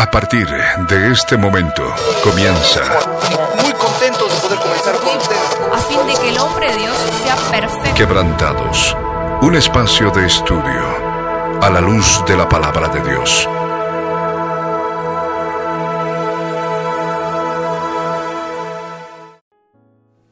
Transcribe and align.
A 0.00 0.08
partir 0.08 0.46
de 0.46 1.10
este 1.10 1.36
momento 1.36 1.82
comienza. 2.22 2.82
Muy 3.60 3.72
contentos 3.72 4.32
de 4.32 4.38
poder 4.38 4.58
comenzar 4.60 4.94
con 5.00 5.16
ustedes. 5.16 5.58
a 5.72 5.78
fin 5.78 6.06
de 6.06 6.14
que 6.14 6.28
el 6.28 6.38
hombre 6.38 6.70
de 6.70 6.78
Dios 6.78 6.96
sea 7.24 7.34
perfecto. 7.50 7.94
Quebrantados. 7.96 8.96
Un 9.42 9.56
espacio 9.56 10.12
de 10.12 10.26
estudio 10.26 10.86
a 11.60 11.68
la 11.68 11.80
luz 11.80 12.24
de 12.28 12.36
la 12.36 12.48
palabra 12.48 12.86
de 12.86 13.10
Dios. 13.10 13.48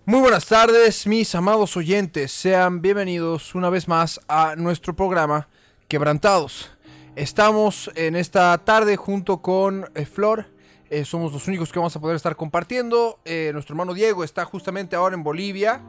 Muy 0.05 0.21
buenas 0.21 0.47
tardes, 0.47 1.09
mis 1.09 1.35
amados 1.35 1.77
oyentes. 1.77 2.31
Sean 2.31 2.81
bienvenidos 2.83 3.57
una 3.57 3.69
vez 3.69 3.89
más 3.89 4.21
a 4.29 4.55
nuestro 4.55 4.95
programa 4.95 5.49
Quebrantados. 5.89 6.71
Estamos 7.17 7.91
en 7.95 8.15
esta 8.15 8.59
tarde 8.59 8.97
junto 8.97 9.41
con 9.41 9.91
eh, 9.95 10.05
Flor. 10.05 10.49
Eh, 10.91 11.07
somos 11.07 11.33
los 11.33 11.49
únicos 11.49 11.73
que 11.73 11.79
vamos 11.79 11.97
a 11.97 12.01
poder 12.01 12.15
estar 12.15 12.37
compartiendo. 12.37 13.21
Eh, 13.25 13.53
nuestro 13.55 13.73
hermano 13.73 13.95
Diego 13.95 14.23
está 14.23 14.45
justamente 14.45 14.97
ahora 14.97 15.15
en 15.15 15.23
Bolivia. 15.23 15.83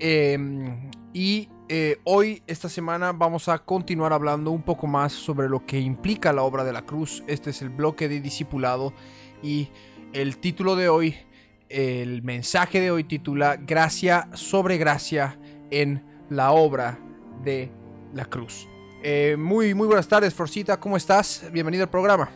Eh, 0.00 0.36
y 1.12 1.48
hoy, 2.02 2.42
esta 2.48 2.68
semana, 2.68 3.12
vamos 3.12 3.48
a 3.48 3.60
continuar 3.60 4.12
hablando 4.12 4.50
un 4.50 4.62
poco 4.62 4.88
más 4.88 5.12
sobre 5.12 5.48
lo 5.48 5.64
que 5.64 5.78
implica 5.78 6.32
la 6.32 6.42
obra 6.42 6.64
de 6.64 6.72
la 6.72 6.82
cruz. 6.82 7.22
Este 7.28 7.50
es 7.50 7.62
el 7.62 7.68
bloque 7.68 8.08
de 8.08 8.20
discipulado. 8.20 8.92
Y 9.44 9.68
el 10.12 10.38
título 10.38 10.74
de 10.74 10.88
hoy, 10.88 11.14
el 11.68 12.24
mensaje 12.24 12.80
de 12.80 12.90
hoy 12.90 13.04
titula 13.04 13.56
Gracia 13.56 14.28
sobre 14.32 14.76
gracia 14.76 15.38
en 15.70 16.04
la 16.30 16.50
obra 16.50 16.98
de 17.44 17.70
la 18.12 18.24
cruz. 18.24 18.66
Eh, 19.06 19.36
muy, 19.36 19.74
muy 19.74 19.86
buenas 19.86 20.08
tardes, 20.08 20.32
Florcita. 20.32 20.80
¿Cómo 20.80 20.96
estás? 20.96 21.46
Bienvenido 21.52 21.84
al 21.84 21.90
programa. 21.90 22.30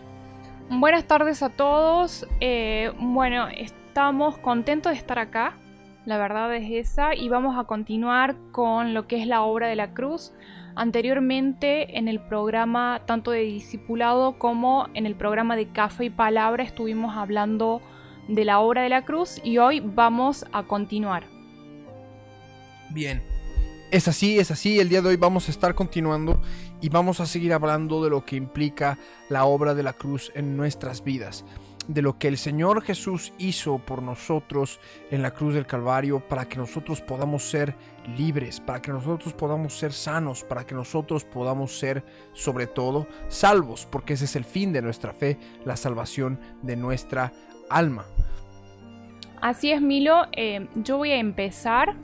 Buenas 0.68 1.06
tardes 1.06 1.42
a 1.42 1.48
todos. 1.48 2.26
Eh, 2.40 2.92
bueno, 3.00 3.48
estamos 3.48 4.36
contentos 4.36 4.92
de 4.92 4.98
estar 4.98 5.18
acá. 5.18 5.56
La 6.04 6.18
verdad 6.18 6.54
es 6.54 6.70
esa. 6.70 7.14
Y 7.14 7.30
vamos 7.30 7.58
a 7.58 7.64
continuar 7.64 8.36
con 8.52 8.92
lo 8.92 9.06
que 9.06 9.18
es 9.18 9.26
la 9.26 9.40
obra 9.40 9.66
de 9.66 9.76
la 9.76 9.94
cruz. 9.94 10.34
Anteriormente 10.76 11.96
en 11.96 12.06
el 12.06 12.20
programa 12.20 13.00
tanto 13.06 13.30
de 13.30 13.40
discipulado 13.40 14.38
como 14.38 14.88
en 14.92 15.06
el 15.06 15.14
programa 15.14 15.56
de 15.56 15.72
café 15.72 16.04
y 16.04 16.10
palabra 16.10 16.64
estuvimos 16.64 17.16
hablando 17.16 17.80
de 18.28 18.44
la 18.44 18.58
obra 18.58 18.82
de 18.82 18.90
la 18.90 19.06
cruz 19.06 19.40
y 19.42 19.56
hoy 19.56 19.80
vamos 19.80 20.44
a 20.52 20.64
continuar. 20.64 21.24
Bien. 22.90 23.37
Es 23.90 24.06
así, 24.06 24.38
es 24.38 24.50
así. 24.50 24.78
El 24.78 24.90
día 24.90 25.00
de 25.00 25.08
hoy 25.08 25.16
vamos 25.16 25.48
a 25.48 25.50
estar 25.50 25.74
continuando 25.74 26.42
y 26.82 26.90
vamos 26.90 27.20
a 27.20 27.26
seguir 27.26 27.54
hablando 27.54 28.04
de 28.04 28.10
lo 28.10 28.22
que 28.22 28.36
implica 28.36 28.98
la 29.30 29.46
obra 29.46 29.74
de 29.74 29.82
la 29.82 29.94
cruz 29.94 30.30
en 30.34 30.58
nuestras 30.58 31.02
vidas. 31.02 31.46
De 31.86 32.02
lo 32.02 32.18
que 32.18 32.28
el 32.28 32.36
Señor 32.36 32.82
Jesús 32.82 33.32
hizo 33.38 33.78
por 33.78 34.02
nosotros 34.02 34.78
en 35.10 35.22
la 35.22 35.32
cruz 35.32 35.54
del 35.54 35.66
Calvario 35.66 36.20
para 36.20 36.46
que 36.46 36.58
nosotros 36.58 37.00
podamos 37.00 37.48
ser 37.48 37.76
libres, 38.18 38.60
para 38.60 38.82
que 38.82 38.92
nosotros 38.92 39.32
podamos 39.32 39.78
ser 39.78 39.94
sanos, 39.94 40.44
para 40.44 40.66
que 40.66 40.74
nosotros 40.74 41.24
podamos 41.24 41.78
ser 41.78 42.04
sobre 42.34 42.66
todo 42.66 43.06
salvos, 43.28 43.88
porque 43.90 44.12
ese 44.12 44.26
es 44.26 44.36
el 44.36 44.44
fin 44.44 44.70
de 44.70 44.82
nuestra 44.82 45.14
fe, 45.14 45.38
la 45.64 45.78
salvación 45.78 46.38
de 46.60 46.76
nuestra 46.76 47.32
alma. 47.70 48.04
Así 49.40 49.72
es, 49.72 49.80
Milo. 49.80 50.26
Eh, 50.32 50.68
yo 50.74 50.98
voy 50.98 51.12
a 51.12 51.16
empezar 51.16 51.96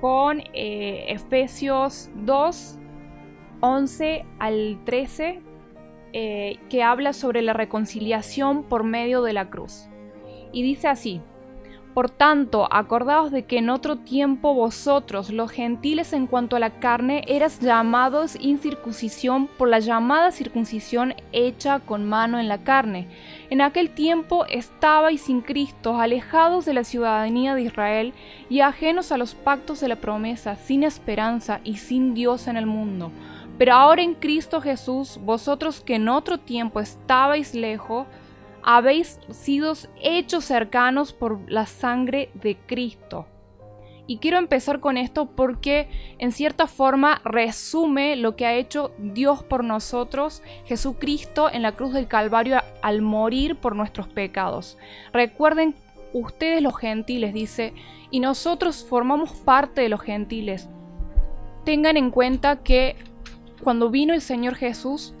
con 0.00 0.40
eh, 0.52 1.06
Efesios 1.08 2.10
2, 2.14 2.78
11 3.60 4.24
al 4.38 4.78
13, 4.84 5.40
eh, 6.12 6.58
que 6.68 6.82
habla 6.82 7.12
sobre 7.12 7.42
la 7.42 7.52
reconciliación 7.52 8.62
por 8.62 8.84
medio 8.84 9.22
de 9.22 9.32
la 9.32 9.50
cruz. 9.50 9.88
Y 10.52 10.62
dice 10.62 10.88
así, 10.88 11.20
Por 11.98 12.10
tanto, 12.10 12.68
acordaos 12.70 13.32
de 13.32 13.44
que 13.44 13.58
en 13.58 13.70
otro 13.70 13.96
tiempo 13.96 14.54
vosotros, 14.54 15.30
los 15.30 15.50
gentiles 15.50 16.12
en 16.12 16.28
cuanto 16.28 16.54
a 16.54 16.60
la 16.60 16.78
carne, 16.78 17.24
eras 17.26 17.58
llamados 17.58 18.36
incircuncisión 18.38 19.48
por 19.48 19.68
la 19.68 19.80
llamada 19.80 20.30
circuncisión 20.30 21.16
hecha 21.32 21.80
con 21.80 22.08
mano 22.08 22.38
en 22.38 22.46
la 22.46 22.58
carne. 22.58 23.08
En 23.50 23.60
aquel 23.60 23.90
tiempo 23.90 24.46
estabais 24.46 25.22
sin 25.22 25.40
Cristo, 25.40 25.98
alejados 25.98 26.66
de 26.66 26.74
la 26.74 26.84
ciudadanía 26.84 27.56
de 27.56 27.62
Israel 27.62 28.14
y 28.48 28.60
ajenos 28.60 29.10
a 29.10 29.18
los 29.18 29.34
pactos 29.34 29.80
de 29.80 29.88
la 29.88 29.96
promesa, 29.96 30.54
sin 30.54 30.84
esperanza 30.84 31.60
y 31.64 31.78
sin 31.78 32.14
Dios 32.14 32.46
en 32.46 32.56
el 32.56 32.66
mundo. 32.66 33.10
Pero 33.58 33.74
ahora 33.74 34.02
en 34.02 34.14
Cristo 34.14 34.60
Jesús, 34.60 35.18
vosotros 35.24 35.80
que 35.80 35.96
en 35.96 36.08
otro 36.08 36.38
tiempo 36.38 36.78
estabais 36.78 37.56
lejos, 37.56 38.06
habéis 38.62 39.20
sido 39.30 39.74
hechos 40.00 40.44
cercanos 40.44 41.12
por 41.12 41.40
la 41.50 41.66
sangre 41.66 42.30
de 42.34 42.56
Cristo. 42.56 43.26
Y 44.06 44.18
quiero 44.18 44.38
empezar 44.38 44.80
con 44.80 44.96
esto 44.96 45.26
porque 45.26 45.88
en 46.18 46.32
cierta 46.32 46.66
forma 46.66 47.20
resume 47.24 48.16
lo 48.16 48.36
que 48.36 48.46
ha 48.46 48.54
hecho 48.54 48.92
Dios 48.98 49.42
por 49.42 49.62
nosotros, 49.64 50.42
Jesucristo 50.64 51.50
en 51.52 51.60
la 51.60 51.72
cruz 51.72 51.92
del 51.92 52.08
Calvario 52.08 52.58
al 52.80 53.02
morir 53.02 53.56
por 53.56 53.76
nuestros 53.76 54.08
pecados. 54.08 54.78
Recuerden 55.12 55.74
ustedes 56.14 56.62
los 56.62 56.74
gentiles, 56.78 57.34
dice, 57.34 57.74
y 58.10 58.20
nosotros 58.20 58.86
formamos 58.88 59.32
parte 59.32 59.82
de 59.82 59.90
los 59.90 60.00
gentiles. 60.00 60.70
Tengan 61.66 61.98
en 61.98 62.10
cuenta 62.10 62.62
que 62.62 62.96
cuando 63.62 63.90
vino 63.90 64.14
el 64.14 64.22
Señor 64.22 64.54
Jesús 64.54 65.12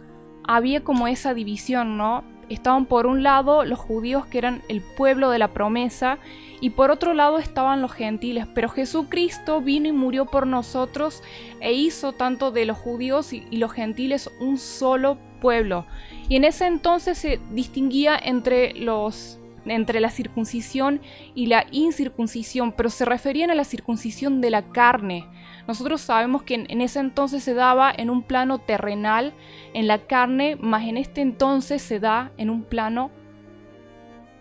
había 0.44 0.82
como 0.82 1.08
esa 1.08 1.34
división, 1.34 1.98
¿no? 1.98 2.24
Estaban 2.48 2.86
por 2.86 3.06
un 3.06 3.22
lado 3.22 3.64
los 3.64 3.78
judíos 3.78 4.26
que 4.26 4.38
eran 4.38 4.62
el 4.68 4.80
pueblo 4.80 5.30
de 5.30 5.38
la 5.38 5.48
promesa 5.48 6.18
y 6.60 6.70
por 6.70 6.90
otro 6.90 7.14
lado 7.14 7.38
estaban 7.38 7.82
los 7.82 7.92
gentiles, 7.92 8.46
pero 8.54 8.68
Jesucristo 8.68 9.60
vino 9.60 9.88
y 9.88 9.92
murió 9.92 10.26
por 10.26 10.46
nosotros 10.46 11.22
e 11.60 11.72
hizo 11.72 12.12
tanto 12.12 12.50
de 12.50 12.64
los 12.64 12.78
judíos 12.78 13.32
y, 13.32 13.44
los 13.52 13.72
gentiles 13.72 14.30
un 14.40 14.58
solo 14.58 15.18
pueblo. 15.40 15.86
Y 16.28 16.36
en 16.36 16.44
ese 16.44 16.66
entonces 16.66 17.18
se 17.18 17.40
distinguía 17.52 18.16
entre 18.16 18.74
los 18.74 19.38
entre 19.66 20.00
la 20.00 20.08
circuncisión 20.08 21.02
y 21.34 21.46
la 21.46 21.66
incircuncisión, 21.70 22.72
pero 22.72 22.88
se 22.88 23.04
referían 23.04 23.50
a 23.50 23.54
la 23.54 23.64
circuncisión 23.64 24.40
de 24.40 24.48
la 24.48 24.62
carne. 24.62 25.26
Nosotros 25.68 26.00
sabemos 26.00 26.44
que 26.44 26.54
en, 26.54 26.80
ese 26.80 26.98
entonces 26.98 27.44
se 27.44 27.52
daba 27.52 27.92
en 27.94 28.08
un 28.08 28.22
plano 28.22 28.58
terrenal, 28.58 29.34
en 29.74 29.86
la 29.86 30.06
carne, 30.06 30.56
más 30.56 30.84
en 30.84 30.96
este 30.96 31.20
entonces 31.20 31.82
se 31.82 32.00
da 32.00 32.32
en 32.38 32.48
un 32.48 32.64
plano 32.64 33.10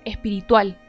espiritual. 0.06 0.80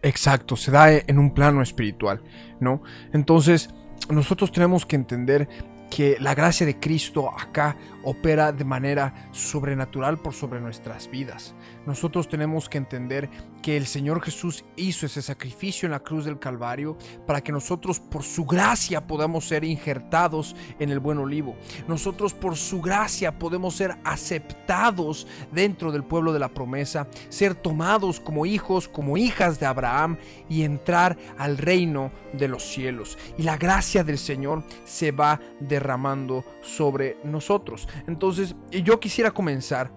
Exacto, 0.00 0.56
se 0.56 0.70
da 0.70 0.90
en 0.90 1.18
un 1.18 1.34
plano 1.34 1.60
espiritual, 1.60 2.22
¿no? 2.58 2.82
Entonces, 3.12 3.68
nosotros 4.08 4.50
tenemos 4.50 4.86
que 4.86 4.96
entender 4.96 5.46
que 5.90 6.16
la 6.20 6.34
gracia 6.34 6.64
de 6.64 6.80
Cristo 6.80 7.30
acá 7.30 7.76
opera 8.08 8.52
de 8.52 8.64
manera 8.64 9.28
sobrenatural 9.32 10.16
por 10.18 10.32
sobre 10.32 10.60
nuestras 10.60 11.10
vidas. 11.10 11.54
Nosotros 11.84 12.26
tenemos 12.26 12.66
que 12.66 12.78
entender 12.78 13.28
que 13.62 13.76
el 13.76 13.86
Señor 13.86 14.22
Jesús 14.22 14.64
hizo 14.76 15.04
ese 15.04 15.20
sacrificio 15.20 15.86
en 15.86 15.92
la 15.92 16.00
cruz 16.00 16.24
del 16.24 16.38
Calvario 16.38 16.96
para 17.26 17.42
que 17.42 17.52
nosotros 17.52 18.00
por 18.00 18.22
su 18.22 18.46
gracia 18.46 19.06
podamos 19.06 19.46
ser 19.46 19.62
injertados 19.62 20.56
en 20.78 20.88
el 20.88 21.00
buen 21.00 21.18
olivo. 21.18 21.54
Nosotros 21.86 22.32
por 22.32 22.56
su 22.56 22.80
gracia 22.80 23.38
podemos 23.38 23.74
ser 23.74 23.96
aceptados 24.04 25.26
dentro 25.52 25.92
del 25.92 26.04
pueblo 26.04 26.32
de 26.32 26.38
la 26.38 26.48
promesa, 26.48 27.08
ser 27.28 27.54
tomados 27.54 28.20
como 28.20 28.46
hijos, 28.46 28.88
como 28.88 29.18
hijas 29.18 29.60
de 29.60 29.66
Abraham 29.66 30.16
y 30.48 30.62
entrar 30.62 31.18
al 31.36 31.58
reino 31.58 32.10
de 32.32 32.48
los 32.48 32.62
cielos. 32.62 33.18
Y 33.36 33.42
la 33.42 33.58
gracia 33.58 34.02
del 34.02 34.18
Señor 34.18 34.62
se 34.84 35.12
va 35.12 35.40
derramando 35.60 36.44
sobre 36.62 37.18
nosotros. 37.24 37.88
Entonces, 38.06 38.54
yo 38.70 39.00
quisiera 39.00 39.30
comenzar 39.30 39.90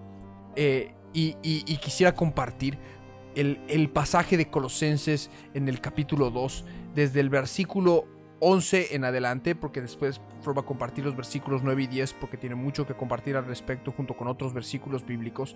eh, 0.56 0.94
y 1.12 1.76
quisiera 1.78 2.14
compartir 2.14 2.78
el, 3.34 3.60
el 3.68 3.90
pasaje 3.90 4.36
de 4.36 4.50
Colosenses 4.50 5.30
en 5.54 5.68
el 5.68 5.80
capítulo 5.80 6.30
2, 6.30 6.64
desde 6.94 7.20
el 7.20 7.30
versículo 7.30 8.06
11 8.44 8.96
en 8.96 9.04
adelante, 9.04 9.54
porque 9.54 9.80
después 9.80 10.20
Flor 10.42 10.58
va 10.58 10.62
a 10.62 10.66
compartir 10.66 11.04
los 11.04 11.14
versículos 11.14 11.62
9 11.62 11.84
y 11.84 11.86
10, 11.86 12.14
porque 12.14 12.36
tiene 12.36 12.56
mucho 12.56 12.84
que 12.84 12.94
compartir 12.94 13.36
al 13.36 13.46
respecto 13.46 13.92
junto 13.92 14.14
con 14.14 14.26
otros 14.26 14.52
versículos 14.52 15.06
bíblicos. 15.06 15.54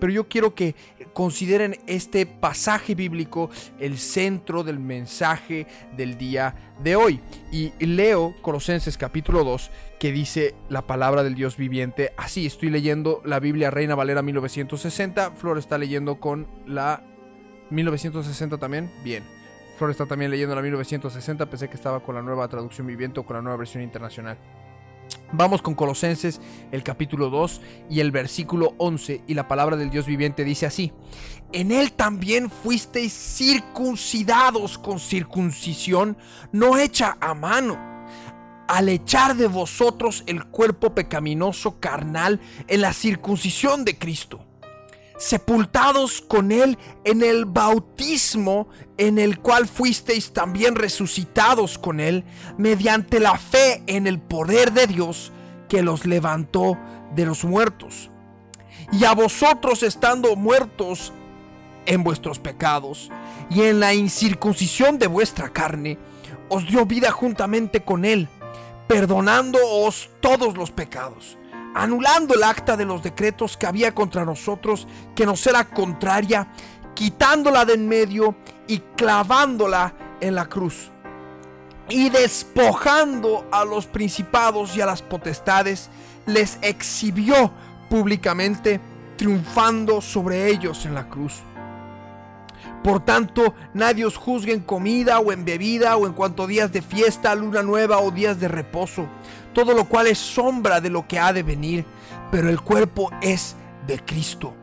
Pero 0.00 0.12
yo 0.12 0.28
quiero 0.28 0.52
que 0.52 0.74
consideren 1.12 1.78
este 1.86 2.26
pasaje 2.26 2.96
bíblico 2.96 3.50
el 3.78 3.98
centro 3.98 4.64
del 4.64 4.80
mensaje 4.80 5.68
del 5.96 6.18
día 6.18 6.56
de 6.82 6.96
hoy. 6.96 7.20
Y 7.52 7.70
leo 7.86 8.34
Colosenses 8.42 8.98
capítulo 8.98 9.44
2, 9.44 9.70
que 10.00 10.10
dice 10.10 10.56
la 10.68 10.82
palabra 10.82 11.22
del 11.22 11.36
Dios 11.36 11.56
viviente. 11.56 12.14
Así, 12.16 12.46
estoy 12.46 12.70
leyendo 12.70 13.22
la 13.24 13.38
Biblia 13.38 13.70
Reina 13.70 13.94
Valera 13.94 14.22
1960. 14.22 15.30
Flor 15.36 15.56
está 15.56 15.78
leyendo 15.78 16.18
con 16.18 16.48
la 16.66 17.04
1960 17.70 18.58
también. 18.58 18.90
Bien. 19.04 19.22
Flor 19.76 19.90
está 19.90 20.06
también 20.06 20.30
leyendo 20.30 20.54
la 20.54 20.62
1960. 20.62 21.46
Pensé 21.46 21.68
que 21.68 21.74
estaba 21.74 22.00
con 22.00 22.14
la 22.14 22.22
nueva 22.22 22.46
traducción 22.48 22.86
viviente 22.86 23.20
o 23.20 23.26
con 23.26 23.36
la 23.36 23.42
nueva 23.42 23.58
versión 23.58 23.82
internacional. 23.82 24.38
Vamos 25.32 25.62
con 25.62 25.74
Colosenses, 25.74 26.40
el 26.70 26.82
capítulo 26.82 27.28
2 27.28 27.60
y 27.90 28.00
el 28.00 28.12
versículo 28.12 28.74
11, 28.78 29.22
y 29.26 29.34
la 29.34 29.48
palabra 29.48 29.76
del 29.76 29.90
Dios 29.90 30.06
viviente 30.06 30.44
dice 30.44 30.64
así, 30.64 30.92
en 31.52 31.72
él 31.72 31.92
también 31.92 32.50
fuisteis 32.50 33.12
circuncidados 33.12 34.78
con 34.78 34.98
circuncisión 35.00 36.16
no 36.52 36.78
hecha 36.78 37.18
a 37.20 37.34
mano, 37.34 37.76
al 38.68 38.88
echar 38.88 39.34
de 39.36 39.48
vosotros 39.48 40.22
el 40.26 40.46
cuerpo 40.46 40.94
pecaminoso 40.94 41.80
carnal 41.80 42.40
en 42.68 42.80
la 42.80 42.92
circuncisión 42.92 43.84
de 43.84 43.98
Cristo 43.98 44.46
sepultados 45.16 46.20
con 46.20 46.52
Él 46.52 46.78
en 47.04 47.22
el 47.22 47.44
bautismo 47.44 48.68
en 48.98 49.18
el 49.18 49.38
cual 49.40 49.66
fuisteis 49.66 50.32
también 50.32 50.74
resucitados 50.74 51.78
con 51.78 52.00
Él 52.00 52.24
mediante 52.58 53.20
la 53.20 53.38
fe 53.38 53.82
en 53.86 54.06
el 54.06 54.18
poder 54.18 54.72
de 54.72 54.86
Dios 54.86 55.32
que 55.68 55.82
los 55.82 56.04
levantó 56.06 56.78
de 57.14 57.26
los 57.26 57.44
muertos. 57.44 58.10
Y 58.92 59.04
a 59.04 59.14
vosotros 59.14 59.82
estando 59.82 60.36
muertos 60.36 61.12
en 61.86 62.02
vuestros 62.02 62.38
pecados 62.38 63.10
y 63.50 63.62
en 63.62 63.80
la 63.80 63.94
incircuncisión 63.94 64.98
de 64.98 65.06
vuestra 65.06 65.50
carne, 65.50 65.98
os 66.48 66.66
dio 66.66 66.86
vida 66.86 67.10
juntamente 67.10 67.82
con 67.82 68.04
Él, 68.04 68.28
perdonándoos 68.86 70.10
todos 70.20 70.56
los 70.56 70.70
pecados 70.70 71.38
anulando 71.74 72.34
el 72.34 72.44
acta 72.44 72.76
de 72.76 72.84
los 72.84 73.02
decretos 73.02 73.56
que 73.56 73.66
había 73.66 73.94
contra 73.94 74.24
nosotros, 74.24 74.86
que 75.14 75.26
nos 75.26 75.46
era 75.46 75.64
contraria, 75.64 76.46
quitándola 76.94 77.64
de 77.64 77.74
en 77.74 77.88
medio 77.88 78.36
y 78.68 78.78
clavándola 78.96 79.92
en 80.20 80.34
la 80.34 80.46
cruz. 80.46 80.90
Y 81.88 82.08
despojando 82.08 83.46
a 83.50 83.64
los 83.64 83.86
principados 83.86 84.76
y 84.76 84.80
a 84.80 84.86
las 84.86 85.02
potestades, 85.02 85.90
les 86.26 86.58
exhibió 86.62 87.52
públicamente, 87.90 88.80
triunfando 89.16 90.00
sobre 90.00 90.48
ellos 90.48 90.86
en 90.86 90.94
la 90.94 91.08
cruz. 91.08 91.42
Por 92.82 93.04
tanto, 93.04 93.54
nadie 93.72 94.04
os 94.04 94.16
juzgue 94.16 94.52
en 94.52 94.60
comida 94.60 95.18
o 95.18 95.32
en 95.32 95.44
bebida 95.44 95.96
o 95.96 96.06
en 96.06 96.12
cuanto 96.12 96.46
días 96.46 96.72
de 96.72 96.82
fiesta, 96.82 97.34
luna 97.34 97.62
nueva 97.62 97.98
o 97.98 98.10
días 98.10 98.40
de 98.40 98.48
reposo, 98.48 99.06
todo 99.54 99.72
lo 99.72 99.86
cual 99.86 100.08
es 100.08 100.18
sombra 100.18 100.80
de 100.80 100.90
lo 100.90 101.06
que 101.08 101.18
ha 101.18 101.32
de 101.32 101.42
venir, 101.42 101.84
pero 102.30 102.50
el 102.50 102.60
cuerpo 102.60 103.10
es 103.22 103.56
de 103.86 103.98
Cristo. 104.00 104.54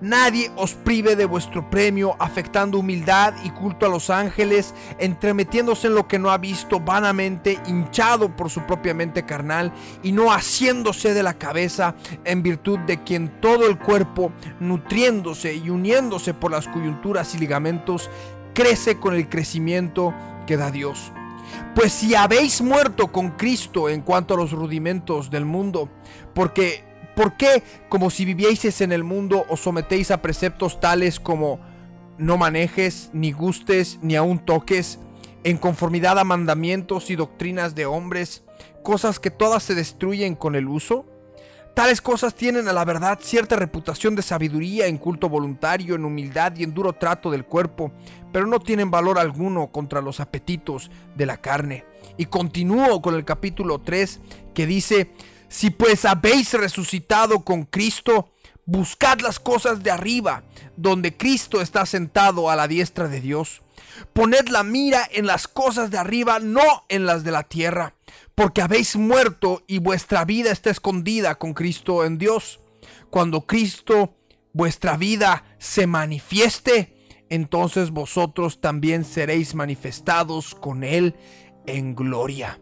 Nadie 0.00 0.50
os 0.56 0.72
prive 0.72 1.14
de 1.14 1.26
vuestro 1.26 1.68
premio, 1.68 2.16
afectando 2.18 2.78
humildad 2.78 3.34
y 3.44 3.50
culto 3.50 3.84
a 3.84 3.90
los 3.90 4.08
ángeles, 4.08 4.74
entremetiéndose 4.98 5.88
en 5.88 5.94
lo 5.94 6.08
que 6.08 6.18
no 6.18 6.30
ha 6.30 6.38
visto 6.38 6.80
vanamente, 6.80 7.58
hinchado 7.66 8.34
por 8.34 8.48
su 8.48 8.62
propia 8.62 8.94
mente 8.94 9.26
carnal, 9.26 9.74
y 10.02 10.12
no 10.12 10.32
haciéndose 10.32 11.12
de 11.12 11.22
la 11.22 11.34
cabeza, 11.34 11.94
en 12.24 12.42
virtud 12.42 12.78
de 12.80 13.02
quien 13.04 13.40
todo 13.42 13.66
el 13.66 13.78
cuerpo, 13.78 14.32
nutriéndose 14.58 15.54
y 15.54 15.68
uniéndose 15.68 16.32
por 16.32 16.50
las 16.50 16.66
coyunturas 16.66 17.34
y 17.34 17.38
ligamentos, 17.38 18.08
crece 18.54 18.96
con 18.98 19.14
el 19.14 19.28
crecimiento 19.28 20.14
que 20.46 20.56
da 20.56 20.70
Dios. 20.70 21.12
Pues 21.74 21.92
si 21.92 22.14
habéis 22.14 22.60
muerto 22.60 23.12
con 23.12 23.30
Cristo 23.30 23.88
en 23.88 24.02
cuanto 24.02 24.34
a 24.34 24.36
los 24.36 24.52
rudimentos 24.52 25.30
del 25.30 25.44
mundo, 25.44 25.88
porque 26.34 26.84
¿Por 27.14 27.36
qué, 27.36 27.62
como 27.90 28.08
si 28.08 28.24
vivieseis 28.24 28.80
en 28.80 28.92
el 28.92 29.04
mundo, 29.04 29.44
os 29.50 29.60
sometéis 29.60 30.10
a 30.10 30.22
preceptos 30.22 30.80
tales 30.80 31.20
como 31.20 31.60
no 32.16 32.38
manejes, 32.38 33.10
ni 33.12 33.32
gustes, 33.32 33.98
ni 34.00 34.16
aun 34.16 34.38
toques, 34.38 34.98
en 35.44 35.58
conformidad 35.58 36.18
a 36.18 36.24
mandamientos 36.24 37.10
y 37.10 37.16
doctrinas 37.16 37.74
de 37.74 37.84
hombres, 37.84 38.42
cosas 38.82 39.18
que 39.18 39.30
todas 39.30 39.62
se 39.62 39.74
destruyen 39.74 40.34
con 40.34 40.54
el 40.54 40.66
uso? 40.66 41.04
Tales 41.74 42.00
cosas 42.00 42.34
tienen 42.34 42.68
a 42.68 42.72
la 42.72 42.84
verdad 42.84 43.18
cierta 43.22 43.56
reputación 43.56 44.14
de 44.14 44.22
sabiduría 44.22 44.86
en 44.86 44.98
culto 44.98 45.28
voluntario, 45.28 45.94
en 45.94 46.04
humildad 46.04 46.52
y 46.56 46.64
en 46.64 46.74
duro 46.74 46.92
trato 46.92 47.30
del 47.30 47.44
cuerpo, 47.44 47.92
pero 48.32 48.46
no 48.46 48.60
tienen 48.60 48.90
valor 48.90 49.18
alguno 49.18 49.68
contra 49.68 50.00
los 50.00 50.20
apetitos 50.20 50.90
de 51.16 51.26
la 51.26 51.38
carne. 51.40 51.84
Y 52.16 52.26
continúo 52.26 53.00
con 53.00 53.14
el 53.14 53.24
capítulo 53.24 53.78
3 53.78 54.20
que 54.52 54.66
dice, 54.66 55.12
si 55.48 55.70
pues 55.70 56.04
habéis 56.04 56.52
resucitado 56.54 57.40
con 57.44 57.64
Cristo, 57.64 58.30
buscad 58.66 59.20
las 59.20 59.40
cosas 59.40 59.82
de 59.82 59.90
arriba, 59.90 60.44
donde 60.76 61.16
Cristo 61.16 61.60
está 61.60 61.86
sentado 61.86 62.50
a 62.50 62.56
la 62.56 62.68
diestra 62.68 63.08
de 63.08 63.20
Dios. 63.20 63.62
Poned 64.12 64.48
la 64.48 64.62
mira 64.62 65.08
en 65.10 65.26
las 65.26 65.48
cosas 65.48 65.90
de 65.90 65.98
arriba, 65.98 66.38
no 66.38 66.84
en 66.88 67.06
las 67.06 67.24
de 67.24 67.32
la 67.32 67.42
tierra, 67.44 67.94
porque 68.40 68.62
habéis 68.62 68.96
muerto 68.96 69.64
y 69.66 69.80
vuestra 69.80 70.24
vida 70.24 70.50
está 70.50 70.70
escondida 70.70 71.34
con 71.34 71.52
Cristo 71.52 72.06
en 72.06 72.16
Dios. 72.16 72.58
Cuando 73.10 73.46
Cristo, 73.46 74.16
vuestra 74.54 74.96
vida, 74.96 75.44
se 75.58 75.86
manifieste, 75.86 76.96
entonces 77.28 77.90
vosotros 77.90 78.62
también 78.62 79.04
seréis 79.04 79.54
manifestados 79.54 80.54
con 80.54 80.84
Él 80.84 81.16
en 81.66 81.94
gloria. 81.94 82.58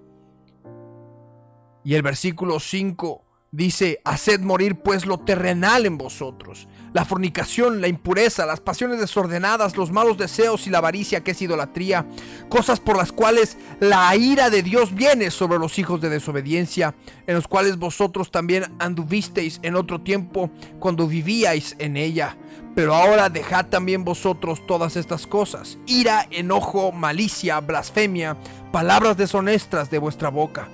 Y 1.84 1.94
el 1.94 2.02
versículo 2.02 2.58
5 2.58 3.24
dice, 3.52 4.00
haced 4.04 4.40
morir 4.40 4.82
pues 4.82 5.06
lo 5.06 5.20
terrenal 5.20 5.86
en 5.86 5.96
vosotros, 5.96 6.66
la 6.93 7.05
fornicación, 7.05 7.81
la 7.81 7.88
impureza, 7.88 8.46
las 8.46 8.61
pasiones 8.61 9.00
desordenadas, 9.00 9.76
los 9.76 9.90
malos 9.90 10.19
deseos 10.19 10.67
y 10.67 10.70
la 10.70 10.79
avaricia 10.79 11.23
que 11.23 11.32
es 11.32 11.43
idolatría, 11.43 12.06
cosas 12.49 12.81
por 12.81 12.96
las 12.96 13.12
cuales 13.12 13.56
la 13.81 14.14
ira 14.17 14.50
de 14.50 14.62
Dios 14.62 14.94
viene 14.94 15.31
sobre 15.31 15.58
los 15.58 15.79
hijos 15.79 16.00
de 16.00 16.08
desobediencia, 16.08 16.94
en 17.26 17.35
los 17.35 17.49
cuales 17.49 17.79
vosotros 17.79 18.31
también 18.31 18.64
anduvisteis 18.79 19.61
en 19.62 19.76
otro 19.76 20.00
tiempo 20.00 20.50
cuando 20.79 21.06
vivíais 21.06 21.76
en 21.79 21.96
ella. 21.96 22.37
Pero 22.75 22.94
ahora 22.94 23.29
dejad 23.29 23.67
también 23.67 24.05
vosotros 24.05 24.64
todas 24.67 24.96
estas 24.96 25.26
cosas, 25.26 25.79
ira, 25.87 26.26
enojo, 26.31 26.93
malicia, 26.93 27.58
blasfemia, 27.61 28.37
palabras 28.70 29.17
deshonestas 29.17 29.91
de 29.91 29.99
vuestra 29.99 30.29
boca 30.29 30.69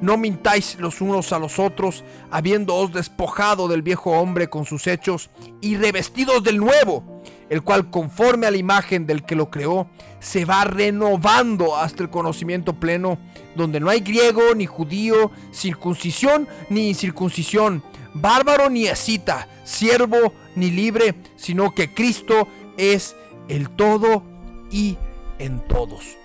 no 0.00 0.16
mintáis 0.16 0.76
los 0.78 1.00
unos 1.00 1.32
a 1.32 1.38
los 1.38 1.58
otros, 1.58 2.04
habiéndoos 2.30 2.92
despojado 2.92 3.68
del 3.68 3.82
viejo 3.82 4.12
hombre 4.12 4.48
con 4.48 4.64
sus 4.64 4.86
hechos 4.86 5.30
y 5.60 5.76
revestidos 5.76 6.42
del 6.42 6.58
nuevo, 6.58 7.22
el 7.48 7.62
cual 7.62 7.90
conforme 7.90 8.46
a 8.46 8.50
la 8.50 8.56
imagen 8.56 9.06
del 9.06 9.24
que 9.24 9.36
lo 9.36 9.50
creó, 9.50 9.88
se 10.20 10.44
va 10.44 10.64
renovando 10.64 11.76
hasta 11.76 12.02
el 12.02 12.10
conocimiento 12.10 12.74
pleno, 12.74 13.18
donde 13.54 13.80
no 13.80 13.90
hay 13.90 14.00
griego 14.00 14.54
ni 14.54 14.66
judío, 14.66 15.30
circuncisión 15.52 16.48
ni 16.68 16.88
incircuncisión, 16.88 17.82
bárbaro 18.14 18.70
ni 18.70 18.86
escita, 18.86 19.48
siervo 19.64 20.32
ni 20.54 20.70
libre, 20.70 21.14
sino 21.36 21.74
que 21.74 21.92
Cristo 21.92 22.48
es 22.76 23.16
el 23.48 23.68
todo 23.70 24.22
y 24.70 24.96
en 25.38 25.60
todos. 25.66 26.19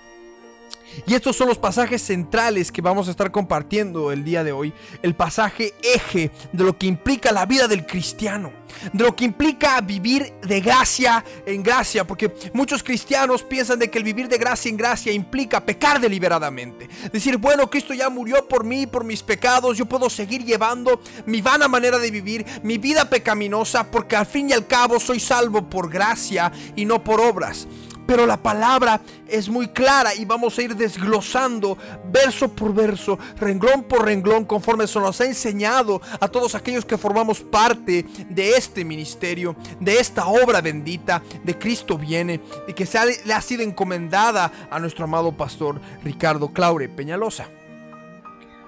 Y 1.04 1.14
estos 1.14 1.36
son 1.36 1.48
los 1.48 1.58
pasajes 1.58 2.02
centrales 2.02 2.72
que 2.72 2.80
vamos 2.80 3.08
a 3.08 3.10
estar 3.10 3.30
compartiendo 3.30 4.12
el 4.12 4.24
día 4.24 4.44
de 4.44 4.52
hoy. 4.52 4.72
El 5.02 5.14
pasaje 5.14 5.74
eje 5.82 6.30
de 6.52 6.64
lo 6.64 6.78
que 6.78 6.86
implica 6.86 7.32
la 7.32 7.46
vida 7.46 7.68
del 7.68 7.84
cristiano. 7.84 8.52
De 8.92 9.04
lo 9.04 9.16
que 9.16 9.24
implica 9.24 9.80
vivir 9.80 10.34
de 10.42 10.60
gracia 10.60 11.24
en 11.44 11.62
gracia. 11.62 12.06
Porque 12.06 12.34
muchos 12.52 12.82
cristianos 12.82 13.42
piensan 13.42 13.78
de 13.78 13.90
que 13.90 13.98
el 13.98 14.04
vivir 14.04 14.28
de 14.28 14.38
gracia 14.38 14.68
en 14.68 14.76
gracia 14.76 15.12
implica 15.12 15.64
pecar 15.64 16.00
deliberadamente. 16.00 16.88
Decir, 17.12 17.36
bueno, 17.36 17.68
Cristo 17.68 17.94
ya 17.94 18.08
murió 18.08 18.46
por 18.48 18.64
mí, 18.64 18.86
por 18.86 19.04
mis 19.04 19.22
pecados. 19.22 19.76
Yo 19.76 19.86
puedo 19.86 20.08
seguir 20.10 20.44
llevando 20.44 21.00
mi 21.26 21.40
vana 21.42 21.68
manera 21.68 21.98
de 21.98 22.10
vivir, 22.10 22.44
mi 22.62 22.78
vida 22.78 23.08
pecaminosa. 23.08 23.90
Porque 23.90 24.16
al 24.16 24.26
fin 24.26 24.50
y 24.50 24.52
al 24.52 24.66
cabo 24.66 25.00
soy 25.00 25.20
salvo 25.20 25.68
por 25.68 25.90
gracia 25.90 26.52
y 26.74 26.84
no 26.84 27.02
por 27.02 27.20
obras. 27.20 27.66
Pero 28.06 28.26
la 28.26 28.36
palabra 28.36 29.00
es 29.26 29.48
muy 29.48 29.68
clara 29.68 30.14
y 30.14 30.24
vamos 30.24 30.56
a 30.58 30.62
ir 30.62 30.76
desglosando 30.76 31.76
verso 32.10 32.48
por 32.48 32.72
verso, 32.72 33.18
renglón 33.38 33.82
por 33.84 34.04
renglón, 34.04 34.44
conforme 34.44 34.86
se 34.86 35.00
nos 35.00 35.20
ha 35.20 35.26
enseñado 35.26 36.00
a 36.20 36.28
todos 36.28 36.54
aquellos 36.54 36.84
que 36.84 36.96
formamos 36.96 37.40
parte 37.40 38.04
de 38.28 38.50
este 38.50 38.84
ministerio, 38.84 39.56
de 39.80 39.98
esta 39.98 40.26
obra 40.26 40.60
bendita 40.60 41.22
de 41.42 41.58
Cristo 41.58 41.98
viene 41.98 42.40
y 42.68 42.72
que 42.72 42.86
se 42.86 42.98
le 43.24 43.34
ha 43.34 43.40
sido 43.40 43.62
encomendada 43.62 44.50
a 44.70 44.78
nuestro 44.78 45.04
amado 45.04 45.32
pastor 45.32 45.80
Ricardo 46.04 46.52
Claure 46.52 46.88
Peñalosa. 46.88 47.48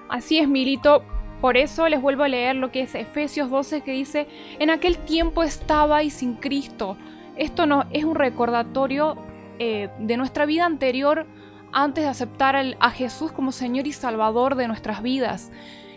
Así 0.09 0.39
es, 0.39 0.47
Milito. 0.47 1.03
Por 1.41 1.55
eso 1.55 1.87
les 1.87 2.01
vuelvo 2.01 2.23
a 2.23 2.27
leer 2.27 2.57
lo 2.57 2.69
que 2.71 2.81
es 2.81 2.95
Efesios 2.95 3.49
12 3.49 3.81
que 3.81 3.91
dice, 3.91 4.27
en 4.59 4.69
aquel 4.69 4.97
tiempo 4.97 5.43
estabais 5.43 6.13
sin 6.15 6.33
Cristo. 6.33 6.97
Esto 7.37 7.65
no 7.65 7.85
es 7.91 8.03
un 8.03 8.15
recordatorio 8.15 9.15
eh, 9.59 9.89
de 9.99 10.17
nuestra 10.17 10.45
vida 10.45 10.65
anterior 10.65 11.27
antes 11.71 12.03
de 12.03 12.09
aceptar 12.09 12.55
a 12.55 12.89
Jesús 12.91 13.31
como 13.31 13.51
Señor 13.51 13.87
y 13.87 13.93
Salvador 13.93 14.55
de 14.55 14.67
nuestras 14.67 15.03
vidas. 15.03 15.51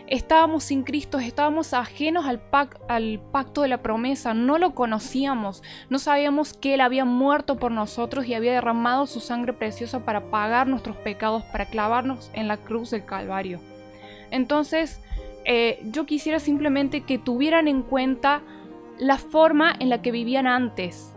Estábamos 0.07 0.65
sin 0.65 0.83
Cristo, 0.83 1.17
estábamos 1.17 1.73
ajenos 1.73 2.25
al, 2.25 2.39
pacto 2.39 3.61
de 3.61 3.67
la 3.69 3.81
promesa, 3.81 4.33
no 4.33 4.57
lo 4.57 4.75
conocíamos, 4.75 5.63
no 5.89 5.97
sabíamos 5.97 6.53
que 6.53 6.73
Él 6.73 6.81
había 6.81 7.05
muerto 7.05 7.57
por 7.57 7.71
nosotros 7.71 8.25
y 8.27 8.33
había 8.33 8.51
derramado 8.51 9.07
su 9.07 9.21
sangre 9.21 9.53
preciosa 9.53 10.03
para 10.03 10.29
pagar 10.29 10.67
nuestros 10.67 10.97
pecados, 10.97 11.43
para 11.45 11.65
clavarnos 11.65 12.29
en 12.33 12.49
la 12.49 12.57
cruz 12.57 12.91
del 12.91 13.05
Calvario. 13.05 13.61
Entonces, 14.29 14.99
eh, 15.45 15.79
yo 15.85 16.05
quisiera 16.05 16.39
simplemente 16.39 17.01
que 17.01 17.17
tuvieran 17.17 17.67
en 17.69 17.81
cuenta 17.81 18.41
la 18.99 19.17
forma 19.17 19.73
en 19.79 19.89
la 19.89 20.01
que 20.01 20.11
vivían 20.11 20.47
antes. 20.47 21.12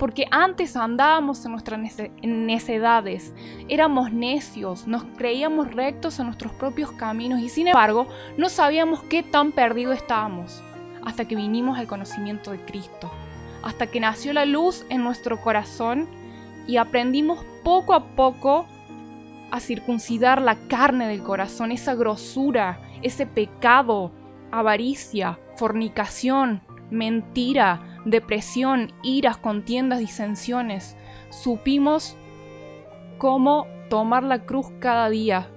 Porque 0.00 0.26
antes 0.30 0.76
andábamos 0.76 1.44
en 1.44 1.52
nuestras 1.52 1.78
necedades, 2.22 3.34
éramos 3.68 4.10
necios, 4.10 4.86
nos 4.86 5.04
creíamos 5.18 5.74
rectos 5.74 6.18
en 6.18 6.24
nuestros 6.24 6.52
propios 6.52 6.90
caminos 6.92 7.40
y 7.40 7.50
sin 7.50 7.68
embargo 7.68 8.06
no 8.38 8.48
sabíamos 8.48 9.02
qué 9.02 9.22
tan 9.22 9.52
perdido 9.52 9.92
estábamos 9.92 10.62
hasta 11.04 11.26
que 11.26 11.36
vinimos 11.36 11.78
al 11.78 11.86
conocimiento 11.86 12.50
de 12.50 12.64
Cristo, 12.64 13.12
hasta 13.62 13.88
que 13.88 14.00
nació 14.00 14.32
la 14.32 14.46
luz 14.46 14.86
en 14.88 15.04
nuestro 15.04 15.38
corazón 15.42 16.08
y 16.66 16.78
aprendimos 16.78 17.44
poco 17.62 17.92
a 17.92 18.06
poco 18.16 18.64
a 19.50 19.60
circuncidar 19.60 20.40
la 20.40 20.56
carne 20.66 21.08
del 21.08 21.22
corazón, 21.22 21.72
esa 21.72 21.94
grosura, 21.94 22.80
ese 23.02 23.26
pecado, 23.26 24.12
avaricia, 24.50 25.38
fornicación, 25.56 26.62
mentira, 26.90 27.89
depresión, 28.04 28.92
iras, 29.02 29.36
contiendas, 29.36 29.98
disensiones. 29.98 30.96
Supimos 31.30 32.16
cómo 33.18 33.66
tomar 33.88 34.22
la 34.22 34.44
cruz 34.44 34.66
cada 34.80 35.08
día. 35.10 35.48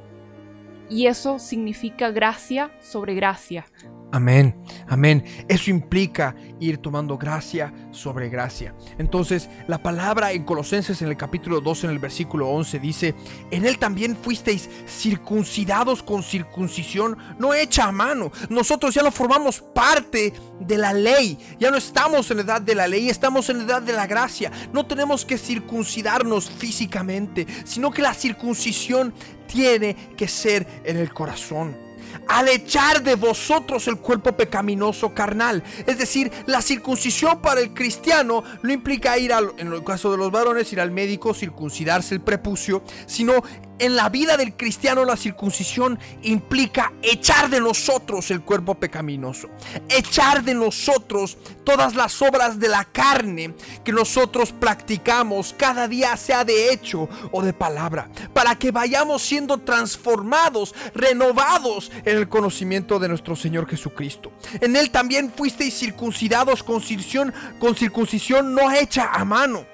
Y 0.89 1.07
eso 1.07 1.39
significa 1.39 2.11
gracia 2.11 2.71
sobre 2.81 3.15
gracia. 3.15 3.65
Amén, 4.13 4.55
amén. 4.87 5.25
Eso 5.47 5.71
implica 5.71 6.35
ir 6.59 6.77
tomando 6.77 7.17
gracia 7.17 7.73
sobre 7.89 8.29
gracia. 8.29 8.75
Entonces, 8.99 9.49
la 9.67 9.81
palabra 9.81 10.33
en 10.33 10.43
Colosenses 10.43 11.01
en 11.01 11.07
el 11.07 11.17
capítulo 11.17 11.61
2, 11.61 11.85
en 11.85 11.89
el 11.89 11.97
versículo 11.97 12.47
11, 12.49 12.77
dice, 12.77 13.15
en 13.49 13.65
él 13.65 13.79
también 13.79 14.15
fuisteis 14.15 14.69
circuncidados 14.85 16.03
con 16.03 16.21
circuncisión 16.21 17.17
no 17.39 17.55
hecha 17.55 17.85
a 17.85 17.91
mano. 17.91 18.31
Nosotros 18.49 18.93
ya 18.93 19.01
no 19.01 19.09
formamos 19.09 19.61
parte 19.61 20.31
de 20.59 20.77
la 20.77 20.93
ley, 20.93 21.39
ya 21.59 21.71
no 21.71 21.77
estamos 21.77 22.29
en 22.29 22.37
la 22.37 22.43
edad 22.43 22.61
de 22.61 22.75
la 22.75 22.87
ley, 22.87 23.09
estamos 23.09 23.49
en 23.49 23.57
la 23.57 23.63
edad 23.63 23.81
de 23.81 23.93
la 23.93 24.05
gracia. 24.05 24.51
No 24.73 24.85
tenemos 24.85 25.25
que 25.25 25.39
circuncidarnos 25.39 26.51
físicamente, 26.51 27.47
sino 27.65 27.89
que 27.89 28.03
la 28.03 28.13
circuncisión 28.13 29.11
tiene 29.47 29.95
que 30.15 30.27
ser 30.27 30.67
en 30.85 30.97
el 30.97 31.11
corazón 31.11 31.82
al 32.27 32.47
echar 32.47 33.03
de 33.03 33.15
vosotros 33.15 33.87
el 33.87 33.97
cuerpo 33.97 34.33
pecaminoso 34.33 35.13
carnal. 35.13 35.63
Es 35.85 35.97
decir, 35.97 36.31
la 36.45 36.61
circuncisión 36.61 37.41
para 37.41 37.61
el 37.61 37.73
cristiano 37.73 38.43
no 38.61 38.71
implica 38.71 39.17
ir 39.17 39.33
al, 39.33 39.51
en 39.57 39.71
el 39.71 39.83
caso 39.83 40.11
de 40.11 40.17
los 40.17 40.31
varones, 40.31 40.71
ir 40.73 40.81
al 40.81 40.91
médico, 40.91 41.33
circuncidarse 41.33 42.15
el 42.15 42.21
prepucio, 42.21 42.83
sino 43.05 43.43
en 43.79 43.95
la 43.95 44.09
vida 44.09 44.37
del 44.37 44.55
cristiano 44.55 45.05
la 45.05 45.17
circuncisión 45.17 45.99
implica 46.21 46.93
echar 47.01 47.49
de 47.49 47.59
nosotros 47.59 48.31
el 48.31 48.41
cuerpo 48.41 48.75
pecaminoso, 48.75 49.49
echar 49.89 50.43
de 50.43 50.53
nosotros 50.53 51.37
todas 51.63 51.95
las 51.95 52.21
obras 52.21 52.59
de 52.59 52.69
la 52.69 52.85
carne 52.85 53.53
que 53.83 53.91
nosotros 53.91 54.51
practicamos 54.51 55.53
cada 55.57 55.87
día, 55.87 56.15
sea 56.17 56.45
de 56.45 56.71
hecho 56.71 57.09
o 57.31 57.41
de 57.41 57.53
palabra, 57.53 58.09
para 58.33 58.55
que 58.55 58.71
vayamos 58.71 59.21
siendo 59.21 59.59
transformados, 59.59 60.73
renovados 60.93 61.91
en 62.05 62.17
el 62.17 62.29
conocimiento 62.29 62.99
de 62.99 63.09
nuestro 63.09 63.35
Señor 63.35 63.67
Jesucristo. 63.67 64.31
En 64.61 64.75
Él 64.75 64.91
también 64.91 65.31
fuisteis 65.35 65.77
circuncidados 65.77 66.63
con 66.63 66.81
circuncisión, 66.81 67.33
con 67.59 67.75
circuncisión 67.75 68.53
no 68.53 68.71
hecha 68.71 69.09
a 69.11 69.25
mano, 69.25 69.65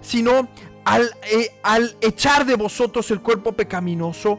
sino 0.00 0.48
eh, 0.86 1.50
al, 1.62 1.96
echar 2.00 2.44
de 2.44 2.56
vosotros 2.56 3.10
el 3.10 3.20
cuerpo 3.20 3.52
pecaminoso 3.52 4.38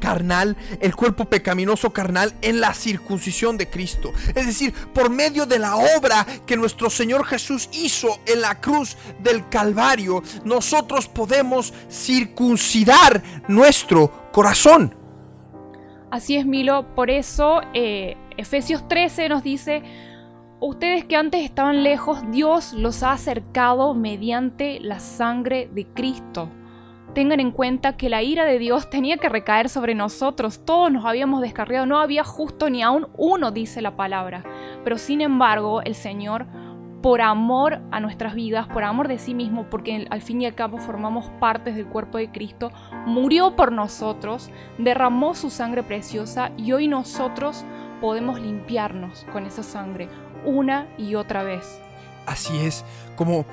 carnal, 0.00 0.56
el 0.80 0.96
cuerpo 0.96 1.26
pecaminoso 1.26 1.92
carnal 1.92 2.34
en 2.42 2.60
la 2.60 2.74
circuncisión 2.74 3.56
de 3.56 3.70
Cristo. 3.70 4.12
Es 4.34 4.46
decir, 4.46 4.74
por 4.92 5.10
medio 5.10 5.46
de 5.46 5.60
la 5.60 5.76
obra 5.76 6.26
que 6.44 6.56
nuestro 6.56 6.90
Señor 6.90 7.24
Jesús 7.24 7.68
hizo 7.72 8.18
en 8.26 8.40
la 8.40 8.60
cruz 8.60 8.96
del 9.20 9.48
Calvario, 9.48 10.22
nosotros 10.44 11.06
podemos 11.06 11.72
circuncidar 11.88 13.22
nuestro 13.46 14.30
corazón. 14.32 14.94
Así 16.10 16.36
es, 16.36 16.44
Milo. 16.44 16.94
Por 16.94 17.08
eso 17.08 17.60
eh, 17.72 18.16
Efesios 18.36 18.86
13 18.88 19.28
nos 19.28 19.42
dice, 19.42 19.82
Ustedes 20.64 21.04
que 21.04 21.16
antes 21.16 21.42
estaban 21.42 21.82
lejos, 21.82 22.22
Dios 22.30 22.72
los 22.72 23.02
ha 23.02 23.10
acercado 23.10 23.94
mediante 23.94 24.78
la 24.78 25.00
sangre 25.00 25.68
de 25.74 25.88
Cristo. 25.88 26.50
Tengan 27.16 27.40
en 27.40 27.50
cuenta 27.50 27.96
que 27.96 28.08
la 28.08 28.22
ira 28.22 28.44
de 28.44 28.60
Dios 28.60 28.88
tenía 28.88 29.16
que 29.16 29.28
recaer 29.28 29.68
sobre 29.68 29.96
nosotros. 29.96 30.64
Todos 30.64 30.92
nos 30.92 31.04
habíamos 31.04 31.40
descarriado. 31.40 31.84
No 31.86 31.98
había 31.98 32.22
justo 32.22 32.70
ni 32.70 32.80
aún 32.80 33.08
uno, 33.16 33.50
dice 33.50 33.82
la 33.82 33.96
palabra. 33.96 34.44
Pero 34.84 34.98
sin 34.98 35.20
embargo, 35.20 35.82
el 35.82 35.96
Señor, 35.96 36.46
por 37.02 37.22
amor 37.22 37.80
a 37.90 37.98
nuestras 37.98 38.36
vidas, 38.36 38.68
por 38.68 38.84
amor 38.84 39.08
de 39.08 39.18
sí 39.18 39.34
mismo, 39.34 39.66
porque 39.68 40.06
al 40.08 40.22
fin 40.22 40.42
y 40.42 40.46
al 40.46 40.54
cabo 40.54 40.78
formamos 40.78 41.28
partes 41.40 41.74
del 41.74 41.86
cuerpo 41.86 42.18
de 42.18 42.30
Cristo, 42.30 42.70
murió 43.04 43.56
por 43.56 43.72
nosotros, 43.72 44.48
derramó 44.78 45.34
su 45.34 45.50
sangre 45.50 45.82
preciosa 45.82 46.52
y 46.56 46.70
hoy 46.70 46.86
nosotros 46.86 47.64
podemos 48.00 48.40
limpiarnos 48.40 49.24
con 49.32 49.46
esa 49.46 49.62
sangre 49.62 50.08
una 50.44 50.88
y 50.98 51.14
otra 51.14 51.42
vez. 51.42 51.80
Así 52.26 52.56
es, 52.58 52.84
como, 53.16 53.44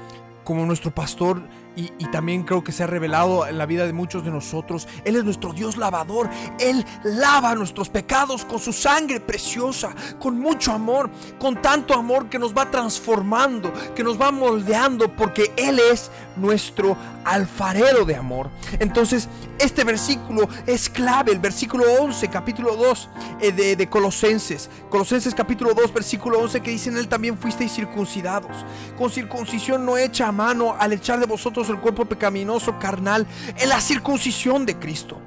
como 0.44 0.66
nuestro 0.66 0.92
pastor 0.92 1.42
y, 1.76 1.90
también 2.12 2.44
creo 2.44 2.64
que 2.64 2.72
se 2.72 2.84
ha 2.84 2.88
revelado 2.88 3.48
en 3.48 3.58
la 3.58 3.66
vida 3.66 3.86
de 3.86 3.94
muchos 3.94 4.26
de 4.26 4.32
nosotros. 4.32 4.88
Él 5.06 5.16
es 5.16 5.24
nuestro 5.24 5.54
Dios 5.54 5.78
lavador. 5.78 6.30
Él 6.60 6.86
lava 7.04 7.56
nuestros 7.56 7.90
pecados 7.90 8.44
con 8.44 8.60
su 8.60 8.74
sangre 8.74 9.20
preciosa, 9.20 9.96
con 10.20 10.40
mucho 10.40 10.72
amor, 10.72 11.10
con 11.40 11.62
tanto 11.62 11.94
amor 11.94 12.28
que 12.30 12.40
nos 12.40 12.54
va 12.54 12.70
transformando, 12.70 13.72
que 13.96 14.04
nos 14.04 14.20
va 14.20 14.32
moldeando, 14.32 15.16
porque 15.16 15.54
Él 15.56 15.80
es 15.80 16.12
nuestro 16.36 16.98
alfarero 17.24 18.06
de 18.06 18.16
amor. 18.16 18.50
Entonces, 18.80 19.30
este 19.60 19.84
versículo 19.84 20.50
es 20.66 20.90
clave, 20.90 21.32
el 21.32 21.40
versículo 21.40 21.86
11, 22.00 22.28
capítulo 22.30 22.76
2 22.76 23.10
eh, 23.42 23.52
de, 23.52 23.76
de 23.76 23.90
Colosenses. 23.90 24.70
Colosenses 24.90 25.36
capítulo 25.36 25.74
2, 25.74 25.94
versículo 25.94 26.40
11, 26.40 26.62
que 26.62 26.72
dice 26.72 26.90
en 26.90 26.98
Él 26.98 27.08
también 27.08 27.38
fuisteis 27.38 27.74
circuncidados, 27.74 28.66
con 28.98 29.10
circuncisión 29.10 29.86
no 29.86 29.98
hecha 29.98 30.28
a 30.28 30.32
mano 30.32 30.76
al 30.78 30.94
echar 30.94 31.20
de 31.20 31.26
vosotros 31.26 31.59
el 31.68 31.80
cuerpo 31.80 32.06
pecaminoso 32.06 32.80
carnal 32.80 33.28
en 33.58 33.68
la 33.68 33.82
circuncisión 33.82 34.66
de 34.66 34.78
Cristo 34.78 35.20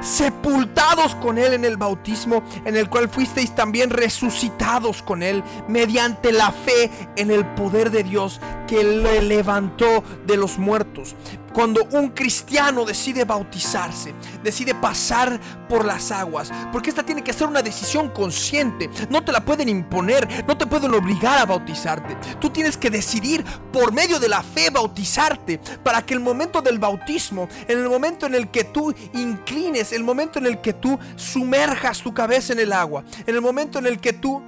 sepultados 0.00 1.14
con 1.16 1.38
Él 1.38 1.54
en 1.54 1.64
el 1.64 1.76
bautismo, 1.76 2.42
en 2.64 2.76
el 2.76 2.88
cual 2.88 3.08
fuisteis 3.08 3.54
también 3.54 3.90
resucitados 3.90 5.02
con 5.02 5.22
Él 5.22 5.42
mediante 5.66 6.32
la 6.32 6.52
fe 6.52 6.90
en 7.16 7.30
el 7.30 7.44
poder 7.46 7.90
de 7.90 8.04
Dios 8.04 8.40
que 8.66 8.84
le 8.84 9.22
levantó 9.22 10.04
de 10.26 10.36
los 10.36 10.58
muertos. 10.58 11.16
Cuando 11.52 11.84
un 11.92 12.10
cristiano 12.10 12.84
decide 12.84 13.24
bautizarse, 13.24 14.14
decide 14.42 14.74
pasar 14.74 15.40
por 15.68 15.84
las 15.84 16.10
aguas, 16.12 16.52
porque 16.72 16.90
esta 16.90 17.02
tiene 17.02 17.24
que 17.24 17.32
ser 17.32 17.48
una 17.48 17.62
decisión 17.62 18.10
consciente, 18.10 18.88
no 19.10 19.24
te 19.24 19.32
la 19.32 19.44
pueden 19.44 19.68
imponer, 19.68 20.44
no 20.46 20.56
te 20.56 20.66
pueden 20.66 20.94
obligar 20.94 21.38
a 21.38 21.46
bautizarte. 21.46 22.16
Tú 22.38 22.50
tienes 22.50 22.76
que 22.76 22.90
decidir 22.90 23.44
por 23.72 23.92
medio 23.92 24.18
de 24.18 24.28
la 24.28 24.42
fe 24.42 24.70
bautizarte 24.70 25.58
para 25.82 26.04
que 26.04 26.14
el 26.14 26.20
momento 26.20 26.62
del 26.62 26.78
bautismo, 26.78 27.48
en 27.66 27.78
el 27.78 27.88
momento 27.88 28.26
en 28.26 28.34
el 28.34 28.50
que 28.50 28.64
tú 28.64 28.94
inclines 29.14 29.92
el 29.92 30.04
momento 30.04 30.38
en 30.38 30.46
el 30.46 30.60
que 30.60 30.74
tú 30.74 30.98
sumerjas 31.16 32.00
tu 32.00 32.12
cabeza 32.12 32.52
en 32.52 32.60
el 32.60 32.72
agua, 32.72 33.04
en 33.26 33.34
el 33.34 33.40
momento 33.40 33.78
en 33.78 33.86
el 33.86 34.00
que 34.00 34.12
tú 34.12 34.42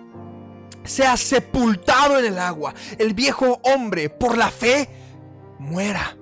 seas 0.84 1.20
sepultado 1.20 2.18
en 2.18 2.26
el 2.26 2.38
agua, 2.38 2.74
el 2.98 3.14
viejo 3.14 3.60
hombre 3.64 4.10
por 4.10 4.36
la 4.36 4.50
fe 4.50 4.88
muera 5.58 6.16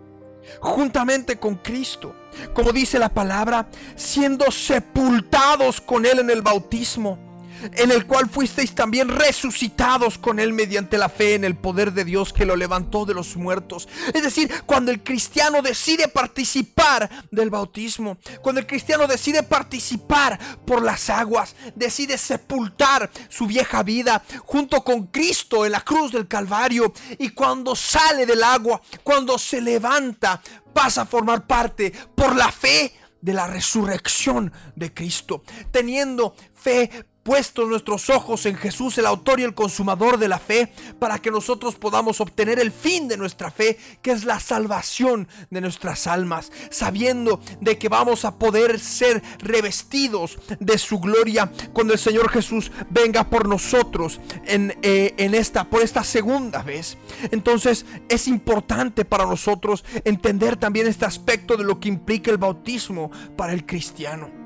juntamente 0.61 1.39
con 1.39 1.57
Cristo. 1.57 2.15
Como 2.55 2.73
dice 2.73 2.99
la 2.99 3.09
palabra, 3.09 3.69
siendo 3.97 4.51
sepultados 4.51 5.81
con 5.81 6.07
Él 6.07 6.21
en 6.21 6.31
el 6.31 6.43
bautismo 6.43 7.28
en 7.75 7.91
el 7.91 8.07
cual 8.07 8.29
fuisteis 8.29 8.75
también 8.75 9.09
resucitados 9.09 10.19
con 10.19 10.39
Él 10.39 10.53
mediante 10.53 10.99
la 10.99 11.09
fe 11.09 11.35
en 11.35 11.45
el 11.45 11.57
poder 11.57 11.93
de 11.93 12.05
Dios 12.05 12.33
que 12.33 12.45
lo 12.45 12.57
levantó 12.57 13.05
de 13.05 13.15
los 13.15 13.37
muertos. 13.37 13.89
Es 14.13 14.23
decir, 14.23 14.53
cuando 14.67 14.91
el 14.91 15.03
cristiano 15.03 15.63
decide 15.63 16.09
participar 16.09 17.09
del 17.31 17.51
bautismo, 17.51 18.19
cuando 18.43 18.61
el 18.61 18.67
cristiano 18.67 19.07
decide 19.07 19.43
participar 19.43 20.39
por 20.65 20.83
las 20.83 21.11
aguas, 21.11 21.55
decide 21.75 22.19
sepultar 22.19 23.11
su 23.29 23.47
vieja 23.47 23.83
vida 23.83 24.23
junto 24.45 24.83
con 24.83 25.07
Cristo 25.07 25.65
en 25.65 25.73
la 25.73 25.81
cruz 25.81 26.13
del 26.13 26.29
Calvario 26.29 26.93
y 27.19 27.31
cuando 27.31 27.75
sale 27.75 28.27
del 28.27 28.43
agua, 28.43 28.81
cuando 29.03 29.39
se 29.39 29.61
levanta, 29.61 30.41
pasa 30.73 31.03
a 31.03 31.07
formar 31.07 31.47
parte 31.47 31.93
por 32.15 32.37
la 32.37 32.53
fe 32.53 32.95
de 33.21 33.33
la 33.33 33.47
resurrección 33.47 34.53
de 34.77 34.93
Cristo, 34.95 35.43
teniendo 35.71 36.35
fe 36.55 37.05
puestos 37.29 37.69
nuestros 37.69 38.09
ojos 38.09 38.47
en 38.47 38.57
Jesús, 38.57 38.97
el 38.97 39.05
autor 39.05 39.39
y 39.39 39.43
el 39.43 39.53
consumador 39.53 40.17
de 40.17 40.29
la 40.29 40.39
fe, 40.39 40.73
para 40.99 41.19
que 41.19 41.31
nosotros 41.31 41.75
podamos 41.75 42.23
obtener 42.23 42.59
el 42.59 42.73
fin 42.73 43.07
de 43.07 43.19
nuestra 43.19 43.51
fe, 43.51 43.79
que 44.01 44.13
es 44.13 44.25
la 44.25 44.41
salvación 44.41 45.29
de 45.51 45.61
nuestras 45.61 46.07
almas, 46.07 46.51
sabiendo 46.71 47.39
de 47.61 47.77
que 47.77 47.91
vamos 47.91 48.25
a 48.25 48.39
poder 48.39 48.81
ser 48.81 49.23
revestidos 49.41 50.39
de 50.59 50.79
su 50.79 51.01
gloria 51.01 51.53
cuando 51.75 51.93
el 51.93 51.99
Señor 51.99 52.31
Jesús 52.31 52.73
venga 52.89 53.29
por 53.29 53.47
nosotros 53.47 54.21
en, 54.47 54.79
eh, 54.81 55.13
en 55.19 55.35
esta, 55.35 55.69
por 55.69 55.83
esta 55.83 56.05
segunda 56.05 56.63
vez. 56.63 56.97
Entonces 57.31 57.85
es 58.09 58.27
importante 58.27 59.05
para 59.05 59.27
nosotros 59.27 59.85
entender 60.07 60.57
también 60.57 60.87
este 60.87 61.05
aspecto 61.05 61.59
de 61.59 61.65
lo 61.65 61.79
que 61.79 61.91
implica 61.91 62.31
el 62.31 62.39
bautismo 62.39 63.11
para 63.37 63.53
el 63.53 63.67
cristiano. 63.67 64.38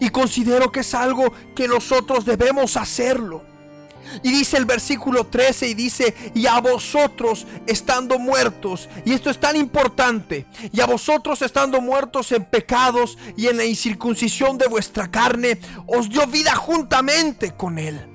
Y 0.00 0.10
considero 0.10 0.72
que 0.72 0.80
es 0.80 0.94
algo 0.94 1.32
que 1.54 1.68
nosotros 1.68 2.24
debemos 2.24 2.76
hacerlo. 2.76 3.42
Y 4.22 4.30
dice 4.30 4.56
el 4.58 4.64
versículo 4.64 5.26
13 5.26 5.68
y 5.68 5.74
dice, 5.74 6.14
y 6.34 6.46
a 6.46 6.60
vosotros 6.60 7.46
estando 7.66 8.18
muertos, 8.18 8.88
y 9.04 9.12
esto 9.12 9.30
es 9.30 9.40
tan 9.40 9.56
importante, 9.56 10.46
y 10.72 10.80
a 10.80 10.86
vosotros 10.86 11.42
estando 11.42 11.80
muertos 11.80 12.30
en 12.32 12.44
pecados 12.44 13.18
y 13.36 13.48
en 13.48 13.56
la 13.56 13.64
incircuncisión 13.64 14.58
de 14.58 14.68
vuestra 14.68 15.10
carne, 15.10 15.58
os 15.86 16.08
dio 16.08 16.26
vida 16.26 16.54
juntamente 16.54 17.52
con 17.56 17.78
él 17.78 18.13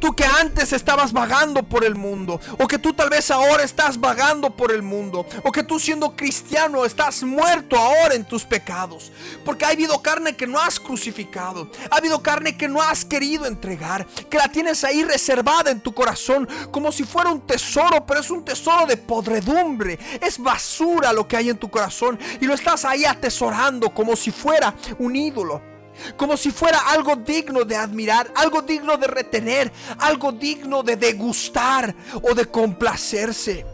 Tú 0.00 0.14
que 0.14 0.24
antes 0.24 0.72
estabas 0.72 1.12
vagando 1.12 1.62
por 1.62 1.84
el 1.84 1.94
mundo, 1.94 2.40
o 2.58 2.66
que 2.66 2.78
tú 2.78 2.94
tal 2.94 3.10
vez 3.10 3.30
ahora 3.30 3.62
estás 3.62 4.00
vagando 4.00 4.56
por 4.56 4.72
el 4.72 4.82
mundo, 4.82 5.26
o 5.44 5.52
que 5.52 5.62
tú 5.62 5.78
siendo 5.78 6.16
cristiano 6.16 6.86
estás 6.86 7.22
muerto 7.22 7.76
ahora 7.76 8.14
en 8.14 8.24
tus 8.24 8.44
pecados. 8.44 9.12
Porque 9.44 9.66
ha 9.66 9.68
habido 9.68 10.00
carne 10.00 10.34
que 10.34 10.46
no 10.46 10.58
has 10.58 10.80
crucificado, 10.80 11.70
ha 11.90 11.96
habido 11.96 12.22
carne 12.22 12.56
que 12.56 12.66
no 12.66 12.80
has 12.80 13.04
querido 13.04 13.44
entregar, 13.44 14.06
que 14.06 14.38
la 14.38 14.48
tienes 14.48 14.84
ahí 14.84 15.04
reservada 15.04 15.70
en 15.70 15.80
tu 15.80 15.92
corazón 15.92 16.48
como 16.70 16.90
si 16.92 17.04
fuera 17.04 17.30
un 17.30 17.42
tesoro, 17.42 18.06
pero 18.06 18.20
es 18.20 18.30
un 18.30 18.42
tesoro 18.42 18.86
de 18.86 18.96
podredumbre, 18.96 19.98
es 20.20 20.38
basura 20.38 21.12
lo 21.12 21.28
que 21.28 21.36
hay 21.36 21.50
en 21.50 21.58
tu 21.58 21.70
corazón 21.70 22.18
y 22.40 22.46
lo 22.46 22.54
estás 22.54 22.86
ahí 22.86 23.04
atesorando 23.04 23.90
como 23.90 24.16
si 24.16 24.30
fuera 24.30 24.74
un 24.98 25.14
ídolo 25.14 25.69
como 26.16 26.36
si 26.36 26.50
fuera 26.50 26.78
algo 26.90 27.16
digno 27.16 27.64
de 27.64 27.76
admirar, 27.76 28.32
algo 28.36 28.62
digno 28.62 28.96
de 28.96 29.06
retener, 29.06 29.72
algo 29.98 30.32
digno 30.32 30.82
de 30.82 30.96
degustar 30.96 31.94
o 32.22 32.34
de 32.34 32.46
complacerse. 32.46 33.66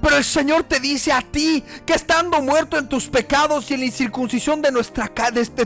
Pero 0.00 0.16
el 0.16 0.24
Señor 0.24 0.64
te 0.64 0.80
dice 0.80 1.12
a 1.12 1.20
ti 1.22 1.62
que 1.84 1.94
estando 1.94 2.40
muerto 2.40 2.78
en 2.78 2.88
tus 2.88 3.08
pecados 3.08 3.70
y 3.70 3.74
en 3.74 3.80
la 3.80 3.86
incircuncisión 3.86 4.62
de 4.62 4.70
nuestra 4.70 5.12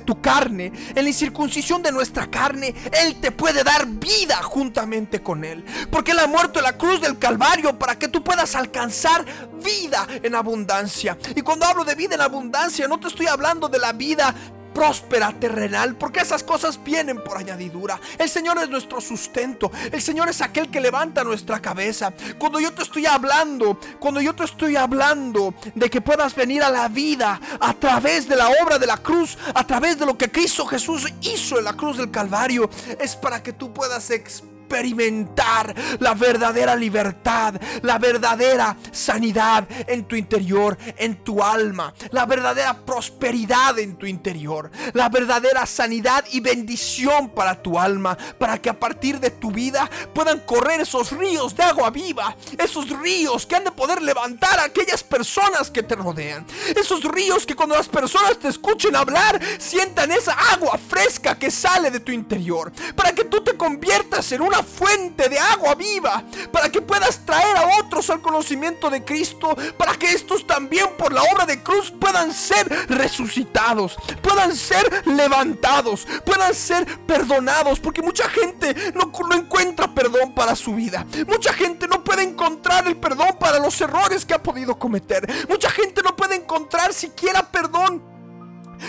tu 0.04 0.20
carne, 0.20 0.72
en 0.94 1.04
la 1.04 1.08
incircuncisión 1.08 1.82
de 1.82 1.92
nuestra 1.92 2.26
carne, 2.30 2.74
Él 2.92 3.20
te 3.20 3.30
puede 3.30 3.62
dar 3.62 3.86
vida 3.86 4.36
juntamente 4.42 5.22
con 5.22 5.44
Él. 5.44 5.64
Porque 5.90 6.12
Él 6.12 6.18
ha 6.20 6.26
muerto 6.26 6.58
en 6.58 6.64
la 6.64 6.78
cruz 6.78 7.00
del 7.00 7.18
Calvario 7.18 7.78
para 7.78 7.98
que 7.98 8.08
tú 8.08 8.22
puedas 8.24 8.54
alcanzar 8.54 9.24
vida 9.62 10.06
en 10.22 10.34
abundancia. 10.34 11.18
Y 11.34 11.42
cuando 11.42 11.66
hablo 11.66 11.84
de 11.84 11.94
vida 11.94 12.14
en 12.14 12.22
abundancia, 12.22 12.88
no 12.88 12.98
te 12.98 13.08
estoy 13.08 13.26
hablando 13.26 13.68
de 13.68 13.78
la 13.78 13.92
vida 13.92 14.34
próspera 14.76 15.32
terrenal, 15.32 15.96
porque 15.96 16.20
esas 16.20 16.42
cosas 16.42 16.78
vienen 16.84 17.24
por 17.24 17.38
añadidura. 17.38 17.98
El 18.18 18.28
Señor 18.28 18.58
es 18.58 18.68
nuestro 18.68 19.00
sustento, 19.00 19.72
el 19.90 20.02
Señor 20.02 20.28
es 20.28 20.42
aquel 20.42 20.70
que 20.70 20.82
levanta 20.82 21.24
nuestra 21.24 21.62
cabeza. 21.62 22.12
Cuando 22.36 22.60
yo 22.60 22.70
te 22.74 22.82
estoy 22.82 23.06
hablando, 23.06 23.80
cuando 23.98 24.20
yo 24.20 24.34
te 24.34 24.44
estoy 24.44 24.76
hablando 24.76 25.54
de 25.74 25.88
que 25.88 26.02
puedas 26.02 26.34
venir 26.34 26.62
a 26.62 26.68
la 26.68 26.88
vida 26.88 27.40
a 27.58 27.72
través 27.72 28.28
de 28.28 28.36
la 28.36 28.50
obra 28.62 28.78
de 28.78 28.86
la 28.86 28.98
cruz, 28.98 29.38
a 29.54 29.66
través 29.66 29.98
de 29.98 30.04
lo 30.04 30.18
que 30.18 30.30
Cristo 30.30 30.66
Jesús 30.66 31.06
hizo 31.22 31.58
en 31.58 31.64
la 31.64 31.72
cruz 31.72 31.96
del 31.96 32.10
Calvario, 32.10 32.68
es 33.00 33.16
para 33.16 33.42
que 33.42 33.54
tú 33.54 33.72
puedas 33.72 34.10
experimentar 34.10 34.55
experimentar 34.66 35.74
la 36.00 36.14
verdadera 36.14 36.74
libertad, 36.74 37.54
la 37.82 37.98
verdadera 37.98 38.76
sanidad 38.90 39.66
en 39.86 40.04
tu 40.04 40.16
interior, 40.16 40.76
en 40.96 41.22
tu 41.22 41.42
alma, 41.42 41.94
la 42.10 42.26
verdadera 42.26 42.74
prosperidad 42.84 43.78
en 43.78 43.96
tu 43.96 44.06
interior, 44.06 44.70
la 44.92 45.08
verdadera 45.08 45.64
sanidad 45.66 46.24
y 46.32 46.40
bendición 46.40 47.28
para 47.30 47.62
tu 47.62 47.78
alma, 47.78 48.18
para 48.38 48.60
que 48.60 48.68
a 48.68 48.78
partir 48.78 49.20
de 49.20 49.30
tu 49.30 49.52
vida 49.52 49.88
puedan 50.12 50.40
correr 50.40 50.80
esos 50.80 51.12
ríos 51.12 51.54
de 51.54 51.62
agua 51.62 51.90
viva, 51.90 52.36
esos 52.58 52.88
ríos 52.90 53.46
que 53.46 53.54
han 53.54 53.64
de 53.64 53.70
poder 53.70 54.02
levantar 54.02 54.58
a 54.58 54.64
aquellas 54.64 55.04
personas 55.04 55.70
que 55.70 55.84
te 55.84 55.94
rodean, 55.94 56.44
esos 56.74 57.04
ríos 57.04 57.46
que 57.46 57.54
cuando 57.54 57.76
las 57.76 57.88
personas 57.88 58.36
te 58.38 58.48
escuchen 58.48 58.96
hablar, 58.96 59.40
sientan 59.58 60.10
esa 60.10 60.32
agua 60.52 60.76
fresca 60.76 61.38
que 61.38 61.52
sale 61.52 61.90
de 61.90 62.00
tu 62.00 62.10
interior, 62.10 62.72
para 62.96 63.12
que 63.12 63.24
tú 63.24 63.42
te 63.42 63.56
conviertas 63.56 64.32
en 64.32 64.40
una 64.40 64.55
fuente 64.62 65.28
de 65.28 65.38
agua 65.38 65.74
viva, 65.74 66.24
para 66.52 66.70
que 66.70 66.80
puedas 66.80 67.24
traer 67.24 67.56
a 67.56 67.78
otros 67.78 68.10
al 68.10 68.20
conocimiento 68.20 68.90
de 68.90 69.04
Cristo, 69.04 69.56
para 69.76 69.94
que 69.94 70.10
estos 70.10 70.46
también 70.46 70.88
por 70.96 71.12
la 71.12 71.22
obra 71.22 71.46
de 71.46 71.62
cruz 71.62 71.90
puedan 71.90 72.32
ser 72.32 72.68
resucitados, 72.88 73.96
puedan 74.22 74.54
ser 74.54 75.02
levantados, 75.06 76.06
puedan 76.24 76.54
ser 76.54 76.86
perdonados, 77.06 77.80
porque 77.80 78.02
mucha 78.02 78.28
gente 78.28 78.92
no, 78.94 79.12
no 79.28 79.34
encuentra 79.34 79.92
perdón 79.94 80.34
para 80.34 80.56
su 80.56 80.74
vida, 80.74 81.06
mucha 81.26 81.52
gente 81.52 81.86
no 81.88 82.02
puede 82.04 82.22
encontrar 82.22 82.86
el 82.86 82.96
perdón 82.96 83.36
para 83.38 83.58
los 83.58 83.80
errores 83.80 84.24
que 84.24 84.34
ha 84.34 84.42
podido 84.42 84.78
cometer, 84.78 85.46
mucha 85.48 85.70
gente 85.70 86.02
no 86.02 86.16
puede 86.16 86.36
encontrar 86.36 86.92
siquiera 86.92 87.42
perdón 87.50 88.15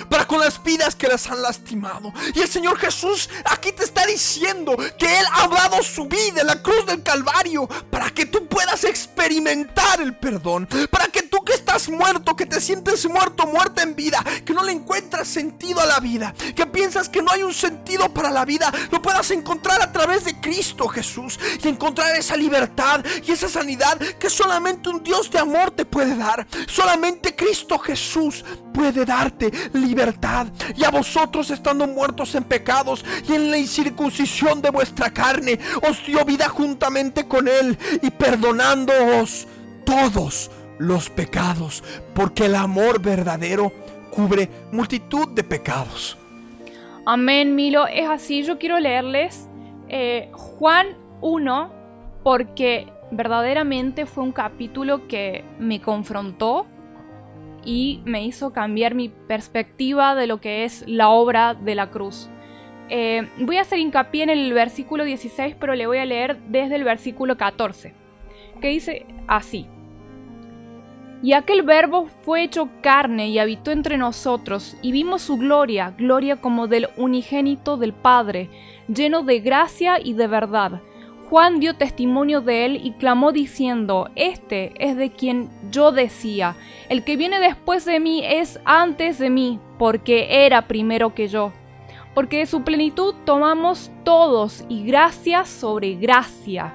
para 0.09 0.27
con 0.27 0.39
las 0.39 0.61
vidas 0.61 0.95
que 0.95 1.07
les 1.07 1.27
han 1.27 1.41
lastimado. 1.41 2.13
Y 2.33 2.41
el 2.41 2.47
Señor 2.47 2.77
Jesús 2.77 3.29
aquí 3.45 3.71
te 3.71 3.83
está 3.83 4.05
diciendo 4.05 4.75
que 4.97 5.19
Él 5.19 5.25
ha 5.33 5.47
dado 5.47 5.81
su 5.83 6.05
vida 6.05 6.41
en 6.41 6.47
la 6.47 6.61
cruz 6.61 6.85
del 6.85 7.03
Calvario 7.03 7.67
para 7.89 8.09
que 8.09 8.25
tú 8.25 8.47
puedas 8.47 8.83
experimentar 8.83 10.01
el 10.01 10.15
perdón. 10.15 10.67
Para 10.91 11.07
que 11.07 11.23
tú 11.23 11.43
que 11.43 11.53
estás 11.53 11.89
muerto, 11.89 12.35
que 12.35 12.45
te 12.45 12.59
sientes 12.59 13.07
muerto, 13.07 13.45
muerta 13.47 13.83
en 13.83 13.95
vida, 13.95 14.23
que 14.45 14.53
no 14.53 14.63
le 14.63 14.71
encuentras 14.71 15.27
sentido 15.27 15.81
a 15.81 15.85
la 15.85 15.99
vida, 15.99 16.33
que 16.55 16.65
piensas 16.65 17.09
que 17.09 17.21
no 17.21 17.31
hay 17.31 17.43
un 17.43 17.53
sentido 17.53 18.13
para 18.13 18.29
la 18.29 18.45
vida, 18.45 18.71
lo 18.91 19.01
puedas 19.01 19.31
encontrar 19.31 19.81
a 19.81 19.91
través 19.91 20.25
de 20.25 20.39
Cristo 20.39 20.87
Jesús 20.87 21.39
y 21.63 21.67
encontrar 21.67 22.15
esa 22.15 22.35
libertad 22.35 23.03
y 23.25 23.31
esa 23.31 23.49
sanidad 23.49 23.97
que 23.97 24.29
solamente 24.29 24.89
un 24.89 25.03
Dios 25.03 25.29
de 25.31 25.39
amor 25.39 25.71
te 25.71 25.85
puede 25.85 26.15
dar. 26.15 26.45
Solamente 26.67 27.35
Cristo 27.35 27.77
Jesús 27.79 28.43
puede 28.73 29.05
darte 29.05 29.51
libertad. 29.81 30.47
Y 30.75 30.83
a 30.83 30.91
vosotros 30.91 31.49
estando 31.49 31.87
muertos 31.87 32.35
en 32.35 32.43
pecados 32.43 33.03
y 33.27 33.33
en 33.33 33.51
la 33.51 33.57
incircuncisión 33.57 34.61
de 34.61 34.69
vuestra 34.69 35.11
carne, 35.11 35.59
os 35.87 36.05
dio 36.05 36.23
vida 36.25 36.49
juntamente 36.49 37.27
con 37.27 37.47
Él 37.47 37.77
y 38.01 38.09
perdonándoos 38.11 39.47
todos 39.85 40.51
los 40.79 41.09
pecados, 41.09 41.83
porque 42.13 42.45
el 42.45 42.55
amor 42.55 43.01
verdadero 43.01 43.71
cubre 44.11 44.49
multitud 44.71 45.29
de 45.29 45.43
pecados. 45.43 46.17
Amén, 47.05 47.55
Milo. 47.55 47.87
Es 47.87 48.07
así, 48.09 48.43
yo 48.43 48.59
quiero 48.59 48.79
leerles 48.79 49.47
eh, 49.89 50.29
Juan 50.33 50.87
1, 51.21 51.71
porque 52.23 52.87
verdaderamente 53.11 54.05
fue 54.05 54.23
un 54.23 54.33
capítulo 54.33 55.07
que 55.07 55.45
me 55.59 55.81
confrontó 55.81 56.67
y 57.67 57.99
me 58.05 58.23
hizo 58.23 58.53
cambiar 58.53 58.95
mi 58.95 59.09
perspectiva 59.09 60.15
de 60.15 60.25
lo 60.25 60.39
que 60.39 60.63
es 60.63 60.85
la 60.87 61.09
obra 61.09 61.53
de 61.53 61.75
la 61.75 61.89
cruz. 61.89 62.29
Eh, 62.87 63.27
voy 63.39 63.57
a 63.57 63.61
hacer 63.61 63.77
hincapié 63.79 64.23
en 64.23 64.29
el 64.29 64.53
versículo 64.53 65.03
16, 65.03 65.57
pero 65.59 65.75
le 65.75 65.85
voy 65.85 65.97
a 65.97 66.05
leer 66.05 66.37
desde 66.47 66.75
el 66.75 66.85
versículo 66.85 67.35
14, 67.35 67.93
que 68.61 68.69
dice 68.69 69.05
así. 69.27 69.67
Y 71.21 71.33
aquel 71.33 71.63
verbo 71.63 72.07
fue 72.21 72.43
hecho 72.43 72.69
carne 72.81 73.27
y 73.27 73.37
habitó 73.37 73.71
entre 73.71 73.97
nosotros, 73.97 74.77
y 74.81 74.93
vimos 74.93 75.23
su 75.23 75.35
gloria, 75.35 75.93
gloria 75.97 76.37
como 76.37 76.67
del 76.67 76.87
unigénito 76.95 77.75
del 77.75 77.91
Padre, 77.91 78.49
lleno 78.87 79.23
de 79.23 79.41
gracia 79.41 79.99
y 80.01 80.13
de 80.13 80.27
verdad. 80.27 80.81
Juan 81.29 81.59
dio 81.59 81.75
testimonio 81.75 82.39
de 82.39 82.65
él 82.65 82.79
y 82.81 82.93
clamó 82.93 83.33
diciendo, 83.33 84.09
Este 84.15 84.71
es 84.79 84.95
de 84.95 85.11
quien 85.11 85.49
yo 85.71 85.91
decía, 85.91 86.55
el 86.87 87.03
que 87.03 87.17
viene 87.17 87.39
después 87.39 87.83
de 87.83 87.99
mí 87.99 88.23
es 88.25 88.61
antes 88.63 89.19
de 89.19 89.29
mí, 89.29 89.59
porque 89.77 90.45
era 90.45 90.67
primero 90.67 91.13
que 91.13 91.27
yo. 91.27 91.51
Porque 92.13 92.37
de 92.37 92.45
su 92.45 92.63
plenitud 92.63 93.13
tomamos 93.25 93.91
todos 94.05 94.63
y 94.69 94.85
gracia 94.85 95.43
sobre 95.43 95.95
gracia. 95.95 96.73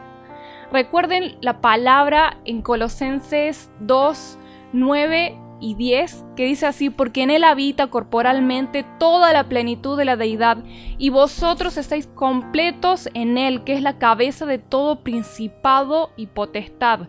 Recuerden 0.70 1.36
la 1.40 1.62
palabra 1.62 2.36
en 2.44 2.60
Colosenses 2.60 3.70
2, 3.80 4.38
9 4.74 5.41
y 5.62 5.74
10, 5.76 6.24
que 6.36 6.44
dice 6.44 6.66
así, 6.66 6.90
porque 6.90 7.22
en 7.22 7.30
él 7.30 7.44
habita 7.44 7.86
corporalmente 7.86 8.84
toda 8.98 9.32
la 9.32 9.48
plenitud 9.48 9.96
de 9.96 10.04
la 10.04 10.16
deidad, 10.16 10.58
y 10.98 11.08
vosotros 11.08 11.76
estáis 11.78 12.08
completos 12.08 13.08
en 13.14 13.38
él, 13.38 13.62
que 13.62 13.74
es 13.74 13.80
la 13.80 13.98
cabeza 13.98 14.44
de 14.44 14.58
todo 14.58 15.04
principado 15.04 16.10
y 16.16 16.26
potestad. 16.26 17.08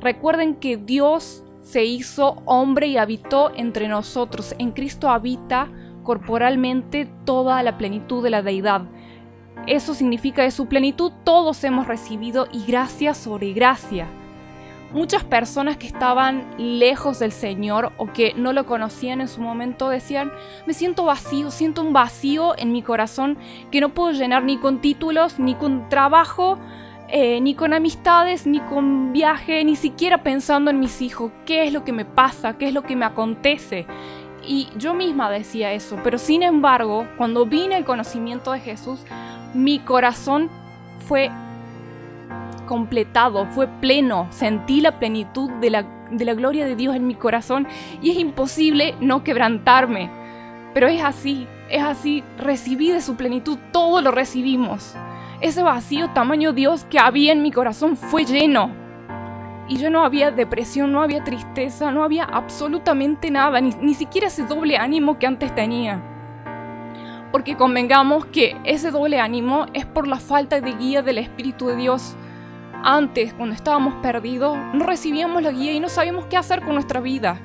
Recuerden 0.00 0.56
que 0.56 0.76
Dios 0.76 1.42
se 1.62 1.84
hizo 1.84 2.42
hombre 2.44 2.86
y 2.86 2.98
habitó 2.98 3.50
entre 3.56 3.88
nosotros. 3.88 4.54
En 4.58 4.72
Cristo 4.72 5.08
habita 5.08 5.68
corporalmente 6.04 7.08
toda 7.24 7.62
la 7.62 7.78
plenitud 7.78 8.22
de 8.22 8.30
la 8.30 8.42
deidad. 8.42 8.82
eso 9.66 9.94
significa 9.94 10.42
de 10.42 10.50
su 10.50 10.66
plenitud 10.66 11.10
todos 11.24 11.64
hemos 11.64 11.88
recibido 11.88 12.46
y 12.52 12.64
gracia 12.66 13.14
sobre 13.14 13.52
gracia. 13.54 14.06
Muchas 14.96 15.24
personas 15.24 15.76
que 15.76 15.86
estaban 15.86 16.54
lejos 16.56 17.18
del 17.18 17.30
Señor 17.30 17.92
o 17.98 18.14
que 18.14 18.32
no 18.32 18.54
lo 18.54 18.64
conocían 18.64 19.20
en 19.20 19.28
su 19.28 19.42
momento 19.42 19.90
decían, 19.90 20.32
me 20.66 20.72
siento 20.72 21.04
vacío, 21.04 21.50
siento 21.50 21.82
un 21.82 21.92
vacío 21.92 22.54
en 22.56 22.72
mi 22.72 22.80
corazón 22.80 23.36
que 23.70 23.82
no 23.82 23.90
puedo 23.90 24.12
llenar 24.12 24.44
ni 24.44 24.56
con 24.56 24.80
títulos, 24.80 25.38
ni 25.38 25.54
con 25.54 25.90
trabajo, 25.90 26.58
eh, 27.08 27.42
ni 27.42 27.54
con 27.54 27.74
amistades, 27.74 28.46
ni 28.46 28.58
con 28.58 29.12
viaje, 29.12 29.62
ni 29.64 29.76
siquiera 29.76 30.22
pensando 30.22 30.70
en 30.70 30.80
mis 30.80 31.02
hijos, 31.02 31.30
qué 31.44 31.66
es 31.66 31.74
lo 31.74 31.84
que 31.84 31.92
me 31.92 32.06
pasa, 32.06 32.56
qué 32.56 32.68
es 32.68 32.72
lo 32.72 32.82
que 32.82 32.96
me 32.96 33.04
acontece. 33.04 33.84
Y 34.46 34.68
yo 34.78 34.94
misma 34.94 35.28
decía 35.28 35.74
eso, 35.74 35.98
pero 36.02 36.16
sin 36.16 36.42
embargo, 36.42 37.06
cuando 37.18 37.44
vine 37.44 37.76
el 37.76 37.84
conocimiento 37.84 38.50
de 38.50 38.60
Jesús, 38.60 39.04
mi 39.52 39.78
corazón 39.78 40.48
fue 41.06 41.30
completado, 42.66 43.46
fue 43.46 43.66
pleno, 43.66 44.26
sentí 44.30 44.80
la 44.80 44.98
plenitud 44.98 45.50
de 45.52 45.70
la, 45.70 45.86
de 46.10 46.24
la 46.24 46.34
gloria 46.34 46.66
de 46.66 46.76
Dios 46.76 46.94
en 46.94 47.06
mi 47.06 47.14
corazón 47.14 47.66
y 48.02 48.10
es 48.10 48.18
imposible 48.18 48.94
no 49.00 49.24
quebrantarme. 49.24 50.10
Pero 50.74 50.88
es 50.88 51.02
así, 51.02 51.46
es 51.70 51.82
así, 51.82 52.22
recibí 52.38 52.90
de 52.92 53.00
su 53.00 53.16
plenitud, 53.16 53.58
todo 53.72 54.02
lo 54.02 54.10
recibimos. 54.10 54.94
Ese 55.40 55.62
vacío 55.62 56.10
tamaño 56.10 56.52
Dios 56.52 56.84
que 56.84 56.98
había 56.98 57.32
en 57.32 57.42
mi 57.42 57.50
corazón 57.50 57.96
fue 57.96 58.24
lleno. 58.24 58.70
Y 59.68 59.78
yo 59.78 59.90
no 59.90 60.04
había 60.04 60.30
depresión, 60.30 60.92
no 60.92 61.02
había 61.02 61.24
tristeza, 61.24 61.90
no 61.90 62.04
había 62.04 62.24
absolutamente 62.24 63.30
nada, 63.30 63.60
ni, 63.60 63.70
ni 63.80 63.94
siquiera 63.94 64.28
ese 64.28 64.44
doble 64.44 64.76
ánimo 64.76 65.18
que 65.18 65.26
antes 65.26 65.54
tenía. 65.54 66.02
Porque 67.32 67.56
convengamos 67.56 68.26
que 68.26 68.56
ese 68.64 68.90
doble 68.90 69.20
ánimo 69.20 69.66
es 69.74 69.84
por 69.84 70.06
la 70.06 70.20
falta 70.20 70.60
de 70.60 70.72
guía 70.72 71.02
del 71.02 71.18
Espíritu 71.18 71.66
de 71.66 71.76
Dios 71.76 72.16
antes, 72.86 73.34
cuando 73.34 73.56
estábamos 73.56 73.94
perdidos, 73.94 74.56
no 74.72 74.86
recibíamos 74.86 75.42
la 75.42 75.50
guía 75.50 75.72
y 75.72 75.80
no 75.80 75.88
sabíamos 75.88 76.26
qué 76.26 76.36
hacer 76.36 76.62
con 76.62 76.74
nuestra 76.74 77.00
vida. 77.00 77.40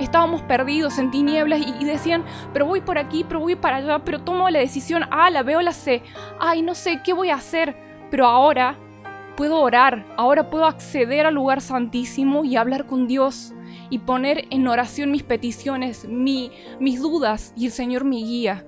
Estábamos 0.00 0.40
perdidos 0.40 0.98
en 0.98 1.10
tinieblas 1.10 1.60
y, 1.60 1.84
decían, 1.84 2.24
pero 2.54 2.64
voy 2.64 2.80
por 2.80 2.96
aquí, 2.96 3.22
pero 3.22 3.40
voy 3.40 3.54
para 3.54 3.76
allá, 3.76 3.98
pero 3.98 4.22
tomo 4.22 4.48
la 4.48 4.60
decisión, 4.60 5.04
ah, 5.10 5.28
la 5.28 5.42
veo, 5.42 5.60
la 5.60 5.74
sé, 5.74 6.02
ay, 6.40 6.62
no 6.62 6.74
sé, 6.74 7.02
¿qué 7.04 7.12
voy 7.12 7.28
a 7.28 7.34
hacer? 7.34 7.76
Pero 8.10 8.26
ahora 8.26 8.78
puedo 9.36 9.60
orar, 9.60 10.06
ahora 10.16 10.48
puedo 10.48 10.64
acceder 10.64 11.26
al 11.26 11.34
lugar 11.34 11.60
santísimo 11.60 12.42
y 12.42 12.56
hablar 12.56 12.86
con 12.86 13.06
Dios 13.06 13.52
y 13.90 13.98
poner 13.98 14.46
en 14.48 14.66
oración 14.68 15.10
mis 15.10 15.22
peticiones, 15.22 16.08
mi, 16.08 16.50
mis 16.80 16.98
dudas 16.98 17.52
y 17.56 17.66
el 17.66 17.72
Señor 17.72 18.04
me 18.04 18.16
guía. 18.16 18.64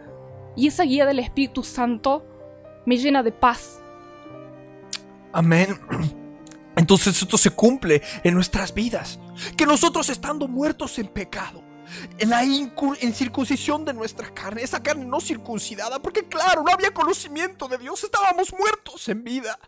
Y 0.55 0.67
esa 0.67 0.85
guía 0.85 1.07
del 1.07 1.19
Espíritu 1.19 1.62
Santo 1.62 2.27
me 2.85 2.99
llena 2.99 3.23
de 3.23 3.33
paz, 3.33 3.81
Amén. 5.35 5.81
Entonces 6.77 7.20
esto 7.20 7.37
se 7.37 7.51
cumple 7.51 8.03
en 8.23 8.35
nuestras 8.35 8.73
vidas. 8.73 9.18
Que 9.57 9.66
nosotros 9.66 10.09
estando 10.09 10.47
muertos 10.47 10.97
en 11.01 11.09
pecado, 11.09 11.61
en 12.18 12.31
la 12.31 12.44
incircuncisión 12.44 13.85
de 13.85 13.92
nuestra 13.92 14.33
carne, 14.33 14.62
esa 14.62 14.81
carne 14.81 15.05
no 15.05 15.20
circuncidada, 15.20 16.01
porque 16.01 16.29
claro, 16.29 16.62
no 16.62 16.70
había 16.73 16.94
conocimiento 16.94 17.66
de 17.66 17.79
Dios, 17.79 18.05
estábamos 18.05 18.53
muertos 18.57 19.09
en 19.09 19.25
vida. 19.25 19.59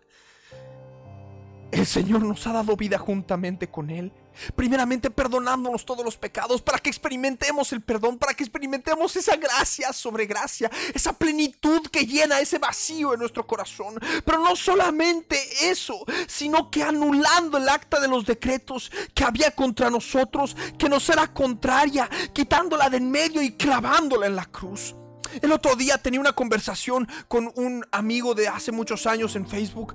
El 1.73 1.85
Señor 1.85 2.23
nos 2.23 2.47
ha 2.47 2.53
dado 2.53 2.77
vida 2.77 2.99
juntamente 2.99 3.69
con 3.69 3.91
Él. 3.91 4.13
Primeramente 4.55 5.11
perdonándonos 5.11 5.87
todos 5.87 6.05
los 6.05 6.17
pecados 6.17 6.61
para 6.61 6.79
que 6.79 6.91
experimentemos 6.91 7.73
el 7.73 7.81
perdón, 7.81 8.19
para 8.19 8.35
que 8.35 8.45
experimentemos 8.45 9.17
esa 9.17 9.37
gracia 9.37 9.93
sobre 9.93 10.27
gracia, 10.27 10.71
esa 10.95 11.15
plenitud 11.15 11.81
que 11.91 12.07
llena 12.07 12.41
ese 12.41 12.59
vacío 12.59 13.15
en 13.15 13.21
nuestro 13.21 13.47
corazón. 13.47 13.99
Pero 14.25 14.39
no 14.43 14.55
solamente 14.55 15.39
eso, 15.63 16.05
sino 16.29 16.71
que 16.71 16.83
anulando 16.83 17.57
el 17.57 17.69
acta 17.69 17.99
de 17.99 18.09
los 18.09 18.27
decretos 18.27 18.93
que 19.15 19.25
había 19.25 19.51
contra 19.51 19.91
nosotros, 19.91 20.57
que 20.79 20.89
nos 20.89 21.09
era 21.09 21.33
contraria, 21.33 22.09
quitándola 22.33 22.91
de 22.91 22.97
en 22.97 23.11
medio 23.11 23.43
y 23.43 23.53
clavándola 23.53 24.27
en 24.27 24.37
la 24.37 24.47
cruz. 24.47 24.95
El 25.43 25.53
otro 25.53 25.77
día 25.77 25.99
tenía 25.99 26.21
una 26.21 26.33
conversación 26.33 27.07
con 27.29 27.53
un 27.57 27.85
amigo 27.91 28.35
de 28.35 28.49
hace 28.49 28.73
muchos 28.73 29.07
años 29.07 29.37
en 29.37 29.47
Facebook 29.47 29.95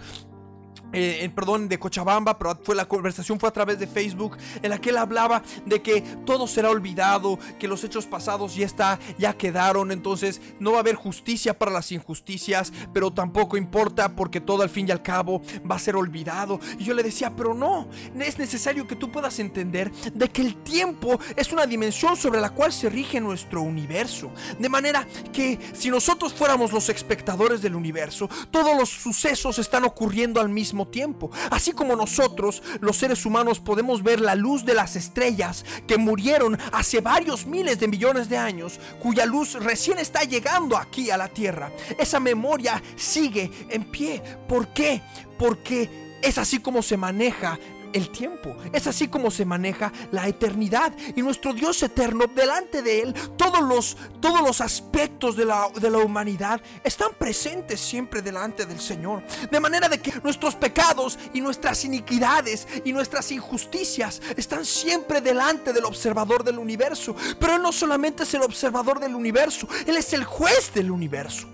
eh, 0.93 1.29
perdón, 1.33 1.67
de 1.69 1.79
Cochabamba, 1.79 2.37
pero 2.37 2.57
fue 2.63 2.75
la 2.75 2.87
conversación 2.87 3.39
fue 3.39 3.49
a 3.49 3.53
través 3.53 3.79
de 3.79 3.87
Facebook, 3.87 4.37
en 4.61 4.69
la 4.69 4.79
que 4.79 4.89
él 4.89 4.97
hablaba 4.97 5.41
de 5.65 5.81
que 5.81 6.01
todo 6.25 6.47
será 6.47 6.69
olvidado, 6.69 7.39
que 7.59 7.67
los 7.67 7.83
hechos 7.83 8.05
pasados 8.05 8.55
ya 8.55 8.65
está, 8.65 8.99
ya 9.17 9.33
quedaron, 9.33 9.91
entonces 9.91 10.41
no 10.59 10.71
va 10.71 10.77
a 10.77 10.81
haber 10.81 10.95
justicia 10.95 11.57
para 11.57 11.71
las 11.71 11.91
injusticias, 11.91 12.71
pero 12.93 13.11
tampoco 13.11 13.57
importa 13.57 14.15
porque 14.15 14.41
todo 14.41 14.63
al 14.63 14.69
fin 14.69 14.87
y 14.87 14.91
al 14.91 15.01
cabo 15.01 15.41
va 15.69 15.75
a 15.75 15.79
ser 15.79 15.95
olvidado. 15.95 16.59
Y 16.77 16.83
yo 16.83 16.93
le 16.93 17.03
decía, 17.03 17.33
pero 17.35 17.53
no, 17.53 17.87
es 18.19 18.37
necesario 18.37 18.87
que 18.87 18.95
tú 18.95 19.11
puedas 19.11 19.39
entender 19.39 19.91
de 20.13 20.29
que 20.29 20.41
el 20.41 20.55
tiempo 20.63 21.19
es 21.35 21.51
una 21.51 21.65
dimensión 21.65 22.15
sobre 22.15 22.41
la 22.41 22.49
cual 22.49 22.71
se 22.71 22.89
rige 22.89 23.19
nuestro 23.19 23.61
universo, 23.61 24.31
de 24.59 24.69
manera 24.69 25.07
que 25.33 25.59
si 25.73 25.89
nosotros 25.89 26.33
fuéramos 26.33 26.71
los 26.71 26.89
espectadores 26.89 27.61
del 27.61 27.75
universo, 27.75 28.29
todos 28.49 28.77
los 28.77 28.89
sucesos 28.89 29.59
están 29.59 29.83
ocurriendo 29.83 30.41
al 30.41 30.49
mismo 30.49 30.80
tiempo. 30.87 31.31
Así 31.49 31.71
como 31.71 31.95
nosotros, 31.95 32.61
los 32.79 32.97
seres 32.97 33.25
humanos, 33.25 33.59
podemos 33.59 34.03
ver 34.03 34.21
la 34.21 34.35
luz 34.35 34.65
de 34.65 34.73
las 34.73 34.95
estrellas 34.95 35.65
que 35.87 35.97
murieron 35.97 36.57
hace 36.71 37.01
varios 37.01 37.45
miles 37.45 37.79
de 37.79 37.87
millones 37.87 38.29
de 38.29 38.37
años, 38.37 38.79
cuya 39.01 39.25
luz 39.25 39.53
recién 39.53 39.99
está 39.99 40.23
llegando 40.23 40.77
aquí 40.77 41.09
a 41.11 41.17
la 41.17 41.27
Tierra. 41.27 41.71
Esa 41.97 42.19
memoria 42.19 42.81
sigue 42.95 43.51
en 43.69 43.85
pie. 43.85 44.21
¿Por 44.47 44.67
qué? 44.69 45.01
Porque 45.37 46.17
es 46.21 46.37
así 46.37 46.59
como 46.59 46.81
se 46.81 46.97
maneja 46.97 47.59
el 47.93 48.09
tiempo. 48.09 48.55
Es 48.71 48.87
así 48.87 49.07
como 49.07 49.31
se 49.31 49.45
maneja 49.45 49.91
la 50.11 50.27
eternidad. 50.27 50.93
Y 51.15 51.21
nuestro 51.21 51.53
Dios 51.53 51.81
eterno, 51.83 52.25
delante 52.33 52.81
de 52.81 53.01
Él, 53.01 53.13
todos 53.37 53.61
los, 53.61 53.97
todos 54.19 54.41
los 54.41 54.61
aspectos 54.61 55.35
de 55.35 55.45
la, 55.45 55.69
de 55.69 55.89
la 55.89 55.99
humanidad 55.99 56.61
están 56.83 57.11
presentes 57.17 57.79
siempre 57.79 58.21
delante 58.21 58.65
del 58.65 58.79
Señor. 58.79 59.23
De 59.49 59.59
manera 59.59 59.89
de 59.89 59.99
que 59.99 60.13
nuestros 60.23 60.55
pecados 60.55 61.17
y 61.33 61.41
nuestras 61.41 61.85
iniquidades 61.85 62.67
y 62.83 62.93
nuestras 62.93 63.31
injusticias 63.31 64.21
están 64.37 64.65
siempre 64.65 65.21
delante 65.21 65.73
del 65.73 65.85
observador 65.85 66.43
del 66.43 66.59
universo. 66.59 67.15
Pero 67.39 67.55
Él 67.55 67.61
no 67.61 67.71
solamente 67.71 68.23
es 68.23 68.33
el 68.33 68.41
observador 68.41 68.99
del 68.99 69.15
universo, 69.15 69.67
Él 69.85 69.97
es 69.97 70.13
el 70.13 70.23
juez 70.23 70.73
del 70.73 70.91
universo. 70.91 71.47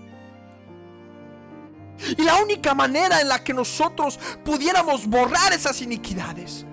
Y 2.16 2.22
la 2.22 2.36
única 2.36 2.74
manera 2.74 3.20
en 3.20 3.28
la 3.28 3.42
que 3.42 3.52
nosotros 3.52 4.18
pudiéramos 4.44 5.06
borrar 5.06 5.52
esas 5.52 5.82
iniquidades 5.82 6.64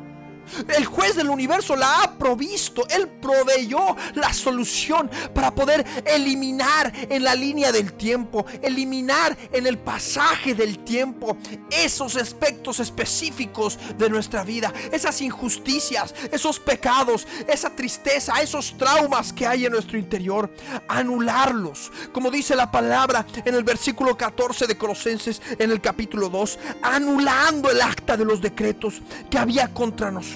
el 0.76 0.86
juez 0.86 1.16
del 1.16 1.30
universo 1.30 1.76
la 1.76 2.02
ha 2.02 2.18
provisto. 2.18 2.88
Él 2.90 3.08
proveyó 3.08 3.96
la 4.14 4.34
solución 4.34 5.10
para 5.34 5.54
poder 5.54 5.86
eliminar 6.06 6.92
en 7.10 7.24
la 7.24 7.36
línea 7.36 7.72
del 7.72 7.94
tiempo, 7.94 8.46
eliminar 8.62 9.38
en 9.52 9.68
el 9.68 9.78
pasaje 9.78 10.54
del 10.54 10.80
tiempo 10.80 11.38
esos 11.72 12.16
aspectos 12.16 12.80
específicos 12.80 13.80
de 13.98 14.10
nuestra 14.10 14.44
vida, 14.44 14.74
esas 14.92 15.22
injusticias, 15.22 16.14
esos 16.32 16.60
pecados, 16.60 17.28
esa 17.48 17.70
tristeza, 17.70 18.42
esos 18.42 18.78
traumas 18.78 19.34
que 19.34 19.48
hay 19.48 19.66
en 19.66 19.72
nuestro 19.72 19.98
interior, 19.98 20.54
anularlos. 20.88 21.92
Como 22.12 22.30
dice 22.30 22.56
la 22.56 22.72
palabra 22.72 23.26
en 23.44 23.56
el 23.56 23.64
versículo 23.64 24.16
14 24.18 24.68
de 24.68 24.78
Colosenses 24.78 25.42
en 25.58 25.72
el 25.72 25.82
capítulo 25.82 26.30
2, 26.30 26.60
anulando 26.82 27.72
el 27.72 27.82
acta 27.82 28.18
de 28.18 28.26
los 28.26 28.42
decretos 28.42 29.02
que 29.30 29.38
había 29.38 29.74
contra 29.74 30.12
nosotros 30.12 30.35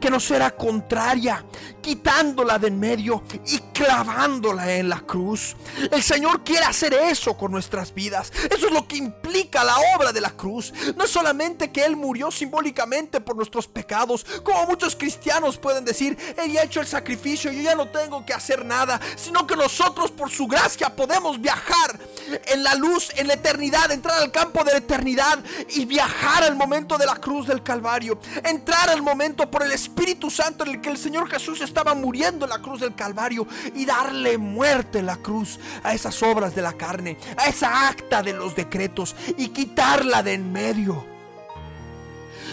que 0.00 0.10
nos 0.10 0.30
era 0.30 0.50
contraria, 0.50 1.44
quitándola 1.80 2.58
de 2.58 2.68
en 2.68 2.78
medio 2.78 3.22
y 3.46 3.58
clavándola 3.72 4.74
en 4.76 4.88
la 4.88 5.00
cruz. 5.00 5.56
El 5.90 6.02
Señor 6.02 6.44
quiere 6.44 6.64
hacer 6.64 6.94
eso 6.94 7.36
con 7.36 7.50
nuestras 7.50 7.94
vidas. 7.94 8.32
Eso 8.50 8.66
es 8.66 8.72
lo 8.72 8.86
que 8.86 8.96
implica 8.96 9.64
la 9.64 9.76
obra 9.96 10.12
de 10.12 10.20
la 10.20 10.30
cruz. 10.30 10.72
No 10.96 11.04
es 11.04 11.10
solamente 11.10 11.72
que 11.72 11.84
Él 11.84 11.96
murió 11.96 12.30
simbólicamente 12.30 13.20
por 13.20 13.36
nuestros 13.36 13.66
pecados, 13.66 14.24
como 14.42 14.66
muchos 14.66 14.94
cristianos 14.94 15.56
pueden 15.56 15.84
decir, 15.84 16.16
Él 16.36 16.52
ya 16.52 16.60
ha 16.60 16.64
hecho 16.64 16.80
el 16.80 16.86
sacrificio, 16.86 17.50
yo 17.50 17.62
ya 17.62 17.74
no 17.74 17.88
tengo 17.88 18.24
que 18.24 18.34
hacer 18.34 18.64
nada, 18.64 19.00
sino 19.16 19.46
que 19.46 19.56
nosotros 19.56 20.10
por 20.10 20.30
su 20.30 20.46
gracia 20.46 20.94
podemos 20.94 21.40
viajar 21.40 21.98
en 22.46 22.62
la 22.62 22.74
luz, 22.74 23.10
en 23.16 23.28
la 23.28 23.34
eternidad, 23.34 23.90
entrar 23.90 24.18
al 24.18 24.30
campo 24.30 24.62
de 24.64 24.72
la 24.72 24.78
eternidad 24.78 25.38
y 25.70 25.84
viajar 25.84 26.44
al 26.44 26.54
momento 26.54 26.98
de 26.98 27.06
la 27.06 27.16
cruz 27.16 27.46
del 27.46 27.62
Calvario, 27.62 28.18
entrar 28.44 28.90
al 28.90 29.02
momento 29.02 29.21
por 29.22 29.62
el 29.62 29.70
Espíritu 29.70 30.30
Santo 30.30 30.64
en 30.64 30.70
el 30.70 30.80
que 30.80 30.90
el 30.90 30.98
Señor 30.98 31.30
Jesús 31.30 31.60
estaba 31.60 31.94
muriendo 31.94 32.44
en 32.44 32.50
la 32.50 32.58
cruz 32.58 32.80
del 32.80 32.96
Calvario 32.96 33.46
y 33.72 33.84
darle 33.84 34.36
muerte 34.36 34.98
en 34.98 35.06
la 35.06 35.16
cruz 35.16 35.60
a 35.84 35.94
esas 35.94 36.20
obras 36.24 36.56
de 36.56 36.62
la 36.62 36.72
carne, 36.72 37.16
a 37.36 37.46
esa 37.46 37.88
acta 37.88 38.20
de 38.20 38.32
los 38.32 38.56
decretos 38.56 39.14
y 39.38 39.50
quitarla 39.50 40.24
de 40.24 40.32
en 40.32 40.52
medio. 40.52 41.06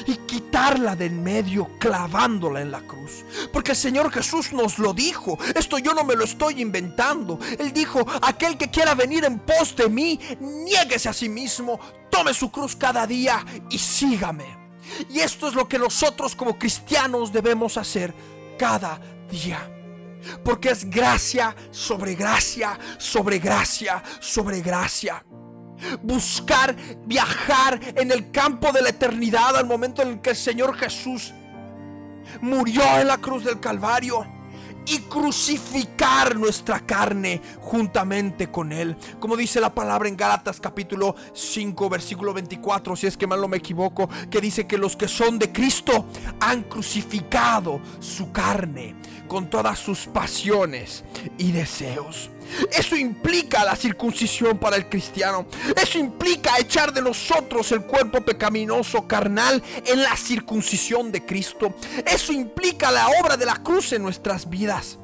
y 0.05 0.15
quitarla 0.27 0.95
de 0.95 1.07
en 1.07 1.23
medio 1.23 1.67
clavándola 1.79 2.61
en 2.61 2.71
la 2.71 2.81
cruz. 2.81 3.25
Porque 3.51 3.71
el 3.71 3.77
Señor 3.77 4.11
Jesús 4.11 4.53
nos 4.53 4.79
lo 4.79 4.93
dijo. 4.93 5.37
Esto 5.55 5.77
yo 5.77 5.93
no 5.93 6.03
me 6.03 6.15
lo 6.15 6.23
estoy 6.23 6.61
inventando. 6.61 7.37
Él 7.59 7.73
dijo, 7.73 8.05
aquel 8.21 8.57
que 8.57 8.69
quiera 8.69 8.95
venir 8.95 9.25
en 9.25 9.39
pos 9.39 9.75
de 9.75 9.89
mí, 9.89 10.19
niéguese 10.39 11.09
a 11.09 11.13
sí 11.13 11.29
mismo, 11.29 11.79
tome 12.09 12.33
su 12.33 12.49
cruz 12.49 12.75
cada 12.75 13.05
día 13.05 13.45
y 13.69 13.77
sígame. 13.77 14.58
Y 15.09 15.19
esto 15.19 15.47
es 15.47 15.53
lo 15.53 15.67
que 15.67 15.79
nosotros 15.79 16.35
como 16.35 16.57
cristianos 16.57 17.31
debemos 17.31 17.77
hacer 17.77 18.13
cada 18.57 18.99
día. 19.29 19.75
Porque 20.43 20.69
es 20.69 20.89
gracia 20.89 21.55
sobre 21.71 22.15
gracia, 22.15 22.77
sobre 22.97 23.39
gracia, 23.39 24.03
sobre 24.19 24.61
gracia 24.61 25.23
buscar 26.01 26.75
viajar 27.05 27.79
en 27.95 28.11
el 28.11 28.31
campo 28.31 28.73
de 28.73 28.81
la 28.81 28.89
eternidad 28.89 29.55
al 29.55 29.65
momento 29.65 30.01
en 30.01 30.09
el 30.09 30.21
que 30.21 30.31
el 30.31 30.35
Señor 30.35 30.75
Jesús 30.77 31.33
murió 32.41 32.83
en 32.99 33.07
la 33.07 33.17
cruz 33.17 33.45
del 33.45 33.61
Calvario 33.61 34.27
y 34.89 34.99
crucificar 35.01 36.35
nuestra 36.37 36.79
carne 36.79 37.41
juntamente 37.61 38.49
con 38.49 38.71
Él. 38.71 38.97
Como 39.19 39.37
dice 39.37 39.61
la 39.61 39.73
palabra 39.73 40.09
en 40.09 40.17
Gálatas 40.17 40.59
capítulo 40.59 41.15
5 41.33 41.89
versículo 41.89 42.33
24, 42.33 42.95
si 42.95 43.07
es 43.07 43.15
que 43.15 43.27
mal 43.27 43.41
no 43.41 43.47
me 43.47 43.57
equivoco, 43.57 44.09
que 44.29 44.41
dice 44.41 44.65
que 44.67 44.77
los 44.77 44.95
que 44.95 45.07
son 45.07 45.37
de 45.37 45.51
Cristo 45.51 46.05
han 46.39 46.63
crucificado 46.63 47.79
su 47.99 48.31
carne 48.31 48.95
con 49.27 49.49
todas 49.49 49.77
sus 49.77 50.07
pasiones 50.07 51.03
y 51.37 51.51
deseos. 51.51 52.31
Eso 52.71 52.95
implica 52.95 53.63
la 53.63 53.75
circuncisión 53.75 54.57
para 54.57 54.75
el 54.75 54.87
cristiano. 54.87 55.45
Eso 55.81 55.97
implica 55.97 56.57
echar 56.57 56.93
de 56.93 57.01
nosotros 57.01 57.71
el 57.71 57.81
cuerpo 57.81 58.21
pecaminoso 58.21 59.07
carnal 59.07 59.61
en 59.85 60.01
la 60.01 60.15
circuncisión 60.15 61.11
de 61.11 61.25
Cristo. 61.25 61.75
Eso 62.05 62.33
implica 62.33 62.91
la 62.91 63.07
obra 63.21 63.37
de 63.37 63.45
la 63.45 63.57
cruz 63.57 63.93
en 63.93 64.01
nuestras 64.01 64.49
vidas. 64.49 64.97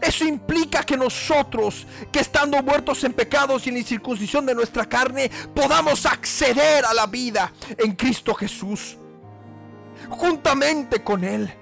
Eso 0.00 0.24
implica 0.24 0.82
que 0.82 0.96
nosotros, 0.96 1.86
que 2.10 2.20
estando 2.20 2.60
muertos 2.62 3.04
en 3.04 3.12
pecados 3.12 3.66
y 3.66 3.70
en 3.70 3.78
la 3.78 3.84
circuncisión 3.84 4.46
de 4.46 4.54
nuestra 4.54 4.86
carne, 4.86 5.30
podamos 5.54 6.06
acceder 6.06 6.84
a 6.84 6.94
la 6.94 7.06
vida 7.06 7.52
en 7.76 7.92
Cristo 7.92 8.34
Jesús, 8.34 8.96
juntamente 10.08 11.04
con 11.04 11.22
Él 11.22 11.52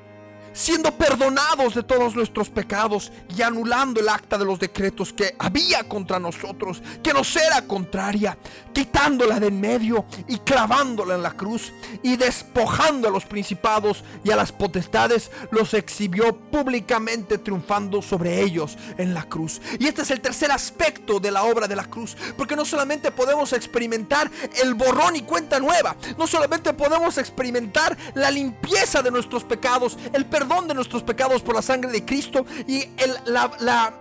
siendo 0.54 0.96
perdonados 0.96 1.74
de 1.74 1.82
todos 1.82 2.14
nuestros 2.14 2.48
pecados 2.48 3.12
y 3.36 3.42
anulando 3.42 4.00
el 4.00 4.08
acta 4.08 4.38
de 4.38 4.44
los 4.44 4.60
decretos 4.60 5.12
que 5.12 5.34
había 5.38 5.82
contra 5.86 6.18
nosotros, 6.18 6.82
que 7.02 7.12
nos 7.12 7.34
era 7.36 7.66
contraria, 7.66 8.38
quitándola 8.72 9.40
de 9.40 9.48
en 9.48 9.60
medio 9.60 10.06
y 10.28 10.38
clavándola 10.38 11.16
en 11.16 11.22
la 11.22 11.32
cruz 11.32 11.72
y 12.02 12.16
despojando 12.16 13.08
a 13.08 13.10
los 13.10 13.26
principados 13.26 14.04
y 14.22 14.30
a 14.30 14.36
las 14.36 14.52
potestades, 14.52 15.30
los 15.50 15.74
exhibió 15.74 16.34
públicamente 16.34 17.36
triunfando 17.38 18.00
sobre 18.00 18.40
ellos 18.40 18.78
en 18.96 19.12
la 19.12 19.24
cruz. 19.24 19.60
Y 19.78 19.86
este 19.86 20.02
es 20.02 20.10
el 20.12 20.20
tercer 20.20 20.52
aspecto 20.52 21.20
de 21.20 21.32
la 21.32 21.42
obra 21.42 21.66
de 21.66 21.76
la 21.76 21.84
cruz, 21.84 22.16
porque 22.38 22.56
no 22.56 22.64
solamente 22.64 23.10
podemos 23.10 23.52
experimentar 23.52 24.30
el 24.62 24.74
borrón 24.74 25.16
y 25.16 25.22
cuenta 25.22 25.58
nueva, 25.58 25.96
no 26.16 26.26
solamente 26.26 26.72
podemos 26.72 27.18
experimentar 27.18 27.98
la 28.14 28.30
limpieza 28.30 29.02
de 29.02 29.10
nuestros 29.10 29.42
pecados, 29.44 29.98
el 30.12 30.24
perdón 30.24 30.43
de 30.44 30.74
nuestros 30.74 31.02
pecados 31.02 31.42
por 31.42 31.54
la 31.54 31.62
sangre 31.62 31.90
de 31.90 32.04
Cristo 32.04 32.44
y 32.68 32.80
el, 32.98 33.16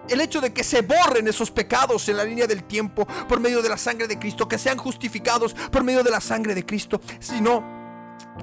el 0.09 0.21
hecho 0.21 0.41
de 0.41 0.53
que 0.53 0.63
se 0.63 0.81
borren 0.81 1.27
esos 1.27 1.49
pecados 1.51 2.07
en 2.09 2.17
la 2.17 2.23
línea 2.23 2.47
del 2.47 2.63
tiempo 2.63 3.07
por 3.27 3.39
medio 3.39 3.61
de 3.61 3.69
la 3.69 3.77
sangre 3.77 4.07
de 4.07 4.19
Cristo, 4.19 4.47
que 4.47 4.57
sean 4.57 4.77
justificados 4.77 5.53
por 5.53 5.83
medio 5.83 6.03
de 6.03 6.11
la 6.11 6.21
sangre 6.21 6.53
de 6.53 6.65
Cristo, 6.65 7.01
sino 7.19 7.63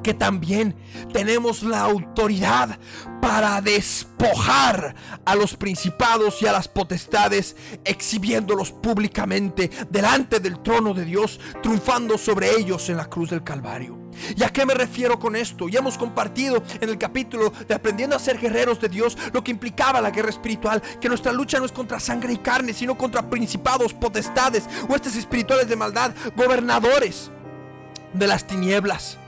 que 0.03 0.15
también 0.15 0.75
tenemos 1.13 1.63
la 1.63 1.83
autoridad 1.83 2.79
para 3.21 3.61
despojar 3.61 4.95
a 5.25 5.35
los 5.35 5.57
principados 5.57 6.41
y 6.43 6.47
a 6.47 6.53
las 6.53 6.69
potestades, 6.69 7.55
exhibiéndolos 7.85 8.73
públicamente 8.73 9.71
delante 9.91 10.41
del 10.41 10.63
trono 10.63 10.95
de 10.95 11.05
Dios, 11.05 11.39
triunfando 11.63 12.17
sobre 12.17 12.57
ellos 12.57 12.89
en 12.89 12.97
la 12.97 13.07
cruz 13.07 13.31
del 13.31 13.45
Calvario. 13.45 14.00
¿Y 14.37 14.43
a 14.43 14.49
qué 14.49 14.67
me 14.67 14.75
refiero 14.75 15.19
con 15.19 15.37
esto? 15.37 15.69
Ya 15.69 15.81
hemos 15.81 15.99
compartido 15.99 16.63
en 16.81 16.89
el 16.89 16.99
capítulo 16.99 17.53
de 17.69 17.75
Aprendiendo 17.75 18.17
a 18.17 18.19
ser 18.19 18.39
guerreros 18.39 18.81
de 18.81 18.89
Dios 18.89 19.17
lo 19.33 19.45
que 19.45 19.51
implicaba 19.51 20.01
la 20.01 20.11
guerra 20.11 20.31
espiritual, 20.31 20.83
que 21.01 21.09
nuestra 21.09 21.33
lucha 21.33 21.59
no 21.59 21.65
es 21.65 21.73
contra 21.73 22.01
sangre 22.01 22.33
y 22.33 22.39
carne, 22.39 22.73
sino 22.73 22.97
contra 22.97 23.29
principados, 23.29 23.95
potestades, 23.95 24.69
huestes 24.89 25.17
espirituales 25.17 25.69
de 25.69 25.77
maldad, 25.77 26.13
gobernadores 26.37 27.31
de 28.13 28.27
las 28.27 28.47
tinieblas. 28.47 29.20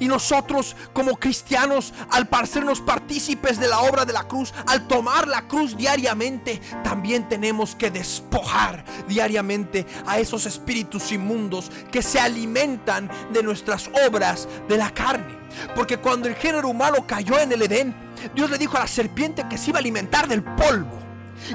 Y 0.00 0.06
nosotros 0.06 0.76
como 0.92 1.16
cristianos, 1.16 1.92
al 2.10 2.26
parecernos 2.26 2.80
partícipes 2.80 3.58
de 3.58 3.68
la 3.68 3.80
obra 3.80 4.04
de 4.04 4.12
la 4.12 4.24
cruz, 4.24 4.52
al 4.66 4.86
tomar 4.88 5.28
la 5.28 5.48
cruz 5.48 5.76
diariamente, 5.76 6.60
también 6.82 7.28
tenemos 7.28 7.74
que 7.74 7.90
despojar 7.90 8.84
diariamente 9.08 9.86
a 10.06 10.18
esos 10.18 10.46
espíritus 10.46 11.12
inmundos 11.12 11.70
que 11.90 12.02
se 12.02 12.20
alimentan 12.20 13.10
de 13.32 13.42
nuestras 13.42 13.90
obras 14.08 14.48
de 14.68 14.76
la 14.76 14.90
carne. 14.92 15.36
Porque 15.74 15.98
cuando 15.98 16.28
el 16.28 16.34
género 16.34 16.68
humano 16.68 17.06
cayó 17.06 17.38
en 17.38 17.52
el 17.52 17.62
Edén, 17.62 17.94
Dios 18.34 18.50
le 18.50 18.58
dijo 18.58 18.76
a 18.76 18.80
la 18.80 18.86
serpiente 18.86 19.46
que 19.48 19.58
se 19.58 19.70
iba 19.70 19.78
a 19.78 19.80
alimentar 19.80 20.28
del 20.28 20.42
polvo. 20.42 21.05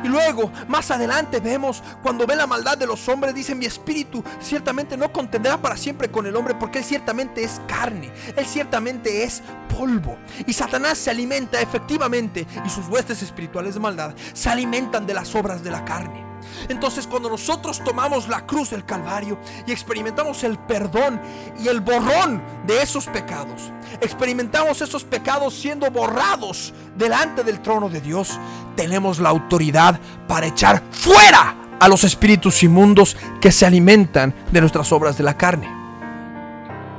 Y 0.03 0.07
luego, 0.07 0.51
más 0.67 0.91
adelante 0.91 1.39
vemos, 1.39 1.83
cuando 2.01 2.25
ve 2.25 2.35
la 2.35 2.47
maldad 2.47 2.77
de 2.77 2.87
los 2.87 3.07
hombres, 3.07 3.33
dice, 3.33 3.55
mi 3.55 3.65
espíritu 3.65 4.23
ciertamente 4.39 4.97
no 4.97 5.11
contendrá 5.11 5.61
para 5.61 5.77
siempre 5.77 6.09
con 6.09 6.25
el 6.25 6.35
hombre, 6.35 6.55
porque 6.55 6.79
él 6.79 6.85
ciertamente 6.85 7.43
es 7.43 7.61
carne, 7.67 8.11
él 8.35 8.45
ciertamente 8.45 9.23
es 9.23 9.41
polvo. 9.75 10.17
Y 10.45 10.53
Satanás 10.53 10.97
se 10.97 11.09
alimenta 11.09 11.61
efectivamente, 11.61 12.47
y 12.65 12.69
sus 12.69 12.87
huestes 12.87 13.21
espirituales 13.21 13.73
de 13.73 13.79
maldad 13.79 14.15
se 14.33 14.49
alimentan 14.49 15.05
de 15.05 15.13
las 15.13 15.35
obras 15.35 15.63
de 15.63 15.71
la 15.71 15.85
carne. 15.85 16.30
Entonces 16.69 17.07
cuando 17.07 17.29
nosotros 17.29 17.83
tomamos 17.83 18.27
la 18.27 18.45
cruz 18.45 18.71
del 18.71 18.85
Calvario 18.85 19.39
y 19.65 19.71
experimentamos 19.71 20.43
el 20.43 20.57
perdón 20.57 21.21
y 21.59 21.67
el 21.67 21.81
borrón 21.81 22.41
de 22.65 22.81
esos 22.81 23.07
pecados, 23.07 23.71
experimentamos 24.01 24.81
esos 24.81 25.03
pecados 25.03 25.53
siendo 25.53 25.89
borrados 25.91 26.73
delante 26.95 27.43
del 27.43 27.61
trono 27.61 27.89
de 27.89 28.01
Dios, 28.01 28.39
tenemos 28.75 29.19
la 29.19 29.29
autoridad 29.29 29.99
para 30.27 30.47
echar 30.47 30.81
fuera 30.91 31.55
a 31.79 31.87
los 31.87 32.03
espíritus 32.03 32.61
inmundos 32.63 33.17
que 33.41 33.51
se 33.51 33.65
alimentan 33.65 34.33
de 34.51 34.61
nuestras 34.61 34.91
obras 34.91 35.17
de 35.17 35.23
la 35.23 35.35
carne. 35.35 35.67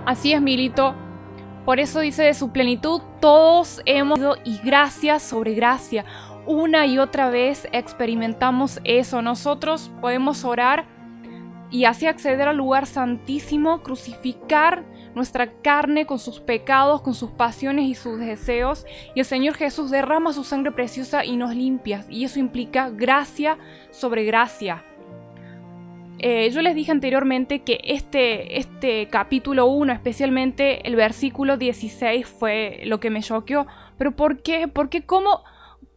Así 0.04 0.32
es, 0.32 0.42
Milito. 0.42 0.96
Por 1.64 1.78
eso 1.78 2.00
dice 2.00 2.24
de 2.24 2.34
su 2.34 2.50
plenitud, 2.50 3.00
todos 3.20 3.80
hemos 3.84 4.18
ido 4.18 4.36
y 4.44 4.58
gracia 4.58 5.20
sobre 5.20 5.54
gracia 5.54 6.04
una 6.46 6.86
y 6.86 6.98
otra 6.98 7.30
vez 7.30 7.68
experimentamos 7.72 8.80
eso. 8.84 9.22
Nosotros 9.22 9.90
podemos 10.00 10.44
orar 10.44 10.86
y 11.70 11.86
así 11.86 12.06
acceder 12.06 12.48
al 12.48 12.56
lugar 12.56 12.86
santísimo, 12.86 13.82
crucificar 13.82 14.84
nuestra 15.14 15.52
carne 15.62 16.06
con 16.06 16.18
sus 16.18 16.40
pecados, 16.40 17.02
con 17.02 17.14
sus 17.14 17.30
pasiones 17.30 17.86
y 17.86 17.94
sus 17.94 18.18
deseos. 18.18 18.86
Y 19.14 19.20
el 19.20 19.26
Señor 19.26 19.54
Jesús 19.54 19.90
derrama 19.90 20.32
su 20.32 20.44
sangre 20.44 20.72
preciosa 20.72 21.24
y 21.24 21.36
nos 21.36 21.54
limpia. 21.54 22.04
Y 22.08 22.24
eso 22.24 22.38
implica 22.38 22.90
gracia 22.90 23.58
sobre 23.90 24.24
gracia. 24.24 24.84
Eh, 26.18 26.50
yo 26.50 26.62
les 26.62 26.74
dije 26.74 26.92
anteriormente 26.92 27.62
que 27.62 27.80
este, 27.82 28.58
este 28.58 29.08
capítulo 29.08 29.66
1, 29.66 29.92
especialmente 29.92 30.86
el 30.86 30.94
versículo 30.94 31.56
16, 31.56 32.26
fue 32.26 32.82
lo 32.84 33.00
que 33.00 33.10
me 33.10 33.22
choqueó. 33.22 33.66
Pero 33.98 34.12
¿por 34.12 34.42
qué? 34.42 34.68
Porque 34.68 35.02
cómo 35.02 35.42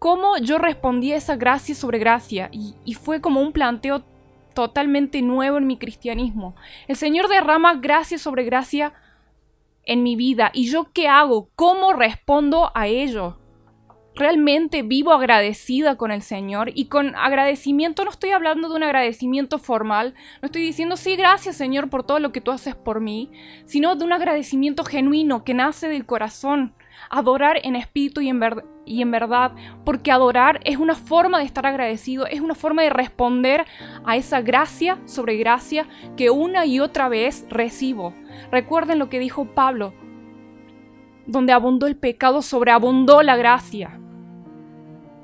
cómo 0.06 0.38
yo 0.38 0.60
respondí 0.60 1.14
a 1.14 1.16
esa 1.16 1.36
gracia 1.36 1.74
sobre 1.74 1.98
gracia. 1.98 2.52
Y, 2.52 2.94
fue 2.94 3.22
como 3.22 3.42
un 3.42 3.52
planteo 3.52 4.04
totalmente 4.54 5.24
nuevo 5.24 5.58
en 5.58 5.66
mi 5.66 5.78
cristianismo. 5.78 6.56
El 6.88 6.96
Señor 6.96 7.28
derrama 7.28 7.74
gracia 7.74 8.20
sobre 8.20 8.44
gracia 8.44 8.94
en 9.84 10.04
mi 10.04 10.16
vida. 10.16 10.52
Y 10.54 10.70
yo 10.70 10.92
qué 10.94 11.08
hago, 11.08 11.50
cómo 11.56 11.94
respondo 11.94 12.70
a 12.76 12.86
ello. 12.86 13.40
Realmente 14.14 14.84
vivo 14.84 15.12
agradecida 15.12 15.98
con 15.98 16.12
el 16.12 16.22
Señor 16.22 16.70
y 16.76 16.86
con 16.86 17.16
agradecimiento 17.16 18.06
no 18.06 18.12
estoy 18.12 18.30
hablando 18.30 18.70
de 18.70 18.76
un 18.76 18.84
agradecimiento 18.84 19.58
formal, 19.58 20.14
no 20.42 20.46
estoy 20.46 20.62
diciendo 20.62 20.98
sí, 20.98 21.16
gracias 21.16 21.58
Señor 21.58 21.90
por 21.90 22.06
todo 22.06 22.20
lo 22.20 22.32
que 22.32 22.42
tú 22.42 22.52
haces 22.52 22.76
por 22.76 23.02
mí, 23.02 23.32
sino 23.66 23.96
de 23.96 24.06
un 24.06 24.14
agradecimiento 24.14 24.86
genuino 24.86 25.44
que 25.44 25.54
nace 25.54 25.90
del 25.90 26.06
corazón, 26.06 26.74
adorar 27.10 27.60
en 27.64 27.76
espíritu 27.76 28.22
y 28.22 28.30
en, 28.30 28.42
y 28.86 29.02
en 29.02 29.12
verdad, 29.12 29.54
porque 29.84 30.12
adorar 30.12 30.60
es 30.64 30.78
una 30.78 30.96
forma 30.96 31.40
de 31.40 31.46
estar 31.46 31.66
agradecido, 31.66 32.26
es 32.28 32.42
una 32.42 32.56
forma 32.56 32.84
de 32.84 32.90
responder 32.90 33.66
a 34.06 34.16
esa 34.16 34.42
gracia 34.42 35.00
sobre 35.06 35.38
gracia 35.38 35.88
que 36.18 36.30
una 36.30 36.66
y 36.66 36.80
otra 36.80 37.10
vez 37.10 37.46
recibo. 37.50 38.14
Recuerden 38.52 39.00
lo 39.00 39.10
que 39.10 39.20
dijo 39.20 39.46
Pablo, 39.46 39.94
donde 41.26 41.54
abundó 41.54 41.88
el 41.88 41.98
pecado, 41.98 42.42
sobreabundó 42.42 43.22
la 43.24 43.36
gracia. 43.36 44.00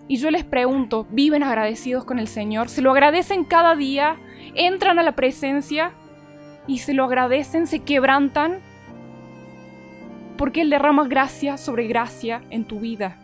Y 0.07 0.17
yo 0.17 0.29
les 0.29 0.43
pregunto, 0.43 1.07
¿viven 1.09 1.43
agradecidos 1.43 2.03
con 2.03 2.19
el 2.19 2.27
Señor? 2.27 2.69
¿Se 2.69 2.81
lo 2.81 2.91
agradecen 2.91 3.45
cada 3.45 3.75
día? 3.75 4.17
¿Entran 4.55 4.99
a 4.99 5.03
la 5.03 5.13
presencia 5.13 5.93
y 6.67 6.79
se 6.79 6.93
lo 6.93 7.05
agradecen, 7.05 7.65
se 7.67 7.79
quebrantan? 7.79 8.59
Porque 10.41 10.61
Él 10.61 10.71
derrama 10.71 11.07
gracia 11.07 11.55
sobre 11.55 11.85
gracia 11.85 12.41
en 12.49 12.65
tu 12.65 12.79
vida. 12.79 13.15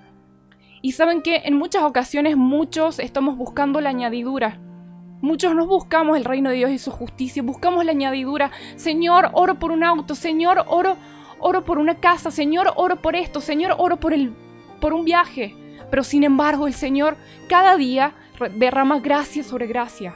Y 0.84 0.92
saben 0.92 1.24
que 1.24 1.38
en 1.46 1.56
muchas 1.56 1.82
ocasiones 1.82 2.38
muchos 2.38 3.00
estamos 3.00 3.36
buscando 3.38 3.82
la 3.82 3.90
añadidura. 3.90 4.60
Muchos 5.20 5.56
no 5.56 5.66
buscamos 5.66 6.16
el 6.16 6.26
reino 6.26 6.52
de 6.52 6.58
Dios 6.58 6.70
y 6.70 6.78
su 6.78 6.92
justicia, 6.92 7.42
buscamos 7.42 7.84
la 7.86 7.92
añadidura. 7.92 8.52
Señor, 8.76 9.32
oro 9.34 9.56
por 9.56 9.72
un 9.72 9.84
auto, 9.84 10.14
Señor, 10.14 10.64
oro, 10.68 10.96
oro 11.40 11.66
por 11.66 11.80
una 11.80 11.96
casa, 11.96 12.30
Señor, 12.30 12.72
oro 12.76 12.98
por 12.98 13.16
esto, 13.16 13.42
Señor, 13.42 13.74
oro 13.80 13.98
por, 13.98 14.14
el, 14.14 14.36
por 14.80 14.94
un 14.94 15.04
viaje. 15.04 15.56
Pero 15.90 16.04
sin 16.04 16.24
embargo, 16.24 16.68
el 16.68 16.76
Señor 16.76 17.18
cada 17.50 17.78
día 17.78 18.14
derrama 18.60 19.00
gracia 19.00 19.44
sobre 19.44 19.66
gracia. 19.66 20.14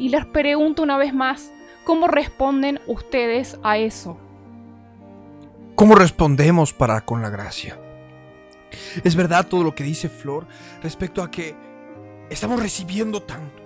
Y 0.00 0.08
les 0.08 0.26
pregunto 0.26 0.82
una 0.82 0.96
vez 0.96 1.14
más, 1.14 1.52
¿cómo 1.84 2.08
responden 2.08 2.80
ustedes 2.88 3.56
a 3.62 3.78
eso? 3.78 4.18
¿Cómo 5.76 5.94
respondemos 5.94 6.72
para 6.72 7.02
con 7.02 7.20
la 7.20 7.28
gracia? 7.28 7.78
Es 9.04 9.14
verdad 9.14 9.46
todo 9.46 9.62
lo 9.62 9.74
que 9.74 9.84
dice 9.84 10.08
Flor 10.08 10.46
respecto 10.82 11.22
a 11.22 11.30
que 11.30 11.54
estamos 12.30 12.62
recibiendo 12.62 13.22
tanto. 13.22 13.62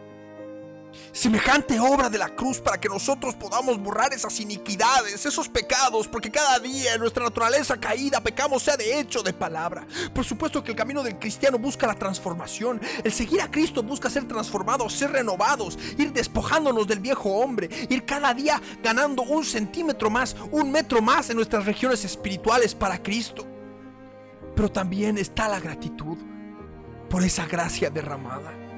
Semejante 1.12 1.81
obra 1.81 2.09
de 2.09 2.18
la 2.18 2.29
cruz 2.29 2.61
para 2.61 2.79
que 2.79 2.88
nosotros 2.88 3.35
podamos 3.35 3.79
borrar 3.83 4.12
esas 4.12 4.38
iniquidades, 4.38 5.27
esos 5.27 5.49
pecados, 5.49 6.07
porque 6.07 6.31
cada 6.31 6.59
día 6.61 6.94
en 6.94 7.01
nuestra 7.01 7.25
naturaleza 7.25 7.79
caída 7.79 8.20
pecamos 8.20 8.62
sea 8.62 8.77
de 8.77 9.01
hecho 9.01 9.23
de 9.23 9.33
palabra. 9.33 9.87
Por 10.14 10.25
supuesto 10.25 10.62
que 10.62 10.70
el 10.70 10.77
camino 10.77 11.03
del 11.03 11.18
cristiano 11.18 11.59
busca 11.59 11.87
la 11.87 11.94
transformación. 11.94 12.81
El 13.03 13.12
seguir 13.12 13.40
a 13.42 13.51
Cristo 13.51 13.83
busca 13.83 14.09
ser 14.09 14.29
transformados, 14.29 14.92
ser 14.92 15.11
renovados, 15.11 15.79
ir 15.99 16.12
despojándonos 16.12 16.87
del 16.87 17.01
viejo 17.01 17.31
hombre, 17.31 17.68
ir 17.88 18.05
cada 18.05 18.33
día 18.33 18.62
ganando 18.83 19.23
un 19.23 19.44
centímetro 19.44 20.11
más, 20.11 20.37
un 20.53 20.70
metro 20.70 21.03
más 21.03 21.29
en 21.31 21.37
nuestras 21.37 21.66
regiones 21.66 22.05
espirituales 22.05 22.75
para 22.75 23.03
Cristo. 23.03 23.46
Pero 24.55 24.70
también 24.70 25.18
está 25.18 25.49
la 25.49 25.59
gratitud 25.59 26.18
por 27.09 27.25
esa 27.25 27.46
gracia 27.46 27.90
derramada. 27.90 28.69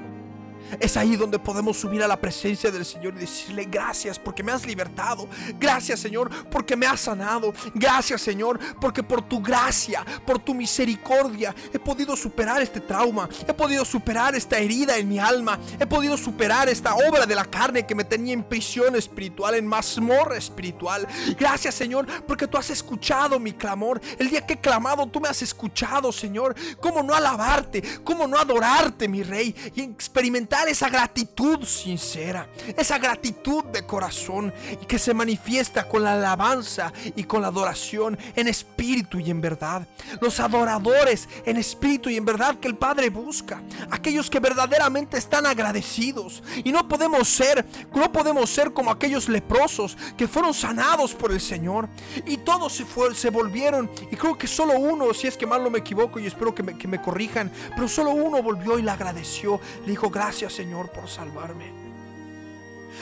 Es 0.79 0.97
ahí 0.97 1.15
donde 1.15 1.39
podemos 1.39 1.77
subir 1.77 2.03
a 2.03 2.07
la 2.07 2.19
presencia 2.19 2.71
del 2.71 2.85
Señor 2.85 3.13
y 3.15 3.19
decirle 3.19 3.65
gracias 3.65 4.19
porque 4.19 4.43
me 4.43 4.51
has 4.51 4.65
libertado. 4.65 5.27
Gracias 5.59 5.99
Señor 5.99 6.29
porque 6.49 6.75
me 6.75 6.85
has 6.85 7.01
sanado. 7.01 7.53
Gracias 7.73 8.21
Señor 8.21 8.59
porque 8.79 9.03
por 9.03 9.21
tu 9.21 9.41
gracia, 9.41 10.05
por 10.25 10.39
tu 10.39 10.53
misericordia 10.53 11.55
he 11.73 11.79
podido 11.79 12.15
superar 12.15 12.61
este 12.61 12.79
trauma. 12.79 13.29
He 13.47 13.53
podido 13.53 13.85
superar 13.85 14.35
esta 14.35 14.57
herida 14.57 14.97
en 14.97 15.09
mi 15.09 15.19
alma. 15.19 15.59
He 15.79 15.85
podido 15.85 16.17
superar 16.17 16.69
esta 16.69 16.95
obra 16.95 17.25
de 17.25 17.35
la 17.35 17.45
carne 17.45 17.85
que 17.85 17.95
me 17.95 18.03
tenía 18.03 18.33
en 18.33 18.43
prisión 18.43 18.95
espiritual, 18.95 19.55
en 19.55 19.67
mazmorra 19.67 20.37
espiritual. 20.37 21.07
Gracias 21.37 21.75
Señor 21.75 22.07
porque 22.27 22.47
tú 22.47 22.57
has 22.57 22.69
escuchado 22.69 23.39
mi 23.39 23.53
clamor. 23.53 24.01
El 24.17 24.29
día 24.29 24.45
que 24.45 24.53
he 24.53 24.59
clamado 24.59 25.05
tú 25.07 25.19
me 25.19 25.29
has 25.29 25.41
escuchado 25.41 26.11
Señor. 26.11 26.55
¿Cómo 26.79 27.03
no 27.03 27.13
alabarte? 27.13 27.81
¿Cómo 28.03 28.27
no 28.27 28.37
adorarte 28.37 29.07
mi 29.07 29.23
Rey? 29.23 29.55
Y 29.75 29.81
experimentar 29.81 30.62
esa 30.67 30.89
gratitud 30.89 31.63
sincera, 31.65 32.47
esa 32.77 32.97
gratitud 32.97 33.63
de 33.65 33.85
corazón 33.85 34.53
que 34.87 34.99
se 34.99 35.13
manifiesta 35.13 35.87
con 35.87 36.03
la 36.03 36.13
alabanza 36.13 36.91
y 37.15 37.23
con 37.23 37.41
la 37.41 37.47
adoración 37.47 38.17
en 38.35 38.47
espíritu 38.47 39.19
y 39.19 39.29
en 39.29 39.41
verdad. 39.41 39.87
Los 40.21 40.39
adoradores 40.39 41.27
en 41.45 41.57
espíritu 41.57 42.09
y 42.09 42.17
en 42.17 42.25
verdad 42.25 42.59
que 42.59 42.67
el 42.67 42.75
Padre 42.75 43.09
busca, 43.09 43.61
aquellos 43.89 44.29
que 44.29 44.39
verdaderamente 44.39 45.17
están 45.17 45.45
agradecidos. 45.45 46.43
Y 46.63 46.71
no 46.71 46.87
podemos 46.87 47.27
ser, 47.27 47.65
no 47.93 48.11
podemos 48.11 48.49
ser 48.49 48.73
como 48.73 48.91
aquellos 48.91 49.29
leprosos 49.29 49.97
que 50.17 50.27
fueron 50.27 50.53
sanados 50.53 51.13
por 51.13 51.31
el 51.31 51.41
Señor. 51.41 51.89
Y 52.25 52.37
todos 52.37 52.81
se, 53.15 53.29
volvieron 53.29 53.89
y 54.11 54.15
creo 54.15 54.37
que 54.37 54.47
solo 54.47 54.77
uno, 54.77 55.13
si 55.13 55.27
es 55.27 55.37
que 55.37 55.45
mal 55.45 55.63
no 55.63 55.69
me 55.69 55.79
equivoco 55.79 56.19
y 56.19 56.27
espero 56.27 56.53
que 56.53 56.87
me 56.87 57.01
corrijan, 57.01 57.51
pero 57.75 57.87
solo 57.87 58.11
uno 58.11 58.41
volvió 58.41 58.77
y 58.79 58.81
le 58.81 58.91
agradeció, 58.91 59.59
le 59.81 59.91
dijo 59.91 60.09
gracias 60.09 60.52
Señor, 60.53 60.91
por 60.91 61.09
salvarme. 61.09 61.73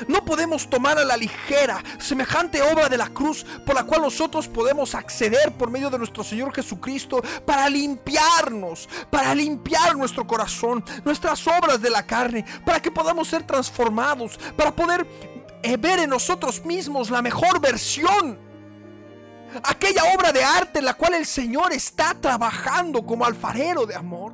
No 0.07 0.23
podemos 0.23 0.69
tomar 0.69 0.97
a 0.97 1.03
la 1.03 1.17
ligera 1.17 1.83
semejante 1.99 2.61
obra 2.61 2.87
de 2.87 2.97
la 2.97 3.09
cruz 3.09 3.45
por 3.65 3.75
la 3.75 3.83
cual 3.83 4.03
nosotros 4.03 4.47
podemos 4.47 4.95
acceder 4.95 5.51
por 5.51 5.69
medio 5.69 5.89
de 5.89 5.97
nuestro 5.97 6.23
Señor 6.23 6.53
Jesucristo 6.53 7.21
para 7.45 7.69
limpiarnos, 7.69 8.87
para 9.09 9.35
limpiar 9.35 9.97
nuestro 9.97 10.25
corazón, 10.25 10.83
nuestras 11.03 11.45
obras 11.45 11.81
de 11.81 11.89
la 11.89 12.05
carne, 12.05 12.45
para 12.65 12.81
que 12.81 12.89
podamos 12.89 13.27
ser 13.27 13.43
transformados, 13.43 14.39
para 14.55 14.73
poder 14.73 15.05
eh, 15.61 15.75
ver 15.75 15.99
en 15.99 16.09
nosotros 16.09 16.63
mismos 16.65 17.09
la 17.09 17.21
mejor 17.21 17.59
versión. 17.59 18.39
Aquella 19.63 20.03
obra 20.15 20.31
de 20.31 20.41
arte 20.41 20.79
en 20.79 20.85
la 20.85 20.93
cual 20.93 21.15
el 21.15 21.25
Señor 21.25 21.73
está 21.73 22.15
trabajando 22.15 23.05
como 23.05 23.25
alfarero 23.25 23.85
de 23.85 23.95
amor 23.95 24.30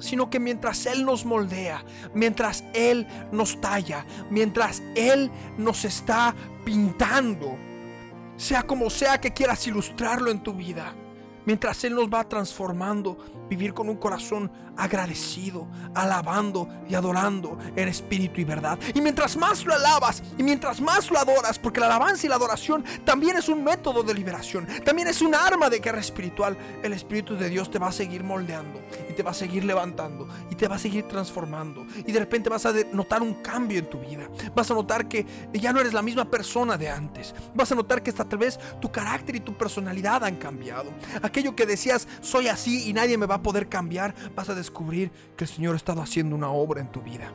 sino 0.00 0.30
que 0.30 0.40
mientras 0.40 0.86
Él 0.86 1.04
nos 1.04 1.24
moldea, 1.24 1.84
mientras 2.14 2.64
Él 2.74 3.06
nos 3.32 3.60
talla, 3.60 4.04
mientras 4.30 4.82
Él 4.94 5.30
nos 5.56 5.84
está 5.84 6.34
pintando, 6.64 7.56
sea 8.36 8.62
como 8.62 8.90
sea 8.90 9.20
que 9.20 9.32
quieras 9.32 9.66
ilustrarlo 9.66 10.30
en 10.30 10.42
tu 10.42 10.54
vida, 10.54 10.94
mientras 11.46 11.84
Él 11.84 11.94
nos 11.94 12.08
va 12.08 12.28
transformando, 12.28 13.18
vivir 13.50 13.74
con 13.74 13.88
un 13.88 13.96
corazón 13.96 14.50
agradecido, 14.76 15.68
alabando 15.94 16.68
y 16.88 16.94
adorando 16.94 17.58
en 17.76 17.88
espíritu 17.88 18.40
y 18.40 18.44
verdad. 18.44 18.78
Y 18.94 19.00
mientras 19.00 19.36
más 19.36 19.64
lo 19.66 19.74
alabas 19.74 20.22
y 20.38 20.42
mientras 20.42 20.80
más 20.80 21.10
lo 21.10 21.18
adoras, 21.18 21.58
porque 21.58 21.80
la 21.80 21.86
alabanza 21.86 22.26
y 22.26 22.28
la 22.30 22.36
adoración 22.36 22.84
también 23.04 23.36
es 23.36 23.48
un 23.48 23.62
método 23.62 24.02
de 24.02 24.14
liberación, 24.14 24.66
también 24.84 25.08
es 25.08 25.20
un 25.20 25.34
arma 25.34 25.68
de 25.68 25.80
guerra 25.80 26.00
espiritual, 26.00 26.56
el 26.82 26.92
Espíritu 26.92 27.36
de 27.36 27.48
Dios 27.48 27.70
te 27.70 27.78
va 27.78 27.88
a 27.88 27.92
seguir 27.92 28.22
moldeando 28.22 28.80
y 29.08 29.12
te 29.12 29.22
va 29.22 29.32
a 29.32 29.34
seguir 29.34 29.64
levantando 29.64 30.28
y 30.50 30.54
te 30.54 30.68
va 30.68 30.76
a 30.76 30.78
seguir 30.78 31.08
transformando. 31.08 31.86
Y 32.06 32.12
de 32.12 32.20
repente 32.20 32.48
vas 32.48 32.64
a 32.66 32.72
notar 32.92 33.22
un 33.22 33.34
cambio 33.34 33.80
en 33.80 33.90
tu 33.90 33.98
vida. 33.98 34.28
Vas 34.54 34.70
a 34.70 34.74
notar 34.74 35.08
que 35.08 35.26
ya 35.52 35.72
no 35.72 35.80
eres 35.80 35.92
la 35.92 36.02
misma 36.02 36.24
persona 36.30 36.78
de 36.78 36.88
antes. 36.88 37.34
Vas 37.54 37.72
a 37.72 37.74
notar 37.74 38.02
que 38.02 38.10
hasta 38.10 38.24
tal 38.24 38.38
vez 38.38 38.58
tu 38.80 38.90
carácter 38.92 39.36
y 39.36 39.40
tu 39.40 39.56
personalidad 39.56 40.24
han 40.24 40.36
cambiado. 40.36 40.92
Aquello 41.22 41.56
que 41.56 41.66
decías, 41.66 42.06
soy 42.20 42.48
así 42.48 42.88
y 42.88 42.92
nadie 42.92 43.18
me 43.18 43.26
va 43.26 43.36
a 43.36 43.39
poder 43.42 43.68
cambiar, 43.68 44.14
vas 44.34 44.48
a 44.48 44.54
descubrir 44.54 45.10
que 45.36 45.44
el 45.44 45.50
Señor 45.50 45.74
ha 45.74 45.76
estado 45.76 46.02
haciendo 46.02 46.36
una 46.36 46.50
obra 46.50 46.80
en 46.80 46.90
tu 46.90 47.02
vida. 47.02 47.32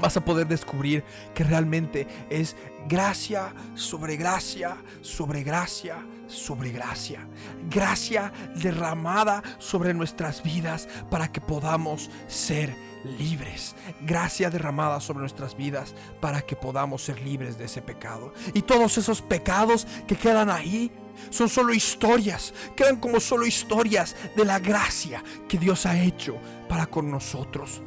Vas 0.00 0.16
a 0.16 0.24
poder 0.24 0.46
descubrir 0.46 1.04
que 1.34 1.42
realmente 1.42 2.06
es 2.28 2.54
gracia 2.86 3.54
sobre 3.74 4.16
gracia, 4.16 4.76
sobre 5.00 5.42
gracia, 5.42 5.96
sobre 6.26 6.70
gracia. 6.70 7.26
Gracia 7.70 8.32
derramada 8.54 9.42
sobre 9.58 9.94
nuestras 9.94 10.42
vidas 10.42 10.86
para 11.10 11.28
que 11.28 11.40
podamos 11.40 12.10
ser 12.26 12.76
libres. 13.06 13.74
Gracia 14.02 14.50
derramada 14.50 15.00
sobre 15.00 15.20
nuestras 15.20 15.56
vidas 15.56 15.94
para 16.20 16.42
que 16.42 16.56
podamos 16.56 17.02
ser 17.02 17.20
libres 17.22 17.58
de 17.58 17.64
ese 17.64 17.82
pecado. 17.82 18.32
Y 18.54 18.62
todos 18.62 18.98
esos 18.98 19.22
pecados 19.22 19.86
que 20.06 20.16
quedan 20.16 20.50
ahí 20.50 20.90
son 21.30 21.48
solo 21.48 21.72
historias, 21.72 22.52
quedan 22.74 22.96
como 22.96 23.20
solo 23.20 23.46
historias 23.46 24.16
de 24.36 24.44
la 24.44 24.58
gracia 24.58 25.22
que 25.48 25.58
Dios 25.58 25.86
ha 25.86 25.98
hecho 25.98 26.36
para 26.68 26.86
con 26.86 27.10
nosotros. 27.10 27.82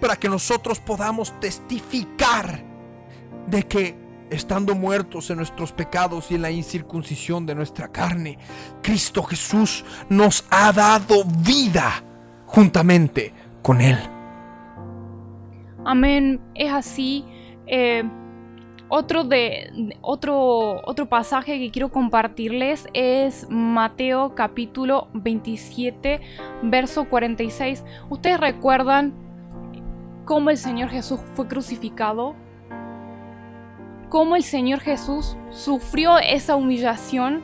Para 0.00 0.16
que 0.16 0.28
nosotros 0.28 0.80
podamos 0.80 1.38
testificar 1.40 2.64
de 3.46 3.62
que 3.64 4.08
estando 4.30 4.74
muertos 4.74 5.30
en 5.30 5.38
nuestros 5.38 5.72
pecados 5.72 6.30
y 6.30 6.34
en 6.34 6.42
la 6.42 6.50
incircuncisión 6.50 7.46
de 7.46 7.54
nuestra 7.54 7.88
carne, 7.88 8.38
Cristo 8.82 9.22
Jesús 9.22 9.84
nos 10.08 10.44
ha 10.50 10.72
dado 10.72 11.24
vida 11.24 12.02
juntamente 12.46 13.32
con 13.62 13.80
Él. 13.80 14.17
Amén, 15.88 16.38
es 16.54 16.70
así. 16.70 17.24
Eh, 17.66 18.02
otro, 18.90 19.24
de, 19.24 19.94
otro, 20.02 20.86
otro 20.86 21.08
pasaje 21.08 21.58
que 21.58 21.70
quiero 21.70 21.90
compartirles 21.90 22.86
es 22.92 23.46
Mateo 23.48 24.34
capítulo 24.34 25.08
27, 25.14 26.20
verso 26.64 27.08
46. 27.08 27.86
¿Ustedes 28.10 28.38
recuerdan 28.38 29.14
cómo 30.26 30.50
el 30.50 30.58
Señor 30.58 30.90
Jesús 30.90 31.20
fue 31.32 31.48
crucificado? 31.48 32.34
¿Cómo 34.10 34.36
el 34.36 34.42
Señor 34.42 34.80
Jesús 34.80 35.38
sufrió 35.48 36.18
esa 36.18 36.54
humillación? 36.54 37.42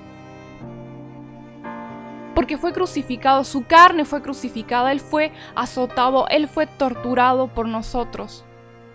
Porque 2.34 2.58
fue 2.58 2.72
crucificado, 2.72 3.44
su 3.44 3.64
carne 3.64 4.04
fue 4.04 4.22
crucificada, 4.22 4.92
Él 4.92 5.00
fue 5.00 5.32
azotado, 5.54 6.26
Él 6.28 6.48
fue 6.48 6.66
torturado 6.66 7.48
por 7.48 7.68
nosotros 7.68 8.44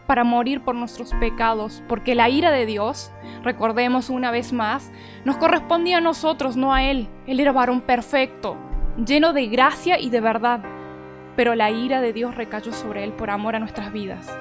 para 0.10 0.24
morir 0.24 0.62
por 0.62 0.74
nuestros 0.74 1.14
pecados, 1.20 1.84
porque 1.88 2.16
la 2.16 2.30
ira 2.30 2.50
de 2.50 2.66
Dios, 2.66 3.12
recordemos 3.44 4.10
una 4.10 4.32
vez 4.32 4.52
más, 4.54 4.92
nos 5.24 5.38
correspondía 5.38 6.00
a 6.00 6.02
nosotros, 6.02 6.58
no 6.58 6.74
a 6.74 6.82
Él. 6.82 7.08
Él 7.28 7.40
era 7.40 7.52
varón 7.52 7.82
perfecto, 7.82 8.58
lleno 9.06 9.34
de 9.34 9.46
gracia 9.46 10.00
y 10.00 10.10
de 10.10 10.20
verdad, 10.20 10.62
pero 11.36 11.54
la 11.54 11.70
ira 11.70 12.02
de 12.02 12.12
Dios 12.12 12.34
recayó 12.34 12.74
sobre 12.74 13.04
Él 13.04 13.14
por 13.14 13.30
amor 13.30 13.56
a 13.56 13.60
nuestras 13.60 13.94
vidas. 13.94 14.36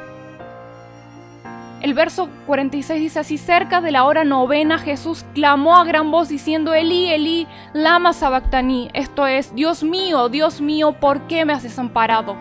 El 1.81 1.95
verso 1.95 2.29
46 2.47 3.01
dice 3.01 3.21
así, 3.21 3.39
cerca 3.39 3.81
de 3.81 3.93
la 3.93 4.05
hora 4.05 4.25
novena 4.25 4.79
Jesús 4.79 5.25
clamó 5.33 5.77
a 5.77 5.85
gran 5.85 6.11
voz 6.11 6.29
diciendo, 6.29 6.75
Elí, 6.75 7.09
Elí, 7.09 7.47
lama 7.73 8.13
sabactaní, 8.13 8.91
esto 8.95 9.29
es, 9.29 9.55
Dios 9.55 9.85
mío, 9.85 10.29
Dios 10.29 10.61
mío, 10.61 10.95
¿por 10.99 11.29
qué 11.29 11.45
me 11.45 11.53
has 11.53 11.63
desamparado? 11.63 12.37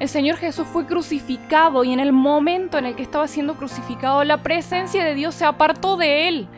El 0.00 0.08
Señor 0.08 0.36
Jesús 0.36 0.66
fue 0.66 0.84
crucificado 0.84 1.82
y 1.82 1.94
en 1.94 2.00
el 2.00 2.12
momento 2.12 2.76
en 2.76 2.84
el 2.84 2.94
que 2.94 3.02
estaba 3.02 3.26
siendo 3.26 3.54
crucificado, 3.54 4.22
la 4.24 4.42
presencia 4.42 5.02
de 5.02 5.14
Dios 5.14 5.34
se 5.34 5.46
apartó 5.46 5.96
de 5.96 6.28
él. 6.28 6.48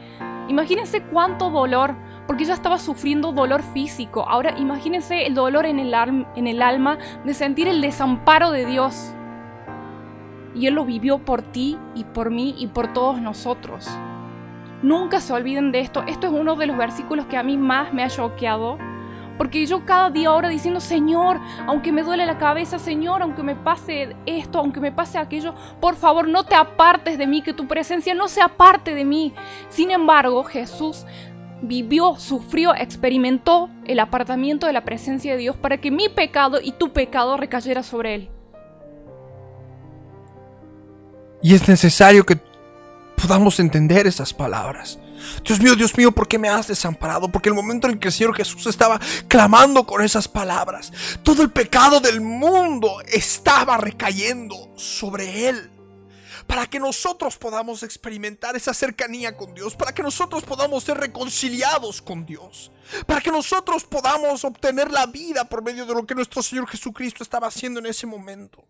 Imagínense 0.48 1.00
cuánto 1.00 1.50
dolor, 1.50 1.94
porque 2.26 2.44
ya 2.44 2.54
estaba 2.54 2.78
sufriendo 2.78 3.30
dolor 3.30 3.62
físico. 3.62 4.24
Ahora 4.28 4.56
imagínense 4.58 5.26
el 5.26 5.34
dolor 5.34 5.66
en 5.66 5.78
el, 5.78 5.94
en 5.94 6.46
el 6.48 6.60
alma 6.60 6.98
de 7.24 7.34
sentir 7.34 7.68
el 7.68 7.80
desamparo 7.80 8.50
de 8.50 8.66
Dios 8.66 9.12
y 10.54 10.66
Él 10.66 10.74
lo 10.74 10.84
vivió 10.84 11.18
por 11.18 11.42
ti 11.42 11.78
y 11.94 12.04
por 12.04 12.30
mí 12.30 12.54
y 12.58 12.66
por 12.68 12.92
todos 12.92 13.20
nosotros. 13.20 13.88
Nunca 14.82 15.20
se 15.20 15.32
olviden 15.32 15.70
de 15.70 15.80
esto. 15.80 16.02
Esto 16.08 16.26
es 16.26 16.32
uno 16.32 16.56
de 16.56 16.66
los 16.66 16.76
versículos 16.76 17.26
que 17.26 17.36
a 17.36 17.42
mí 17.42 17.56
más 17.56 17.92
me 17.92 18.02
ha 18.02 18.08
choqueado. 18.08 18.78
Porque 19.38 19.64
yo 19.64 19.84
cada 19.86 20.10
día 20.10 20.28
ahora 20.28 20.48
diciendo, 20.48 20.80
Señor, 20.80 21.40
aunque 21.66 21.90
me 21.90 22.02
duele 22.02 22.26
la 22.26 22.36
cabeza, 22.36 22.78
Señor, 22.78 23.22
aunque 23.22 23.42
me 23.42 23.56
pase 23.56 24.14
esto, 24.26 24.58
aunque 24.58 24.80
me 24.80 24.92
pase 24.92 25.18
aquello, 25.18 25.54
por 25.80 25.96
favor 25.96 26.28
no 26.28 26.44
te 26.44 26.54
apartes 26.54 27.16
de 27.16 27.26
mí, 27.26 27.42
que 27.42 27.54
tu 27.54 27.66
presencia 27.66 28.14
no 28.14 28.28
se 28.28 28.42
aparte 28.42 28.94
de 28.94 29.04
mí. 29.04 29.32
Sin 29.68 29.90
embargo, 29.90 30.44
Jesús 30.44 31.06
vivió, 31.62 32.16
sufrió, 32.16 32.74
experimentó 32.74 33.70
el 33.84 34.00
apartamiento 34.00 34.66
de 34.66 34.74
la 34.74 34.84
presencia 34.84 35.32
de 35.32 35.38
Dios 35.38 35.56
para 35.56 35.78
que 35.78 35.90
mi 35.90 36.08
pecado 36.08 36.58
y 36.62 36.72
tu 36.72 36.92
pecado 36.92 37.36
recayera 37.36 37.82
sobre 37.82 38.14
él. 38.14 38.41
Y 41.42 41.54
es 41.54 41.66
necesario 41.66 42.24
que 42.24 42.38
podamos 43.16 43.58
entender 43.58 44.06
esas 44.06 44.32
palabras. 44.32 44.98
Dios 45.44 45.60
mío, 45.60 45.74
Dios 45.74 45.96
mío, 45.96 46.12
¿por 46.12 46.28
qué 46.28 46.38
me 46.38 46.48
has 46.48 46.68
desamparado? 46.68 47.28
Porque 47.28 47.48
el 47.48 47.54
momento 47.54 47.88
en 47.88 47.98
que 47.98 48.08
el 48.08 48.14
Señor 48.14 48.34
Jesús 48.34 48.66
estaba 48.66 49.00
clamando 49.28 49.84
con 49.84 50.02
esas 50.02 50.28
palabras, 50.28 50.92
todo 51.22 51.42
el 51.42 51.50
pecado 51.50 52.00
del 52.00 52.20
mundo 52.20 53.00
estaba 53.06 53.76
recayendo 53.76 54.72
sobre 54.76 55.48
Él. 55.48 55.70
Para 56.46 56.66
que 56.66 56.80
nosotros 56.80 57.38
podamos 57.38 57.84
experimentar 57.84 58.56
esa 58.56 58.74
cercanía 58.74 59.36
con 59.36 59.54
Dios, 59.54 59.76
para 59.76 59.92
que 59.92 60.02
nosotros 60.02 60.42
podamos 60.42 60.82
ser 60.82 60.98
reconciliados 60.98 62.02
con 62.02 62.26
Dios, 62.26 62.72
para 63.06 63.20
que 63.20 63.30
nosotros 63.30 63.84
podamos 63.84 64.44
obtener 64.44 64.90
la 64.90 65.06
vida 65.06 65.44
por 65.44 65.62
medio 65.62 65.86
de 65.86 65.94
lo 65.94 66.04
que 66.04 66.16
nuestro 66.16 66.42
Señor 66.42 66.68
Jesucristo 66.68 67.22
estaba 67.22 67.46
haciendo 67.46 67.78
en 67.78 67.86
ese 67.86 68.06
momento. 68.06 68.64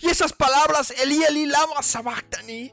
Y 0.00 0.08
esas 0.08 0.32
palabras, 0.32 0.92
Elí, 1.02 1.22
Elí, 1.24 1.46
lama 1.46 1.82
sabachthani, 1.82 2.72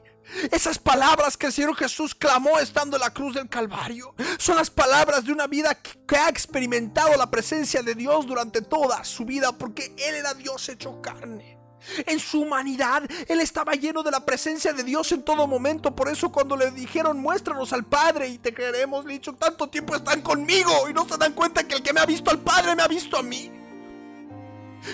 esas 0.50 0.78
palabras 0.78 1.36
que 1.36 1.46
el 1.46 1.52
Señor 1.52 1.76
Jesús 1.76 2.14
clamó 2.14 2.58
estando 2.58 2.96
en 2.96 3.02
la 3.02 3.12
cruz 3.12 3.34
del 3.34 3.48
Calvario, 3.48 4.14
son 4.38 4.56
las 4.56 4.70
palabras 4.70 5.24
de 5.24 5.32
una 5.32 5.46
vida 5.46 5.74
que 5.74 6.16
ha 6.16 6.28
experimentado 6.28 7.16
la 7.16 7.30
presencia 7.30 7.82
de 7.82 7.94
Dios 7.94 8.26
durante 8.26 8.62
toda 8.62 9.02
su 9.04 9.24
vida, 9.24 9.52
porque 9.52 9.94
Él 9.98 10.14
era 10.14 10.34
Dios 10.34 10.68
hecho 10.68 11.00
carne. 11.00 11.58
En 12.06 12.20
su 12.20 12.42
humanidad, 12.42 13.04
Él 13.26 13.40
estaba 13.40 13.72
lleno 13.72 14.02
de 14.02 14.10
la 14.10 14.24
presencia 14.24 14.72
de 14.74 14.84
Dios 14.84 15.10
en 15.12 15.22
todo 15.22 15.46
momento. 15.46 15.96
Por 15.96 16.10
eso 16.10 16.30
cuando 16.30 16.54
le 16.54 16.70
dijeron, 16.72 17.18
muéstranos 17.18 17.72
al 17.72 17.86
Padre 17.86 18.28
y 18.28 18.38
te 18.38 18.52
creeremos, 18.52 19.06
le 19.06 19.14
dicho, 19.14 19.34
tanto 19.34 19.68
tiempo 19.68 19.96
están 19.96 20.20
conmigo 20.20 20.88
y 20.90 20.92
no 20.92 21.08
se 21.08 21.16
dan 21.16 21.32
cuenta 21.32 21.66
que 21.66 21.76
el 21.76 21.82
que 21.82 21.94
me 21.94 22.00
ha 22.00 22.06
visto 22.06 22.30
al 22.30 22.40
Padre 22.40 22.76
me 22.76 22.82
ha 22.82 22.88
visto 22.88 23.16
a 23.16 23.22
mí. 23.22 23.59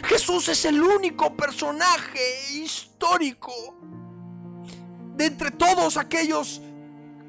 Jesús 0.05 0.49
es 0.49 0.65
el 0.65 0.83
único 0.83 1.37
personaje 1.37 2.21
histórico 2.53 3.53
de 5.17 5.27
entre 5.27 5.51
todos 5.51 5.97
aquellos, 5.97 6.61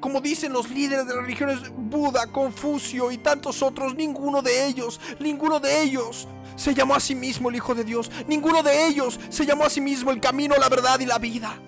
como 0.00 0.20
dicen 0.20 0.52
los 0.52 0.68
líderes 0.70 1.06
de 1.06 1.14
las 1.14 1.22
religiones, 1.22 1.58
Buda, 1.74 2.26
Confucio 2.26 3.10
y 3.10 3.18
tantos 3.18 3.62
otros, 3.62 3.94
ninguno 3.94 4.42
de 4.42 4.66
ellos, 4.66 5.00
ninguno 5.20 5.60
de 5.60 5.82
ellos 5.82 6.28
se 6.56 6.74
llamó 6.74 6.94
a 6.94 7.00
sí 7.00 7.14
mismo 7.14 7.48
el 7.48 7.56
Hijo 7.56 7.74
de 7.74 7.84
Dios, 7.84 8.10
ninguno 8.26 8.62
de 8.62 8.86
ellos 8.86 9.18
se 9.28 9.46
llamó 9.46 9.64
a 9.64 9.70
sí 9.70 9.80
mismo 9.80 10.10
el 10.10 10.20
camino, 10.20 10.54
la 10.58 10.68
verdad 10.68 10.98
y 11.00 11.06
la 11.06 11.18
vida. 11.18 11.60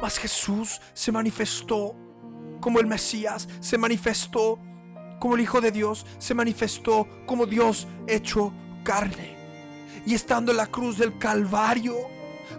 Mas 0.00 0.18
Jesús 0.18 0.80
se 0.94 1.10
manifestó 1.10 1.94
como 2.60 2.80
el 2.80 2.86
Mesías, 2.86 3.48
se 3.60 3.76
manifestó 3.76 4.58
como 5.18 5.34
el 5.34 5.40
Hijo 5.40 5.60
de 5.60 5.72
Dios, 5.72 6.06
se 6.18 6.34
manifestó 6.34 7.06
como 7.26 7.46
Dios 7.46 7.86
hecho 8.06 8.52
carne. 8.88 9.36
Y 10.06 10.14
estando 10.14 10.50
en 10.50 10.56
la 10.56 10.66
cruz 10.66 10.96
del 10.96 11.18
Calvario, 11.18 11.94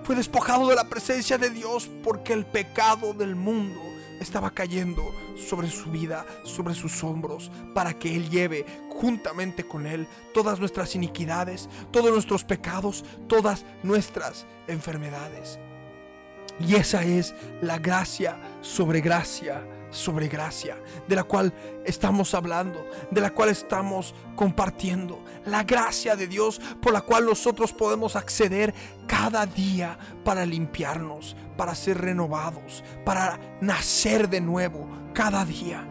fue 0.04 0.16
despojado 0.16 0.68
de 0.68 0.76
la 0.76 0.88
presencia 0.88 1.40
de 1.40 1.50
Dios 1.50 1.90
porque 2.04 2.34
el 2.34 2.46
pecado 2.46 3.14
del 3.16 3.36
mundo 3.36 3.82
estaba 4.20 4.52
cayendo 4.52 5.12
sobre 5.36 5.72
su 5.72 5.90
vida, 5.90 6.24
sobre 6.44 6.76
sus 6.76 7.04
hombros, 7.04 7.50
para 7.74 7.96
que 7.96 8.16
Él 8.16 8.30
lleve 8.30 8.64
juntamente 8.90 9.64
con 9.64 9.88
Él 9.88 10.08
todas 10.32 10.60
nuestras 10.60 10.94
iniquidades, 10.94 11.68
todos 11.90 12.12
nuestros 12.12 12.44
pecados, 12.44 13.04
todas 13.28 13.66
nuestras 13.82 14.46
enfermedades. 14.68 15.58
Y 16.60 16.76
esa 16.76 17.04
es 17.04 17.34
la 17.64 17.80
gracia 17.80 18.38
sobre 18.62 19.02
gracia 19.02 19.64
sobre 19.92 20.28
gracia, 20.28 20.78
de 21.08 21.16
la 21.16 21.24
cual 21.24 21.54
estamos 21.86 22.34
hablando, 22.34 22.86
de 23.12 23.22
la 23.22 23.32
cual 23.32 23.50
estamos 23.50 24.14
compartiendo. 24.36 25.24
La 25.46 25.64
gracia 25.64 26.16
de 26.16 26.28
Dios 26.28 26.60
por 26.82 26.94
la 26.94 27.02
cual 27.02 27.26
nosotros 27.26 27.74
podemos 27.74 28.16
acceder 28.16 28.74
cada 29.08 29.46
día 29.46 29.98
para 30.24 30.46
limpiarnos, 30.46 31.36
para 31.58 31.76
ser 31.76 32.00
renovados, 32.00 32.84
para 33.06 33.40
nacer 33.62 34.30
de 34.30 34.42
nuevo 34.42 34.88
cada 35.14 35.46
día. 35.46 35.86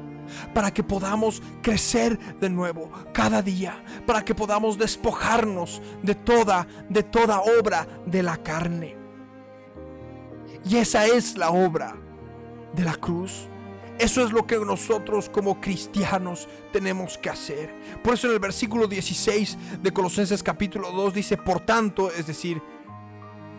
Para 0.52 0.70
que 0.70 0.82
podamos 0.82 1.42
crecer 1.62 2.18
de 2.38 2.50
nuevo 2.50 2.90
cada 3.14 3.40
día, 3.40 3.82
para 4.06 4.22
que 4.22 4.34
podamos 4.34 4.76
despojarnos 4.76 5.80
de 6.02 6.14
toda, 6.14 6.66
de 6.90 7.02
toda 7.02 7.40
obra 7.40 7.88
de 8.04 8.22
la 8.22 8.36
carne. 8.36 8.94
Y 10.68 10.76
esa 10.76 11.06
es 11.06 11.38
la 11.38 11.50
obra 11.50 11.96
de 12.74 12.84
la 12.84 12.94
cruz. 12.94 13.48
Eso 13.98 14.24
es 14.24 14.30
lo 14.30 14.46
que 14.46 14.56
nosotros 14.58 15.28
como 15.28 15.60
cristianos 15.60 16.48
tenemos 16.72 17.18
que 17.18 17.30
hacer. 17.30 17.74
Por 18.02 18.14
eso 18.14 18.28
en 18.28 18.34
el 18.34 18.38
versículo 18.38 18.86
16 18.86 19.58
de 19.82 19.92
Colosenses 19.92 20.42
capítulo 20.44 20.92
2 20.92 21.14
dice, 21.14 21.36
por 21.36 21.60
tanto, 21.60 22.12
es 22.12 22.28
decir, 22.28 22.62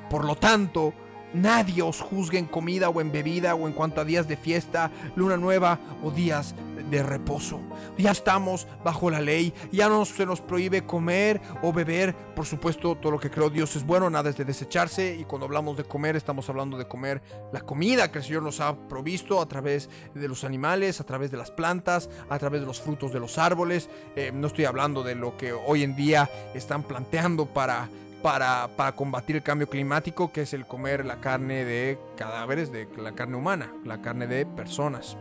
por 0.09 0.23
lo 0.23 0.37
tanto, 0.37 0.93
nadie 1.33 1.81
os 1.81 1.99
juzgue 1.99 2.39
en 2.39 2.45
comida 2.45 2.87
o 2.87 3.01
en 3.01 3.11
bebida 3.11 3.53
o 3.53 3.67
en 3.67 3.73
cuanto 3.73 3.99
a 3.99 4.05
días 4.05 4.29
de 4.29 4.37
fiesta, 4.37 4.91
luna 5.17 5.35
nueva 5.35 5.77
o 6.03 6.09
días 6.09 6.55
de 6.89 7.03
reposo. 7.03 7.59
Ya 7.97 8.11
estamos 8.11 8.67
bajo 8.83 9.09
la 9.09 9.21
ley, 9.21 9.53
ya 9.71 9.89
no 9.89 10.05
se 10.05 10.25
nos 10.25 10.41
prohíbe 10.41 10.85
comer 10.85 11.41
o 11.61 11.71
beber. 11.71 12.15
Por 12.35 12.45
supuesto, 12.45 12.95
todo 12.95 13.11
lo 13.11 13.19
que 13.19 13.29
creó 13.29 13.49
Dios 13.49 13.75
es 13.75 13.85
bueno, 13.85 14.09
nada 14.09 14.29
es 14.29 14.37
de 14.37 14.45
desecharse. 14.45 15.15
Y 15.15 15.25
cuando 15.25 15.45
hablamos 15.45 15.77
de 15.77 15.83
comer, 15.83 16.15
estamos 16.15 16.49
hablando 16.49 16.77
de 16.77 16.87
comer 16.87 17.21
la 17.51 17.61
comida 17.61 18.11
que 18.11 18.19
el 18.19 18.23
Señor 18.23 18.43
nos 18.43 18.59
ha 18.59 18.75
provisto 18.87 19.41
a 19.41 19.47
través 19.47 19.89
de 20.13 20.27
los 20.27 20.43
animales, 20.43 20.99
a 20.99 21.05
través 21.05 21.31
de 21.31 21.37
las 21.37 21.51
plantas, 21.51 22.09
a 22.29 22.39
través 22.39 22.61
de 22.61 22.67
los 22.67 22.81
frutos 22.81 23.13
de 23.13 23.19
los 23.19 23.37
árboles. 23.37 23.89
Eh, 24.15 24.31
no 24.33 24.47
estoy 24.47 24.65
hablando 24.65 25.03
de 25.03 25.15
lo 25.15 25.37
que 25.37 25.53
hoy 25.53 25.83
en 25.83 25.95
día 25.95 26.29
están 26.53 26.83
planteando 26.83 27.45
para 27.45 27.89
para, 28.21 28.67
para, 28.75 28.91
combatir 28.97 29.37
el 29.37 29.43
cambio 29.43 29.69
climático, 29.69 30.33
que 30.33 30.41
es 30.41 30.53
el 30.53 30.65
comer 30.65 31.05
la 31.05 31.21
carne 31.21 31.63
de 31.63 31.97
cadáveres, 32.17 32.69
de 32.69 32.85
la 32.97 33.13
carne 33.13 33.37
humana, 33.37 33.73
la 33.85 34.01
carne 34.01 34.27
de 34.27 34.45
personas 34.45 35.15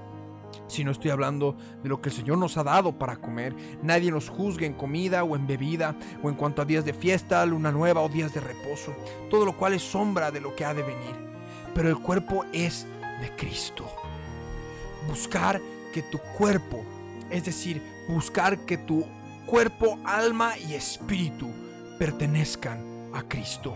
si 0.67 0.85
no 0.85 0.91
estoy 0.91 1.11
hablando 1.11 1.57
de 1.83 1.89
lo 1.89 2.01
que 2.01 2.09
el 2.09 2.15
Señor 2.15 2.39
nos 2.39 2.57
ha 2.57 2.65
dado 2.65 2.99
para 2.99 3.17
comer. 3.17 3.55
Nadie 3.83 4.11
nos 4.11 4.29
juzgue 4.29 4.67
en 4.67 4.75
comida 4.75 5.25
o 5.25 5.37
en 5.37 5.47
bebida 5.47 5.97
o 6.23 6.29
en 6.29 6.35
cuanto 6.35 6.63
a 6.63 6.65
días 6.65 6.85
de 6.85 6.93
fiesta, 6.93 7.45
luna 7.47 7.73
nueva 7.73 8.03
o 8.03 8.09
días 8.09 8.35
de 8.35 8.41
reposo, 8.41 8.95
todo 9.31 9.45
lo 9.45 9.57
cual 9.57 9.75
es 9.75 9.83
sombra 9.83 10.31
de 10.31 10.41
lo 10.41 10.55
que 10.55 10.65
ha 10.65 10.75
de 10.75 10.83
venir. 10.83 11.17
Pero 11.75 11.89
el 11.89 11.99
cuerpo 11.99 12.45
es 12.53 12.87
de 13.21 13.35
Cristo. 13.37 13.85
Buscar 15.07 15.61
que 15.93 16.03
tu 16.03 16.19
cuerpo, 16.37 16.85
es 17.31 17.45
decir, 17.45 17.83
buscar 18.09 18.59
que 18.67 18.77
tu 18.77 19.05
cuerpo, 19.47 19.99
alma 20.05 20.59
y 20.59 20.75
espíritu 20.75 21.49
pertenezcan 21.99 23.11
a 23.15 23.23
Cristo 23.23 23.75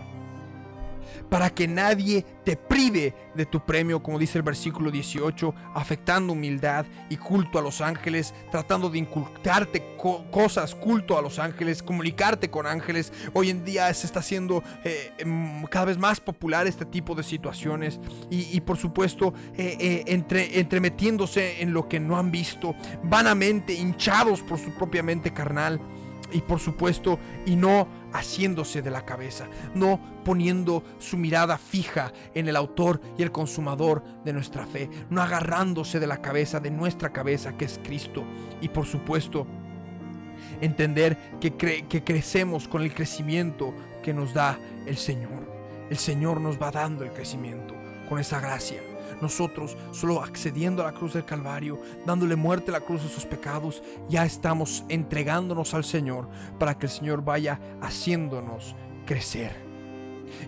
para 1.29 1.49
que 1.49 1.67
nadie 1.67 2.25
te 2.43 2.55
prive 2.55 3.13
de 3.35 3.45
tu 3.45 3.65
premio, 3.65 4.01
como 4.03 4.19
dice 4.19 4.37
el 4.37 4.43
versículo 4.43 4.91
18, 4.91 5.53
afectando 5.73 6.33
humildad 6.33 6.85
y 7.09 7.17
culto 7.17 7.59
a 7.59 7.61
los 7.61 7.81
ángeles, 7.81 8.33
tratando 8.51 8.89
de 8.89 8.99
inculcarte 8.99 9.95
cosas, 10.31 10.75
culto 10.75 11.17
a 11.17 11.21
los 11.21 11.39
ángeles, 11.39 11.81
comunicarte 11.81 12.49
con 12.49 12.67
ángeles. 12.67 13.13
Hoy 13.33 13.49
en 13.49 13.63
día 13.63 13.93
se 13.93 14.05
está 14.05 14.19
haciendo 14.19 14.63
eh, 14.83 15.11
em, 15.17 15.63
cada 15.65 15.85
vez 15.85 15.97
más 15.97 16.19
popular 16.19 16.67
este 16.67 16.85
tipo 16.85 17.15
de 17.15 17.23
situaciones 17.23 17.99
y, 18.29 18.59
por 18.61 18.77
supuesto 18.77 19.33
eh, 19.55 19.77
eh, 19.79 20.03
entre, 20.07 20.59
entremetiéndose 20.59 21.61
en 21.61 21.73
lo 21.73 21.87
que 21.87 21.99
no 21.99 22.17
han 22.17 22.31
visto, 22.31 22.75
vanamente 23.03 23.73
hinchados 23.73 24.41
por 24.41 24.59
su 24.59 24.71
propia 24.71 25.03
mente 25.03 25.31
carnal 25.33 25.79
y 26.33 26.41
por 26.41 26.59
supuesto, 26.59 27.19
y 27.45 27.55
no 27.55 27.87
haciéndose 28.13 28.81
de 28.81 28.91
la 28.91 29.05
cabeza, 29.05 29.47
no 29.73 29.99
poniendo 30.23 30.83
su 30.99 31.17
mirada 31.17 31.57
fija 31.57 32.13
en 32.33 32.47
el 32.47 32.55
autor 32.55 33.01
y 33.17 33.23
el 33.23 33.31
consumador 33.31 34.03
de 34.23 34.33
nuestra 34.33 34.65
fe, 34.65 34.89
no 35.09 35.21
agarrándose 35.21 35.99
de 35.99 36.07
la 36.07 36.21
cabeza, 36.21 36.59
de 36.59 36.71
nuestra 36.71 37.11
cabeza 37.11 37.57
que 37.57 37.65
es 37.65 37.79
Cristo. 37.83 38.23
Y 38.61 38.69
por 38.69 38.85
supuesto, 38.85 39.45
entender 40.61 41.17
que, 41.41 41.55
que 41.55 42.03
crecemos 42.03 42.67
con 42.67 42.83
el 42.83 42.93
crecimiento 42.93 43.73
que 44.01 44.13
nos 44.13 44.33
da 44.33 44.57
el 44.85 44.97
Señor. 44.97 45.51
El 45.89 45.97
Señor 45.97 46.39
nos 46.39 46.61
va 46.61 46.71
dando 46.71 47.03
el 47.03 47.11
crecimiento 47.11 47.73
con 48.07 48.19
esa 48.19 48.39
gracia. 48.39 48.92
Nosotros, 49.23 49.77
solo 49.91 50.21
accediendo 50.21 50.81
a 50.81 50.91
la 50.91 50.93
cruz 50.93 51.13
del 51.13 51.23
Calvario, 51.23 51.79
dándole 52.05 52.35
muerte 52.35 52.71
a 52.71 52.73
la 52.73 52.81
cruz 52.81 53.03
de 53.03 53.07
sus 53.07 53.25
pecados, 53.25 53.81
ya 54.09 54.25
estamos 54.25 54.83
entregándonos 54.89 55.73
al 55.73 55.85
Señor 55.85 56.27
para 56.59 56.77
que 56.77 56.87
el 56.87 56.91
Señor 56.91 57.23
vaya 57.23 57.57
haciéndonos 57.81 58.75
crecer. 59.05 59.62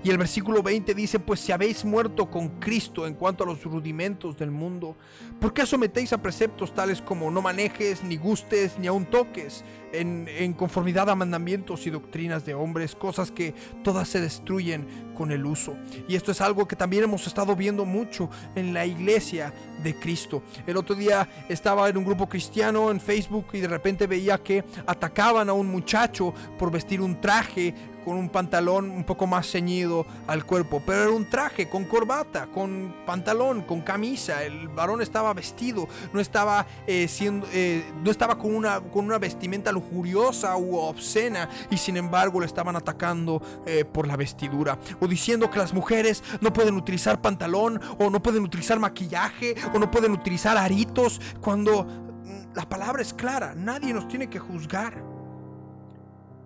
Y 0.04 0.10
el 0.10 0.18
versículo 0.18 0.62
20 0.62 0.94
dice, 0.94 1.20
pues 1.20 1.40
si 1.40 1.52
habéis 1.52 1.84
muerto 1.86 2.30
con 2.30 2.60
Cristo 2.60 3.08
en 3.08 3.14
cuanto 3.16 3.44
a 3.44 3.48
los 3.48 3.64
rudimentos 3.64 4.38
del 4.38 4.52
mundo, 4.52 4.96
¿por 5.40 5.54
qué 5.54 5.66
sometéis 5.66 6.14
a 6.14 6.22
preceptos 6.22 6.74
tales 6.74 7.02
como 7.02 7.32
no 7.32 7.42
manejes, 7.42 8.04
ni 8.04 8.18
gustes, 8.18 8.78
ni 8.80 8.88
aun 8.88 9.06
toques, 9.06 9.64
en, 9.94 10.28
en 10.28 10.54
conformidad 10.54 11.10
a 11.10 11.16
mandamientos 11.16 11.88
y 11.88 11.90
doctrinas 11.90 12.46
de 12.46 12.54
hombres, 12.54 12.96
cosas 12.96 13.32
que 13.32 13.54
todas 13.84 14.08
se 14.10 14.22
destruyen 14.22 14.86
con 15.16 15.32
el 15.32 15.46
uso? 15.46 15.76
Y 16.08 16.16
esto 16.16 16.32
es 16.32 16.42
algo 16.42 16.68
que 16.68 16.76
también 16.76 17.04
hemos 17.04 17.26
estado 17.28 17.56
viendo 17.56 17.86
mucho 17.86 18.30
en 18.56 18.74
la 18.74 18.86
iglesia 18.86 19.54
de 19.84 19.96
Cristo. 19.96 20.44
El 20.66 20.78
otro 20.78 20.96
día 20.96 21.28
estaba 21.50 21.90
en 21.90 21.98
un 21.98 22.06
grupo 22.06 22.28
cristiano 22.28 22.92
en 22.92 23.00
Facebook 23.00 23.48
y 23.54 23.60
de 23.60 23.68
repente 23.68 24.08
veía 24.08 24.38
que 24.38 24.64
atacaban 24.86 25.50
a 25.50 25.54
un 25.54 25.68
muchacho 25.68 26.34
por 26.58 26.72
vestir 26.72 27.02
un 27.02 27.20
traje 27.22 27.74
con 28.06 28.18
un 28.18 28.30
pantalón 28.30 28.92
un 28.92 29.04
poco 29.04 29.26
más 29.26 29.50
ceñido 29.50 30.06
al 30.28 30.46
cuerpo, 30.46 30.82
pero 30.86 31.02
era 31.02 31.12
un 31.12 31.28
traje 31.28 31.68
con 31.68 31.86
corbata, 31.86 32.46
con 32.46 32.96
pantalón, 33.06 33.64
con 33.64 33.82
camisa. 33.82 34.44
El 34.44 34.68
varón 34.70 35.02
estaba 35.02 35.34
vestido, 35.34 35.88
no 36.14 36.20
estaba 36.20 36.68
eh, 36.86 37.08
siendo, 37.08 37.48
eh, 37.52 37.84
no 38.04 38.12
estaba 38.12 38.38
con 38.38 38.56
una, 38.56 38.80
con 38.80 39.06
una 39.06 39.18
vestimenta 39.18 39.72
lujuriosa 39.72 40.56
u 40.56 40.78
obscena 40.78 41.50
y 41.72 41.78
sin 41.78 41.98
embargo 41.98 42.40
le 42.40 42.46
estaban 42.46 42.76
atacando 42.76 43.42
eh, 43.66 43.84
por 43.86 44.08
la 44.08 44.16
vestidura 44.16 44.78
o 45.00 45.08
diciendo 45.08 45.50
que 45.50 45.58
las 45.58 45.74
mujeres 45.74 46.24
no 46.42 46.54
pueden 46.54 46.76
utilizar 46.76 47.22
pantalón 47.22 47.82
o 47.98 48.10
no 48.12 48.22
pueden 48.22 48.44
utilizar 48.44 48.80
maquillaje 48.80 49.56
o 49.74 49.80
no 49.80 49.90
pueden 49.90 50.12
utilizar 50.12 50.58
aritos 50.58 51.20
cuando 51.42 51.84
mm, 51.84 52.56
la 52.56 52.70
palabra 52.70 53.02
es 53.02 53.14
clara, 53.14 53.56
nadie 53.56 53.94
nos 53.94 54.08
tiene 54.08 54.30
que 54.30 54.38
juzgar 54.38 55.15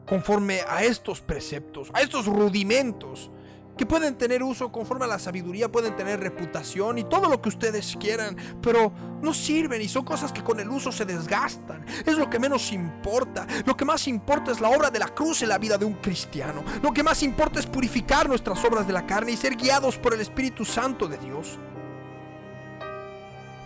conforme 0.09 0.61
a 0.67 0.83
estos 0.83 1.21
preceptos, 1.21 1.91
a 1.93 2.01
estos 2.01 2.25
rudimentos 2.25 3.29
que 3.77 3.85
pueden 3.85 4.17
tener 4.17 4.43
uso 4.43 4.73
conforme 4.73 5.05
a 5.05 5.07
la 5.07 5.19
sabiduría, 5.19 5.71
pueden 5.71 5.95
tener 5.95 6.19
reputación 6.19 6.97
y 6.97 7.05
todo 7.05 7.29
lo 7.29 7.41
que 7.41 7.47
ustedes 7.47 7.95
quieran, 7.97 8.35
pero 8.61 8.91
no 9.21 9.33
sirven 9.33 9.81
y 9.81 9.87
son 9.87 10.03
cosas 10.03 10.33
que 10.33 10.43
con 10.43 10.59
el 10.59 10.67
uso 10.67 10.91
se 10.91 11.05
desgastan. 11.05 11.85
Es 12.05 12.17
lo 12.17 12.29
que 12.29 12.39
menos 12.39 12.73
importa. 12.73 13.47
Lo 13.65 13.77
que 13.77 13.85
más 13.85 14.05
importa 14.09 14.51
es 14.51 14.59
la 14.59 14.69
obra 14.69 14.89
de 14.89 14.99
la 14.99 15.07
cruz 15.07 15.43
en 15.43 15.49
la 15.49 15.57
vida 15.57 15.77
de 15.77 15.85
un 15.85 15.93
cristiano. 15.93 16.61
Lo 16.81 16.91
que 16.91 17.03
más 17.03 17.23
importa 17.23 17.59
es 17.59 17.67
purificar 17.67 18.27
nuestras 18.27 18.61
obras 18.65 18.85
de 18.85 18.93
la 18.93 19.05
carne 19.05 19.31
y 19.31 19.37
ser 19.37 19.55
guiados 19.55 19.95
por 19.97 20.13
el 20.13 20.19
Espíritu 20.19 20.65
Santo 20.65 21.07
de 21.07 21.17
Dios. 21.19 21.57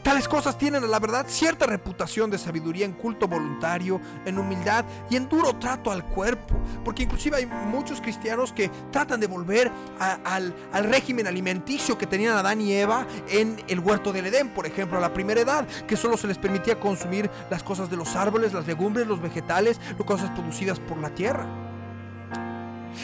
Tales 0.03 0.27
cosas 0.27 0.57
tienen 0.57 0.83
a 0.83 0.87
la 0.87 0.99
verdad 0.99 1.25
cierta 1.29 1.65
reputación 1.65 2.29
de 2.29 2.37
sabiduría 2.37 2.85
en 2.85 2.91
culto 2.91 3.25
voluntario, 3.25 4.01
en 4.25 4.37
humildad 4.37 4.83
y 5.09 5.15
en 5.15 5.29
duro 5.29 5.55
trato 5.55 5.91
al 5.91 6.05
cuerpo. 6.05 6.55
Porque 6.83 7.03
inclusive 7.03 7.37
hay 7.37 7.45
muchos 7.45 8.01
cristianos 8.01 8.51
que 8.51 8.69
tratan 8.91 9.21
de 9.21 9.27
volver 9.27 9.71
al, 9.99 10.53
al, 10.73 10.83
régimen 10.83 11.25
alimenticio 11.25 11.97
que 11.97 12.05
tenían 12.05 12.35
Adán 12.35 12.59
y 12.59 12.73
Eva 12.73 13.07
en 13.29 13.63
el 13.69 13.79
huerto 13.79 14.11
del 14.11 14.25
Edén, 14.25 14.49
por 14.49 14.65
ejemplo, 14.65 14.97
a 14.97 15.01
la 15.01 15.13
primera 15.13 15.39
edad, 15.39 15.65
que 15.87 15.95
solo 15.95 16.17
se 16.17 16.27
les 16.27 16.37
permitía 16.37 16.81
consumir 16.81 17.29
las 17.49 17.63
cosas 17.63 17.89
de 17.89 17.95
los 17.95 18.17
árboles, 18.17 18.51
las 18.51 18.67
legumbres, 18.67 19.07
los 19.07 19.21
vegetales, 19.21 19.79
las 19.97 20.05
cosas 20.05 20.31
producidas 20.31 20.81
por 20.81 20.97
la 20.97 21.15
tierra. 21.15 21.72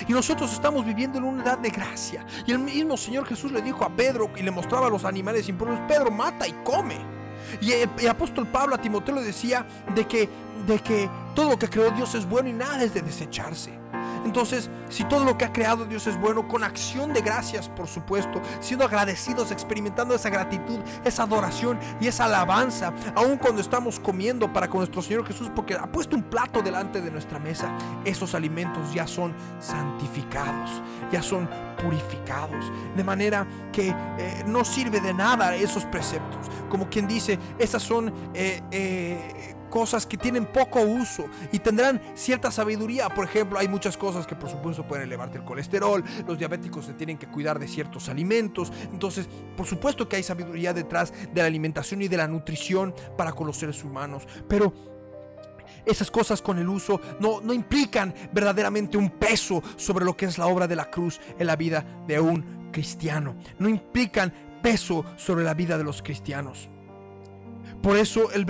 Y 0.08 0.14
nosotros 0.14 0.52
estamos 0.54 0.86
viviendo 0.86 1.18
en 1.18 1.24
una 1.24 1.44
edad 1.44 1.58
de 1.58 1.70
gracia. 1.70 2.26
Y 2.46 2.52
el 2.52 2.60
mismo 2.60 2.98
Señor 2.98 3.26
Jesús 3.26 3.52
le 3.52 3.62
dijo 3.62 3.84
a 3.84 3.90
Pedro 3.90 4.30
y 4.36 4.44
le 4.44 4.52
mostraba 4.52 4.88
a 4.88 4.90
los 4.90 5.06
animales 5.06 5.48
impuros, 5.50 5.80
Pedro, 5.88 6.12
mata 6.12 6.48
y 6.48 6.54
come. 6.64 6.98
Y 7.62 7.72
el, 7.72 7.90
apóstol 8.10 8.48
Pablo 8.48 8.76
a 8.76 8.78
Timoteo 8.78 9.16
le 9.16 9.24
decía 9.24 9.66
de 9.96 10.06
que, 10.06 10.30
de 10.68 10.80
que 10.80 11.10
todo 11.34 11.52
lo 11.52 11.60
que 11.60 11.70
creó 11.70 11.90
Dios 11.92 12.14
es 12.16 12.28
bueno 12.28 12.50
y 12.50 12.54
nada 12.54 12.84
es 12.84 12.94
de 12.94 13.02
desecharse. 13.02 13.79
Entonces, 14.26 14.70
si 14.90 15.04
todo 15.04 15.24
lo 15.24 15.38
que 15.38 15.46
ha 15.46 15.54
creado 15.54 15.86
Dios 15.86 16.08
es 16.08 16.20
bueno, 16.20 16.48
con 16.48 16.64
acción 16.64 17.14
de 17.14 17.22
gracias, 17.22 17.70
por 17.70 17.88
supuesto, 17.88 18.42
siendo 18.60 18.86
agradecidos, 18.86 19.52
experimentando 19.52 20.16
esa 20.16 20.30
gratitud, 20.30 20.80
esa 21.04 21.24
adoración 21.24 21.80
y 22.00 22.08
esa 22.08 22.26
alabanza, 22.26 22.94
aun 23.16 23.38
cuando 23.38 23.62
estamos 23.62 24.00
comiendo 24.00 24.52
para 24.52 24.70
con 24.70 24.80
nuestro 24.80 25.02
Señor 25.02 25.26
Jesús, 25.26 25.50
porque 25.56 25.76
ha 25.76 25.92
puesto 25.92 26.16
un 26.16 26.24
plato 26.24 26.62
delante 26.62 27.02
de 27.02 27.12
nuestra 27.12 27.40
mesa, 27.40 27.72
esos 28.06 28.36
alimentos 28.36 28.94
ya 28.94 29.08
son 29.08 29.34
santificados, 29.60 30.82
ya 31.12 31.22
son 31.22 31.50
purificados, 31.82 32.72
de 32.96 33.04
manera 33.04 33.48
que 33.72 33.90
eh, 33.90 34.44
no 34.46 34.66
sirve 34.66 35.00
de 35.00 35.14
nada 35.14 35.56
esos 35.56 35.86
preceptos. 35.86 36.48
Como 36.70 36.90
quien 36.90 37.08
dice, 37.08 37.40
esas 37.58 37.82
son... 37.82 38.14
Eh, 38.34 38.62
eh, 38.72 39.56
cosas 39.70 40.06
que 40.06 40.18
tienen 40.18 40.46
poco 40.46 40.82
uso 40.82 41.26
y 41.52 41.60
tendrán 41.60 42.02
cierta 42.16 42.52
sabiduría. 42.52 43.10
Por 43.10 43.26
ejemplo, 43.26 43.60
hay 43.60 43.68
muchas 43.68 43.98
cosas 43.98 44.28
que 44.28 44.36
por 44.36 44.50
supuesto 44.50 44.88
pueden 44.88 45.06
elevarte 45.06 45.38
el 45.38 45.44
colesterol, 45.44 46.04
los 46.28 46.38
diabéticos 46.38 46.86
se 46.86 46.94
tienen 46.94 47.18
que 47.18 47.28
cuidar 47.28 47.60
de 47.60 47.68
ciertos 47.68 48.10
alimentos. 48.10 48.72
Entonces, 48.92 49.28
por 49.56 49.66
supuesto 49.66 50.08
que 50.08 50.18
hay 50.18 50.24
sabiduría 50.24 50.74
detrás 50.74 51.14
de 51.34 51.42
la 51.42 51.48
alimentación 51.48 52.02
y 52.02 52.08
de 52.08 52.18
la 52.18 52.28
nutrición 52.28 52.94
para 53.18 53.32
con 53.32 53.48
los 53.48 53.58
seres 53.58 53.84
humanos. 53.84 54.28
Pero 54.48 54.74
esas 55.86 56.12
cosas 56.12 56.42
con 56.42 56.60
el 56.60 56.68
uso 56.68 57.00
no, 57.20 57.42
no 57.42 57.54
implican 57.54 58.14
verdaderamente 58.32 58.98
un 58.98 59.10
peso 59.10 59.62
sobre 59.76 60.06
lo 60.06 60.16
que 60.16 60.26
es 60.26 60.38
la 60.38 60.48
obra 60.48 60.68
de 60.68 60.76
la 60.76 60.90
cruz 60.90 61.20
en 61.38 61.48
la 61.48 61.56
vida 61.56 61.86
de 62.08 62.20
un 62.20 62.70
cristiano. 62.72 63.36
No 63.58 63.70
implican 63.70 64.34
peso 64.62 65.06
sobre 65.18 65.44
la 65.44 65.54
vida 65.54 65.78
de 65.78 65.84
los 65.84 66.02
cristianos. 66.02 66.70
Por 67.82 67.98
eso 67.98 68.32
el, 68.32 68.46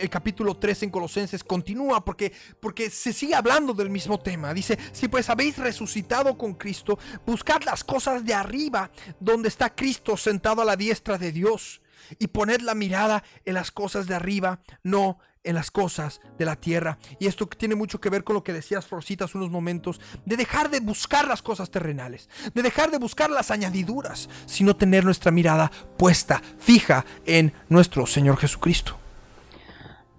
el, 0.00 0.10
capítulo 0.10 0.54
3 0.54 0.84
en 0.84 0.90
Colosenses 0.90 1.44
continúa, 1.44 2.04
porque, 2.04 2.32
porque 2.58 2.88
se 2.88 3.12
sigue 3.12 3.34
hablando 3.34 3.74
del 3.74 3.90
mismo 3.90 4.18
tema. 4.18 4.54
Dice, 4.54 4.78
si 4.92 5.08
pues 5.08 5.28
habéis 5.28 5.58
resucitado 5.58 6.38
con 6.38 6.54
Cristo, 6.54 6.98
buscad 7.26 7.62
las 7.64 7.84
cosas 7.84 8.24
de 8.24 8.32
arriba, 8.32 8.90
donde 9.20 9.48
está 9.48 9.74
Cristo 9.74 10.16
sentado 10.16 10.62
a 10.62 10.64
la 10.64 10.76
diestra 10.76 11.18
de 11.18 11.32
Dios, 11.32 11.82
y 12.18 12.28
poned 12.28 12.60
la 12.62 12.74
mirada 12.74 13.22
en 13.44 13.54
las 13.54 13.70
cosas 13.70 14.06
de 14.06 14.14
arriba, 14.14 14.60
no 14.82 15.18
en 15.44 15.54
las 15.54 15.70
cosas 15.70 16.20
de 16.38 16.44
la 16.44 16.56
tierra. 16.56 16.98
Y 17.18 17.26
esto 17.26 17.46
tiene 17.46 17.74
mucho 17.74 18.00
que 18.00 18.10
ver 18.10 18.24
con 18.24 18.34
lo 18.34 18.44
que 18.44 18.52
decías, 18.52 18.86
Florcitas, 18.86 19.34
unos 19.34 19.50
momentos, 19.50 20.00
de 20.24 20.36
dejar 20.36 20.70
de 20.70 20.80
buscar 20.80 21.26
las 21.26 21.42
cosas 21.42 21.70
terrenales, 21.70 22.28
de 22.54 22.62
dejar 22.62 22.90
de 22.90 22.98
buscar 22.98 23.30
las 23.30 23.50
añadiduras, 23.50 24.28
sino 24.46 24.76
tener 24.76 25.04
nuestra 25.04 25.30
mirada 25.30 25.70
puesta, 25.98 26.42
fija 26.58 27.04
en 27.26 27.52
nuestro 27.68 28.06
Señor 28.06 28.36
Jesucristo. 28.36 28.96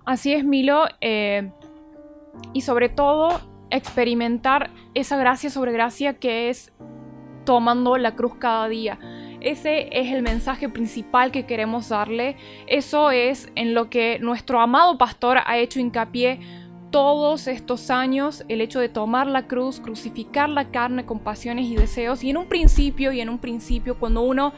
Así 0.06 0.34
es, 0.34 0.44
Milo. 0.44 0.86
Eh, 1.02 1.52
y 2.54 2.62
sobre 2.62 2.90
todo, 2.90 3.42
experimentar 3.70 4.70
esa 4.94 5.18
gracia 5.18 5.50
sobre 5.50 5.72
gracia 5.72 6.14
que 6.14 6.50
es 6.50 6.72
tomando 7.46 7.98
la 7.98 8.16
cruz 8.16 8.36
cada 8.40 8.68
día. 8.68 9.00
Ese 9.44 9.90
es 9.92 10.12
el 10.14 10.22
mensaje 10.22 10.70
principal 10.70 11.32
que 11.32 11.46
queremos 11.46 11.90
darle. 11.90 12.38
Eso 12.66 13.12
es 13.12 13.52
en 13.56 13.74
lo 13.74 13.90
que 13.90 14.18
nuestro 14.20 14.62
amado 14.62 14.98
pastor 14.98 15.40
ha 15.46 15.58
hecho 15.58 15.82
hincapié 15.82 16.40
todos 16.92 17.48
estos 17.48 17.90
años, 17.90 18.46
el 18.48 18.62
hecho 18.62 18.80
de 18.80 18.88
tomar 18.88 19.28
la 19.28 19.48
cruz, 19.48 19.80
crucificar 19.80 20.48
la 20.48 20.70
carne 20.70 21.06
con 21.06 21.20
pasiones 21.20 21.66
y 21.66 21.76
deseos. 21.76 22.24
Y 22.24 22.30
en 22.30 22.38
un 22.38 22.46
principio, 22.46 23.12
y 23.12 23.20
en 23.20 23.30
un 23.30 23.40
principio, 23.40 24.00
cuando 24.00 24.22
uno 24.22 24.54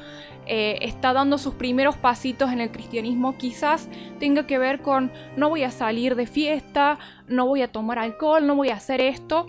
eh, 0.46 0.78
está 0.82 1.14
dando 1.14 1.38
sus 1.38 1.56
primeros 1.56 1.96
pasitos 1.96 2.52
en 2.52 2.60
el 2.62 2.72
cristianismo, 2.72 3.38
quizás 3.38 3.90
tenga 4.20 4.46
que 4.46 4.58
ver 4.60 4.82
con 4.82 5.12
no 5.38 5.50
voy 5.50 5.64
a 5.64 5.72
salir 5.72 6.16
de 6.16 6.28
fiesta, 6.28 7.00
no 7.28 7.48
voy 7.48 7.62
a 7.62 7.72
tomar 7.72 8.00
alcohol, 8.00 8.46
no 8.46 8.56
voy 8.56 8.70
a 8.70 8.76
hacer 8.76 9.02
esto. 9.02 9.48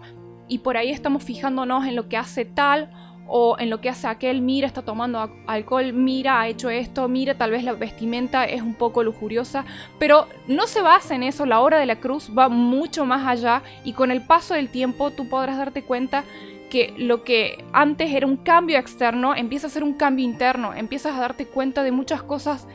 Y 0.49 0.59
por 0.59 0.77
ahí 0.77 0.93
estamos 0.93 1.25
fijándonos 1.25 1.87
en 1.87 1.97
lo 1.97 2.09
que 2.09 2.17
hace 2.17 2.45
tal 2.45 2.89
o 3.29 3.57
en 3.59 3.71
lo 3.71 3.81
que 3.81 3.89
hace 3.89 4.07
aquel, 4.07 4.41
mira, 4.41 4.67
está 4.67 4.83
tomando 4.83 5.31
alcohol, 5.47 5.93
mira, 5.93 6.41
ha 6.41 6.49
hecho 6.49 6.71
esto, 6.71 7.09
mira, 7.09 7.35
tal 7.35 7.51
vez 7.51 7.65
la 7.65 7.73
vestimenta 7.73 8.45
es 8.45 8.63
un 8.63 8.75
poco 8.75 9.03
lujuriosa, 9.03 9.65
pero 9.99 10.27
no 10.47 10.67
se 10.67 10.81
basa 10.81 11.15
en 11.15 11.23
eso, 11.23 11.47
la 11.47 11.61
hora 11.61 11.79
de 11.79 11.87
la 11.87 11.97
cruz 11.97 12.31
va 12.37 12.49
mucho 12.49 13.05
más 13.05 13.27
allá 13.27 13.63
y 13.85 13.93
con 13.93 14.11
el 14.11 14.23
paso 14.23 14.55
del 14.55 14.69
tiempo 14.69 15.11
tú 15.11 15.29
podrás 15.29 15.59
darte 15.59 15.83
cuenta 15.83 16.25
que 16.71 16.95
lo 16.99 17.25
que 17.25 17.65
antes 17.73 18.13
era 18.13 18.27
un 18.27 18.37
cambio 18.37 18.79
externo 18.79 19.35
empieza 19.35 19.67
a 19.69 19.71
ser 19.71 19.83
un 19.83 19.95
cambio 19.95 20.25
interno, 20.25 20.75
empiezas 20.75 21.15
a 21.17 21.21
darte 21.21 21.47
cuenta 21.47 21.83
de 21.83 21.93
muchas 21.93 22.23
cosas 22.23 22.67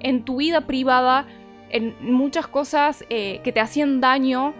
en 0.00 0.24
tu 0.24 0.36
vida 0.36 0.62
privada, 0.62 1.26
en 1.70 1.94
muchas 2.00 2.46
cosas 2.46 3.04
eh, 3.08 3.40
que 3.42 3.52
te 3.52 3.60
hacían 3.60 4.00
daño 4.00 4.54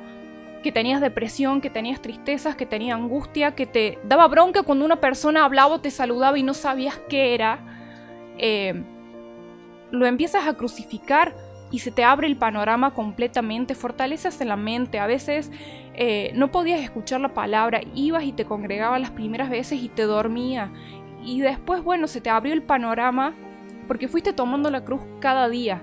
que 0.62 0.72
tenías 0.72 1.00
depresión, 1.00 1.61
que 1.61 1.70
tenías 1.70 2.02
tristezas, 2.02 2.57
que 2.57 2.66
tenías 2.66 2.98
angustia, 2.98 3.54
que 3.54 3.66
te 3.66 3.98
daba 4.04 4.26
bronca 4.28 4.62
cuando 4.62 4.84
una 4.84 5.00
persona 5.00 5.44
hablaba 5.44 5.74
o 5.74 5.80
te 5.80 5.90
saludaba 5.90 6.38
y 6.38 6.42
no 6.42 6.54
sabías 6.54 7.00
qué 7.09 7.34
era, 7.34 7.61
eh, 8.38 8.82
lo 9.90 10.07
empiezas 10.07 10.46
a 10.46 10.54
crucificar 10.54 11.34
y 11.70 11.80
se 11.80 11.90
te 11.90 12.04
abre 12.04 12.26
el 12.26 12.36
panorama 12.36 12.94
completamente, 12.94 13.74
fortaleces 13.74 14.40
en 14.40 14.48
la 14.48 14.57
mente, 14.57 14.98
a 14.98 15.07
veces 15.07 15.50
eh, 15.94 16.30
no 16.34 16.52
podías 16.52 16.80
escuchar 16.80 17.20
la 17.20 17.34
palabra, 17.34 17.80
ibas 17.94 18.24
y 18.24 18.32
te 18.32 18.44
congregabas 18.44 19.00
las 19.00 19.11
primeras 19.11 19.50
veces 19.50 19.82
y 19.82 19.88
te 19.88 20.02
dormía. 20.02 20.72
Y 21.24 21.40
después, 21.40 21.82
bueno, 21.82 22.07
se 22.07 22.20
te 22.20 22.30
abrió 22.30 22.52
el 22.52 22.62
panorama 22.62 23.34
porque 23.88 24.09
fuiste 24.09 24.32
tomando 24.32 24.70
la 24.70 24.84
cruz 24.84 25.02
cada 25.20 25.48
día. 25.48 25.82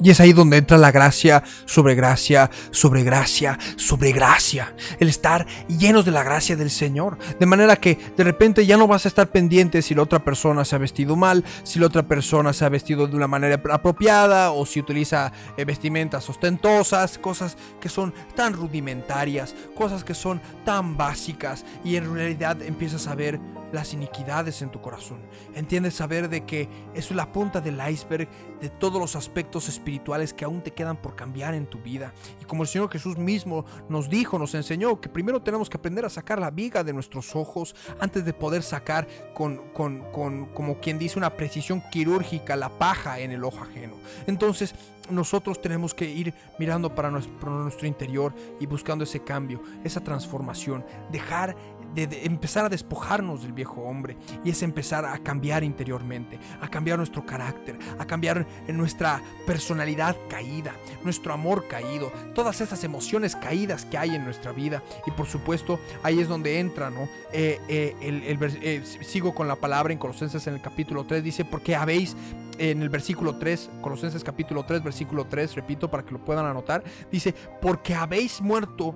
Y 0.00 0.10
es 0.10 0.20
ahí 0.20 0.32
donde 0.32 0.58
entra 0.58 0.78
la 0.78 0.92
gracia 0.92 1.42
sobre 1.64 1.94
gracia, 1.94 2.50
sobre 2.70 3.02
gracia, 3.02 3.58
sobre 3.76 4.12
gracia. 4.12 4.74
El 5.00 5.08
estar 5.08 5.46
llenos 5.66 6.04
de 6.04 6.12
la 6.12 6.22
gracia 6.22 6.56
del 6.56 6.70
Señor. 6.70 7.18
De 7.40 7.46
manera 7.46 7.76
que 7.76 7.98
de 8.16 8.24
repente 8.24 8.64
ya 8.64 8.76
no 8.76 8.86
vas 8.86 9.04
a 9.04 9.08
estar 9.08 9.28
pendiente 9.28 9.82
si 9.82 9.94
la 9.94 10.02
otra 10.02 10.20
persona 10.22 10.64
se 10.64 10.76
ha 10.76 10.78
vestido 10.78 11.16
mal, 11.16 11.44
si 11.64 11.80
la 11.80 11.86
otra 11.86 12.04
persona 12.04 12.52
se 12.52 12.64
ha 12.64 12.68
vestido 12.68 13.08
de 13.08 13.16
una 13.16 13.26
manera 13.26 13.60
apropiada 13.70 14.52
o 14.52 14.64
si 14.66 14.78
utiliza 14.78 15.32
eh, 15.56 15.64
vestimentas 15.64 16.28
ostentosas, 16.30 17.18
cosas 17.18 17.56
que 17.80 17.88
son 17.88 18.14
tan 18.36 18.52
rudimentarias, 18.52 19.54
cosas 19.74 20.04
que 20.04 20.14
son 20.14 20.40
tan 20.64 20.96
básicas. 20.96 21.64
Y 21.84 21.96
en 21.96 22.14
realidad 22.14 22.62
empiezas 22.62 23.08
a 23.08 23.16
ver 23.16 23.40
las 23.72 23.92
iniquidades 23.92 24.62
en 24.62 24.70
tu 24.70 24.80
corazón. 24.80 25.20
Entiendes 25.54 25.94
saber 25.94 26.28
de 26.28 26.44
que 26.44 26.68
es 26.94 27.10
la 27.10 27.32
punta 27.32 27.60
del 27.60 27.80
iceberg 27.90 28.28
de 28.60 28.68
todos 28.68 29.00
los 29.00 29.16
aspectos 29.16 29.68
espirituales 29.68 30.32
que 30.32 30.44
aún 30.44 30.62
te 30.62 30.72
quedan 30.72 30.96
por 30.96 31.14
cambiar 31.16 31.54
en 31.54 31.66
tu 31.66 31.78
vida. 31.78 32.12
Y 32.40 32.44
como 32.44 32.62
el 32.62 32.68
Señor 32.68 32.90
Jesús 32.90 33.16
mismo 33.18 33.64
nos 33.88 34.08
dijo, 34.08 34.38
nos 34.38 34.54
enseñó 34.54 35.00
que 35.00 35.08
primero 35.08 35.42
tenemos 35.42 35.68
que 35.70 35.76
aprender 35.76 36.04
a 36.04 36.10
sacar 36.10 36.38
la 36.38 36.50
viga 36.50 36.84
de 36.84 36.92
nuestros 36.92 37.34
ojos 37.36 37.74
antes 38.00 38.24
de 38.24 38.32
poder 38.32 38.62
sacar 38.62 39.06
con, 39.34 39.58
con, 39.72 40.10
con 40.12 40.46
como 40.46 40.80
quien 40.80 40.98
dice, 40.98 41.18
una 41.18 41.36
precisión 41.36 41.82
quirúrgica 41.90 42.56
la 42.56 42.68
paja 42.68 43.18
en 43.20 43.32
el 43.32 43.44
ojo 43.44 43.62
ajeno. 43.62 43.94
Entonces, 44.26 44.74
nosotros 45.10 45.60
tenemos 45.60 45.94
que 45.94 46.08
ir 46.08 46.34
mirando 46.58 46.94
para 46.94 47.10
nuestro, 47.10 47.38
para 47.38 47.52
nuestro, 47.52 47.86
interior 47.86 48.34
y 48.60 48.66
buscando 48.66 49.04
ese 49.04 49.20
cambio, 49.20 49.62
esa 49.84 50.00
transformación, 50.02 50.84
dejar 51.10 51.56
de, 51.94 52.24
empezar 52.24 52.64
a 52.64 52.68
despojarnos 52.68 53.42
del 53.42 53.52
viejo 53.52 53.82
hombre 53.82 54.16
y 54.44 54.50
es 54.50 54.62
empezar 54.62 55.04
a 55.04 55.18
cambiar 55.18 55.64
interiormente, 55.64 56.38
a 56.60 56.68
cambiar 56.68 56.98
nuestro 56.98 57.24
carácter, 57.24 57.78
a 57.98 58.04
cambiar 58.06 58.46
nuestra 58.68 59.20
personalidad 59.46 60.16
caída, 60.28 60.74
nuestro 61.04 61.32
amor 61.32 61.66
caído, 61.68 62.12
todas 62.34 62.60
esas 62.60 62.84
emociones 62.84 63.36
caídas 63.36 63.84
que 63.84 63.98
hay 63.98 64.14
en 64.14 64.24
nuestra 64.24 64.52
vida 64.52 64.82
y 65.06 65.10
por 65.10 65.26
supuesto 65.26 65.78
ahí 66.02 66.20
es 66.20 66.28
donde 66.28 66.58
entra, 66.60 66.90
¿no? 66.90 67.08
Eh, 67.32 67.60
eh, 67.68 67.94
eh, 68.00 68.82
sigo 68.84 69.34
con 69.34 69.48
la 69.48 69.56
palabra 69.56 69.92
en 69.92 69.98
Colosenses 69.98 70.46
en 70.46 70.54
el 70.54 70.60
capítulo 70.60 71.04
3, 71.04 71.22
dice, 71.22 71.44
porque 71.44 71.74
habéis 71.74 72.16
en 72.58 72.82
el 72.82 72.88
versículo 72.88 73.36
3, 73.36 73.70
Colosenses 73.80 74.24
capítulo 74.24 74.64
3, 74.64 74.82
versículo 74.82 75.26
3, 75.26 75.54
repito 75.54 75.90
para 75.90 76.04
que 76.04 76.12
lo 76.12 76.24
puedan 76.24 76.46
anotar, 76.46 76.82
dice, 77.10 77.34
porque 77.60 77.94
habéis 77.94 78.40
muerto 78.40 78.94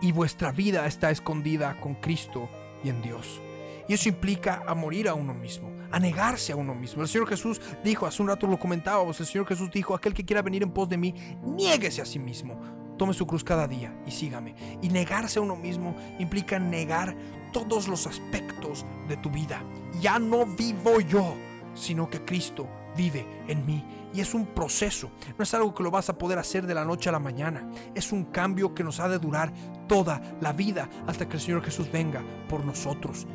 y 0.00 0.12
vuestra 0.12 0.52
vida 0.52 0.86
está 0.86 1.10
escondida 1.10 1.80
con 1.80 1.94
Cristo 1.94 2.48
y 2.84 2.88
en 2.88 3.02
Dios. 3.02 3.40
Y 3.88 3.94
eso 3.94 4.08
implica 4.08 4.62
a 4.66 4.74
morir 4.74 5.08
a 5.08 5.14
uno 5.14 5.32
mismo, 5.32 5.70
a 5.90 5.98
negarse 5.98 6.52
a 6.52 6.56
uno 6.56 6.74
mismo. 6.74 7.02
El 7.02 7.08
Señor 7.08 7.28
Jesús 7.28 7.60
dijo, 7.82 8.06
hace 8.06 8.20
un 8.20 8.28
rato 8.28 8.46
lo 8.46 8.58
comentábamos, 8.58 9.18
el 9.20 9.26
Señor 9.26 9.46
Jesús 9.46 9.70
dijo, 9.70 9.94
aquel 9.94 10.12
que 10.12 10.24
quiera 10.24 10.42
venir 10.42 10.62
en 10.62 10.70
pos 10.70 10.88
de 10.88 10.98
mí, 10.98 11.14
niéguese 11.42 12.02
a 12.02 12.04
sí 12.04 12.18
mismo, 12.18 12.60
tome 12.98 13.14
su 13.14 13.26
cruz 13.26 13.42
cada 13.42 13.66
día 13.66 13.98
y 14.06 14.10
sígame. 14.10 14.54
Y 14.82 14.90
negarse 14.90 15.38
a 15.38 15.42
uno 15.42 15.56
mismo 15.56 15.96
implica 16.18 16.58
negar 16.58 17.16
todos 17.52 17.88
los 17.88 18.06
aspectos 18.06 18.84
de 19.08 19.16
tu 19.16 19.30
vida. 19.30 19.62
Ya 20.00 20.18
no 20.18 20.44
vivo 20.44 21.00
yo, 21.00 21.34
sino 21.74 22.10
que 22.10 22.22
Cristo 22.24 22.68
vive 22.98 23.26
en 23.46 23.64
mí. 23.64 23.82
Y 24.12 24.20
es 24.20 24.34
un 24.34 24.46
proceso, 24.46 25.10
no 25.36 25.42
es 25.42 25.54
algo 25.54 25.74
que 25.74 25.82
lo 25.82 25.90
vas 25.90 26.08
a 26.08 26.18
poder 26.18 26.38
hacer 26.38 26.66
de 26.66 26.74
la 26.74 26.84
noche 26.84 27.08
a 27.08 27.12
la 27.12 27.18
mañana. 27.18 27.70
Es 27.94 28.12
un 28.12 28.24
cambio 28.24 28.74
que 28.74 28.84
nos 28.84 29.00
ha 29.00 29.08
de 29.08 29.18
durar 29.18 29.52
toda 29.86 30.20
la 30.40 30.52
vida 30.52 30.88
hasta 31.06 31.28
que 31.28 31.36
el 31.36 31.42
Señor 31.42 31.64
Jesús 31.64 31.90
venga 31.90 32.22
por 32.48 32.64
nosotros. 32.64 33.26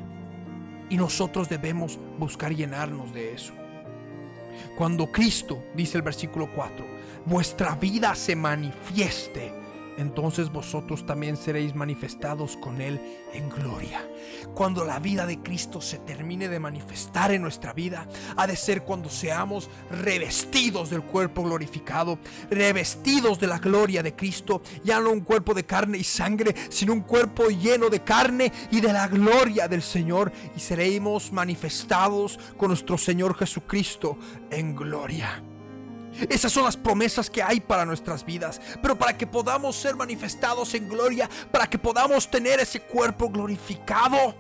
Y 0.89 0.97
nosotros 0.97 1.47
debemos 1.49 1.99
buscar 2.20 2.53
llenarnos 2.53 3.14
de 3.14 3.34
eso. 3.34 3.53
Cuando 4.78 5.11
Cristo, 5.11 5.64
dice 5.76 5.97
el 5.97 6.03
versículo 6.03 6.49
4, 6.53 6.86
vuestra 7.26 7.76
vida 7.76 8.14
se 8.14 8.36
manifieste 8.36 9.62
entonces 9.97 10.51
vosotros 10.51 11.05
también 11.05 11.37
seréis 11.37 11.75
manifestados 11.75 12.57
con 12.57 12.81
Él 12.81 12.99
en 13.33 13.49
gloria. 13.49 14.05
Cuando 14.53 14.85
la 14.85 14.99
vida 14.99 15.25
de 15.25 15.39
Cristo 15.39 15.81
se 15.81 15.99
termine 15.99 16.47
de 16.47 16.59
manifestar 16.59 17.31
en 17.31 17.41
nuestra 17.41 17.73
vida, 17.73 18.07
ha 18.35 18.47
de 18.47 18.55
ser 18.55 18.83
cuando 18.83 19.09
seamos 19.09 19.69
revestidos 19.89 20.89
del 20.89 21.03
cuerpo 21.03 21.43
glorificado, 21.43 22.19
revestidos 22.49 23.39
de 23.39 23.47
la 23.47 23.59
gloria 23.59 24.03
de 24.03 24.15
Cristo, 24.15 24.61
ya 24.83 24.99
no 24.99 25.11
un 25.11 25.21
cuerpo 25.21 25.53
de 25.53 25.65
carne 25.65 25.97
y 25.97 26.03
sangre, 26.03 26.55
sino 26.69 26.93
un 26.93 27.01
cuerpo 27.01 27.49
lleno 27.49 27.89
de 27.89 28.03
carne 28.03 28.51
y 28.71 28.81
de 28.81 28.93
la 28.93 29.07
gloria 29.07 29.67
del 29.67 29.81
Señor, 29.81 30.31
y 30.55 30.59
seremos 30.59 31.31
manifestados 31.31 32.39
con 32.57 32.69
nuestro 32.69 32.97
Señor 32.97 33.35
Jesucristo 33.35 34.17
en 34.49 34.75
gloria. 34.75 35.43
Esas 36.30 36.51
son 36.51 36.66
las 36.66 36.78
promesas 36.78 37.30
que 37.30 37.41
hay 37.41 37.59
para 37.59 37.86
nuestras 37.86 38.26
vidas. 38.26 38.61
Pero 38.82 38.97
para 38.97 39.18
que 39.18 39.28
podamos 39.28 39.76
ser 39.76 39.95
manifestados 39.95 40.74
en 40.74 40.88
gloria, 40.89 41.30
para 41.51 41.68
que 41.68 41.80
podamos 41.80 42.30
tener 42.30 42.59
ese 42.59 42.82
cuerpo 42.82 43.30
glorificado, 43.30 44.36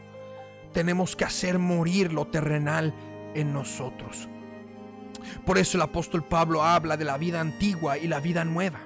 tenemos 0.73 1.15
que 1.15 1.25
hacer 1.25 1.59
morir 1.59 2.11
lo 2.13 2.27
terrenal 2.27 2.93
en 3.33 3.53
nosotros. 3.53 4.27
Por 5.45 5.57
eso 5.57 5.77
el 5.77 5.83
apóstol 5.83 6.23
Pablo 6.23 6.63
habla 6.63 6.97
de 6.97 7.05
la 7.05 7.17
vida 7.17 7.39
antigua 7.39 7.97
y 7.97 8.07
la 8.07 8.19
vida 8.19 8.43
nueva. 8.43 8.79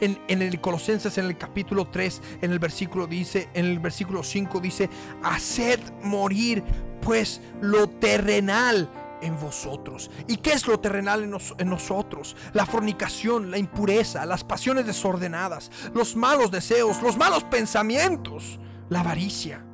En, 0.00 0.42
el 0.42 0.60
Colosenses, 0.60 1.18
en 1.18 1.26
el 1.26 1.36
capítulo 1.36 1.88
3, 1.88 2.22
en 2.42 2.52
el 2.52 2.58
versículo 2.58 3.06
dice, 3.06 3.48
en 3.54 3.66
el 3.66 3.80
versículo 3.80 4.22
5 4.22 4.60
dice, 4.60 4.88
haced 5.22 5.80
morir 6.02 6.62
pues 7.02 7.40
lo 7.60 7.88
terrenal 7.88 8.88
en 9.24 9.40
vosotros. 9.40 10.10
¿Y 10.28 10.36
qué 10.36 10.52
es 10.52 10.66
lo 10.68 10.78
terrenal 10.78 11.24
en, 11.58 11.68
nosotros? 11.68 12.36
La 12.52 12.66
fornicación, 12.66 13.50
la 13.50 13.58
impureza, 13.58 14.24
las 14.26 14.44
pasiones 14.44 14.86
desordenadas, 14.86 15.70
los 15.94 16.14
malos 16.14 16.50
deseos, 16.50 17.02
los 17.02 17.16
malos 17.16 17.42
pensamientos, 17.44 18.60
la 18.90 19.00
avaricia. 19.00 19.64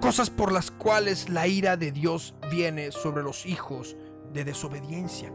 Cosas 0.00 0.30
por 0.30 0.52
las 0.52 0.70
cuales 0.70 1.28
la 1.28 1.48
ira 1.48 1.76
de 1.76 1.90
Dios 1.90 2.34
viene 2.50 2.92
sobre 2.92 3.22
los 3.22 3.46
hijos 3.46 3.96
de 4.32 4.44
desobediencia. 4.44 5.32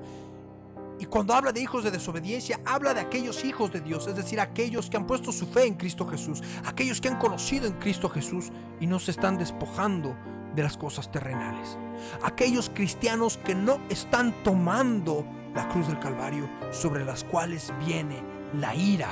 Y 0.99 1.05
cuando 1.05 1.33
habla 1.33 1.51
de 1.51 1.59
hijos 1.59 1.83
de 1.83 1.91
desobediencia, 1.91 2.61
habla 2.65 2.93
de 2.93 3.01
aquellos 3.01 3.43
hijos 3.43 3.73
de 3.73 3.81
Dios, 3.81 4.07
es 4.07 4.15
decir, 4.15 4.39
aquellos 4.39 4.89
que 4.89 4.97
han 4.97 5.07
puesto 5.07 5.31
su 5.31 5.47
fe 5.47 5.65
en 5.65 5.73
Cristo 5.73 6.07
Jesús, 6.07 6.41
aquellos 6.65 7.01
que 7.01 7.09
han 7.09 7.17
conocido 7.17 7.65
en 7.65 7.73
Cristo 7.73 8.07
Jesús 8.09 8.51
y 8.79 8.87
no 8.87 8.99
se 8.99 9.11
están 9.11 9.37
despojando 9.37 10.15
de 10.55 10.63
las 10.63 10.77
cosas 10.77 11.11
terrenales. 11.11 11.77
Aquellos 12.23 12.69
cristianos 12.69 13.37
que 13.37 13.55
no 13.55 13.79
están 13.89 14.33
tomando 14.43 15.25
la 15.55 15.67
cruz 15.69 15.87
del 15.87 15.99
Calvario 15.99 16.49
sobre 16.71 17.05
las 17.05 17.23
cuales 17.23 17.73
viene 17.85 18.23
la 18.59 18.75
ira 18.75 19.09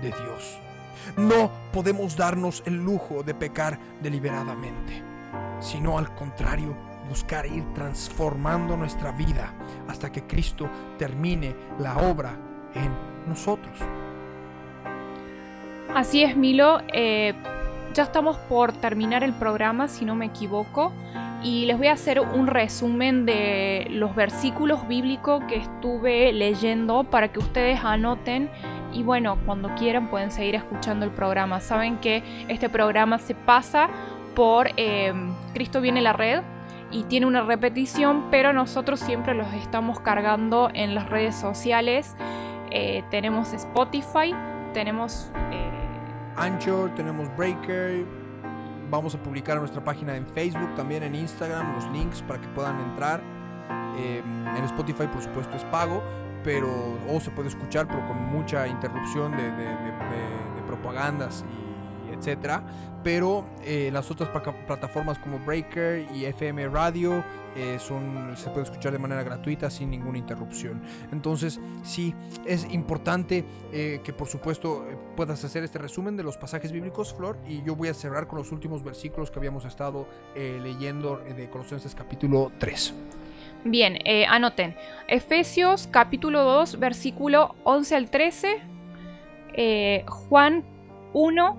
de 0.00 0.08
Dios. 0.08 0.58
No 1.16 1.50
podemos 1.72 2.16
darnos 2.16 2.62
el 2.66 2.76
lujo 2.76 3.22
de 3.22 3.34
pecar 3.34 3.78
deliberadamente, 4.02 5.02
sino 5.60 5.98
al 5.98 6.14
contrario, 6.14 6.76
buscar 7.08 7.46
ir 7.46 7.64
transformando 7.74 8.76
nuestra 8.76 9.12
vida 9.12 9.52
hasta 9.88 10.10
que 10.10 10.22
Cristo 10.26 10.68
termine 10.98 11.54
la 11.78 11.96
obra 11.98 12.36
en 12.74 12.90
nosotros. 13.28 13.78
Así 15.94 16.24
es, 16.24 16.36
Milo. 16.36 16.80
Eh, 16.92 17.34
ya 17.94 18.02
estamos 18.02 18.36
por 18.36 18.72
terminar 18.72 19.22
el 19.22 19.32
programa, 19.32 19.86
si 19.86 20.04
no 20.04 20.16
me 20.16 20.26
equivoco, 20.26 20.92
y 21.44 21.66
les 21.66 21.78
voy 21.78 21.86
a 21.86 21.92
hacer 21.92 22.20
un 22.20 22.48
resumen 22.48 23.24
de 23.24 23.86
los 23.90 24.16
versículos 24.16 24.88
bíblicos 24.88 25.44
que 25.44 25.56
estuve 25.56 26.32
leyendo 26.32 27.04
para 27.04 27.28
que 27.28 27.38
ustedes 27.38 27.84
anoten 27.84 28.50
y 28.92 29.02
bueno, 29.02 29.38
cuando 29.46 29.74
quieran 29.74 30.08
pueden 30.08 30.30
seguir 30.30 30.54
escuchando 30.56 31.04
el 31.04 31.12
programa. 31.12 31.60
Saben 31.60 31.98
que 31.98 32.22
este 32.48 32.68
programa 32.68 33.18
se 33.18 33.34
pasa 33.34 33.88
por 34.34 34.70
em, 34.76 35.32
Cristo 35.52 35.80
viene 35.80 36.00
la 36.00 36.12
red 36.12 36.42
y 36.90 37.04
tiene 37.04 37.26
una 37.26 37.42
repetición, 37.42 38.24
pero 38.30 38.52
nosotros 38.52 39.00
siempre 39.00 39.34
los 39.34 39.52
estamos 39.54 40.00
cargando 40.00 40.70
en 40.74 40.94
las 40.94 41.08
redes 41.10 41.36
sociales. 41.36 42.16
Eh, 42.70 43.04
tenemos 43.10 43.52
Spotify, 43.52 44.34
tenemos... 44.72 45.30
Eh, 45.52 45.63
Anchor, 46.36 46.94
tenemos 46.94 47.34
Breaker. 47.36 48.04
Vamos 48.90 49.14
a 49.14 49.18
publicar 49.22 49.58
nuestra 49.58 49.82
página 49.82 50.14
en 50.16 50.26
Facebook, 50.26 50.74
también 50.76 51.02
en 51.02 51.14
Instagram, 51.14 51.74
los 51.74 51.88
links 51.90 52.22
para 52.22 52.40
que 52.40 52.48
puedan 52.48 52.78
entrar. 52.80 53.20
Em, 53.96 54.46
en 54.56 54.64
Spotify, 54.64 55.06
por 55.06 55.22
supuesto, 55.22 55.56
es 55.56 55.64
pago. 55.64 56.02
pero 56.44 56.68
o 57.08 57.18
se 57.20 57.30
puede 57.30 57.48
escuchar, 57.48 57.86
pero 57.88 58.06
con 58.06 58.22
mucha 58.22 58.68
interrupción 58.68 59.32
de- 59.34 59.50
de 59.50 60.62
propagandas 60.66 61.42
y 61.48 61.63
etcétera. 62.24 62.64
Pero 63.02 63.44
eh, 63.62 63.90
las 63.92 64.10
otras 64.10 64.30
plataformas 64.66 65.18
como 65.18 65.38
Breaker 65.38 66.06
y 66.14 66.24
FM 66.24 66.68
Radio 66.68 67.22
eh, 67.54 67.76
son, 67.78 68.34
se 68.34 68.48
puede 68.48 68.62
escuchar 68.62 68.92
de 68.92 68.98
manera 68.98 69.22
gratuita 69.22 69.68
sin 69.68 69.90
ninguna 69.90 70.16
interrupción. 70.16 70.80
Entonces, 71.12 71.60
sí, 71.82 72.14
es 72.46 72.66
importante 72.72 73.44
eh, 73.72 74.00
que 74.02 74.14
por 74.14 74.26
supuesto 74.26 74.86
puedas 75.16 75.44
hacer 75.44 75.64
este 75.64 75.78
resumen 75.78 76.16
de 76.16 76.22
los 76.22 76.38
pasajes 76.38 76.72
bíblicos, 76.72 77.12
Flor, 77.12 77.36
y 77.46 77.62
yo 77.62 77.76
voy 77.76 77.88
a 77.88 77.94
cerrar 77.94 78.26
con 78.26 78.38
los 78.38 78.50
últimos 78.52 78.82
versículos 78.82 79.30
que 79.30 79.38
habíamos 79.38 79.66
estado 79.66 80.08
leyendo 80.34 81.18
de 81.18 81.50
Colosenses 81.50 81.94
capítulo 81.94 82.52
3. 82.58 82.94
Bien, 83.64 83.98
anoten. 84.28 84.74
Efesios 85.08 85.88
capítulo 85.90 86.42
2, 86.42 86.78
versículo 86.78 87.54
11 87.64 87.96
al 87.96 88.10
13. 88.10 88.74
eh, 89.54 90.04
Juan 90.06 90.64
1, 91.12 91.56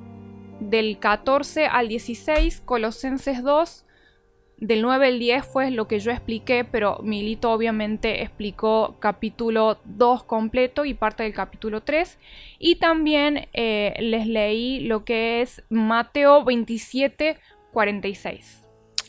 del 0.60 0.98
14 1.00 1.66
al 1.66 1.88
16. 1.88 2.62
Colosenses 2.62 3.44
2, 3.44 3.86
del 4.58 4.82
9 4.82 5.08
al 5.08 5.20
10 5.20 5.46
fue 5.46 5.72
lo 5.72 5.88
que 5.88 6.00
yo 6.00 6.12
expliqué, 6.12 6.64
pero 6.64 7.00
Milito 7.04 7.52
obviamente 7.52 8.22
explicó 8.22 8.96
capítulo 9.00 9.80
2 9.84 10.24
completo 10.24 10.86
y 10.86 10.94
parte 10.94 11.24
del 11.24 11.34
capítulo 11.34 11.82
3. 11.82 12.18
Y 12.60 12.76
también 12.76 13.48
eh, 13.54 13.94
les 14.00 14.28
leí 14.28 14.80
lo 14.82 15.04
que 15.04 15.42
es 15.42 15.64
Mateo 15.70 16.44
27, 16.44 17.38
46. 17.74 18.65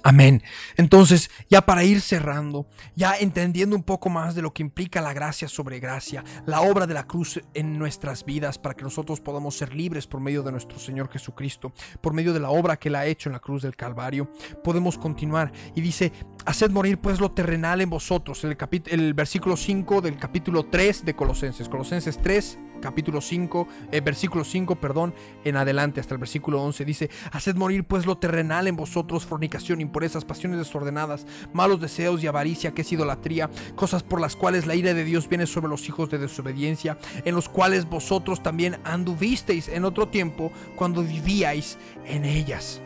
Amén. 0.07 0.41
Entonces, 0.77 1.33
ya 1.51 1.63
para 1.63 1.83
ir 1.83 2.01
cerrando, 2.01 2.69
ya 2.95 3.17
entendiendo 3.19 3.75
un 3.75 3.83
poco 3.83 4.09
más 4.09 4.37
de 4.37 4.43
lo 4.43 4.53
que 4.53 4.63
implica 4.63 5.01
la 5.01 5.13
gracia 5.13 5.49
sobre 5.49 5.81
gracia, 5.81 6.23
la 6.47 6.61
obra 6.61 6.87
de 6.87 6.95
la 6.95 7.09
cruz 7.09 7.41
en 7.55 7.77
nuestras 7.77 8.25
vidas, 8.25 8.57
para 8.57 8.77
que 8.77 8.85
nosotros 8.85 9.21
podamos 9.21 9.57
ser 9.57 9.75
libres 9.75 10.07
por 10.07 10.21
medio 10.21 10.45
de 10.45 10.53
nuestro 10.53 10.79
Señor 10.79 11.11
Jesucristo, 11.11 11.73
por 12.01 12.13
medio 12.13 12.33
de 12.33 12.39
la 12.39 12.51
obra 12.51 12.77
que 12.77 12.89
Él 12.89 12.95
ha 12.95 13.05
hecho 13.05 13.29
en 13.29 13.33
la 13.33 13.41
cruz 13.41 13.63
del 13.63 13.75
Calvario, 13.75 14.31
podemos 14.63 14.97
continuar. 14.97 15.51
Y 15.75 15.81
dice, 15.81 16.13
haced 16.45 16.71
morir 16.71 16.99
pues 16.99 17.19
lo 17.19 17.33
terrenal 17.33 17.81
en 17.81 17.91
vosotros, 17.91 18.45
el, 18.45 18.57
el 18.87 19.13
versículo 19.13 19.57
5 19.57 20.03
del 20.03 20.19
capítulo 20.19 20.67
3 20.67 21.05
de 21.05 21.17
Colosenses, 21.17 21.69
Colosenses 21.69 22.17
3, 22.23 22.59
capítulo 22.81 23.21
5, 23.21 23.69
eh, 23.93 24.01
versículo 24.01 24.45
5, 24.45 24.77
perdón, 24.77 25.15
en 25.45 25.57
adelante 25.57 26.01
hasta 26.01 26.15
el 26.15 26.21
versículo 26.21 26.63
11, 26.63 26.85
dice, 26.85 27.11
haced 27.33 27.57
morir 27.57 27.85
pues 27.85 28.07
lo 28.07 28.19
terrenal 28.19 28.67
en 28.69 28.77
vosotros, 28.77 29.27
fornicación, 29.27 29.81
impurezas, 29.81 30.25
pasiones 30.25 30.59
desordenadas, 30.59 31.27
malos 31.53 31.81
deseos 31.81 32.23
y 32.23 32.27
avaricia, 32.27 32.73
que 32.73 32.83
es 32.83 32.93
idolatría, 32.93 33.51
cosas 33.75 34.03
por 34.03 34.21
las 34.21 34.37
cuales 34.37 34.67
la 34.67 34.75
ira 34.75 34.95
de 34.95 35.05
Dios 35.05 35.29
viene 35.29 35.47
sobre 35.47 35.69
los 35.69 35.89
hijos 35.89 36.11
de 36.11 36.19
desobediencia, 36.19 36.99
en 37.25 37.35
los 37.35 37.49
cuales 37.49 37.89
vosotros 37.89 38.43
también 38.43 38.79
anduvisteis 38.85 39.69
en 39.69 39.85
otro 39.85 40.09
tiempo 40.09 40.53
cuando 40.77 41.03
vivíais 41.03 41.79
en 42.05 42.25
ellas. 42.25 42.81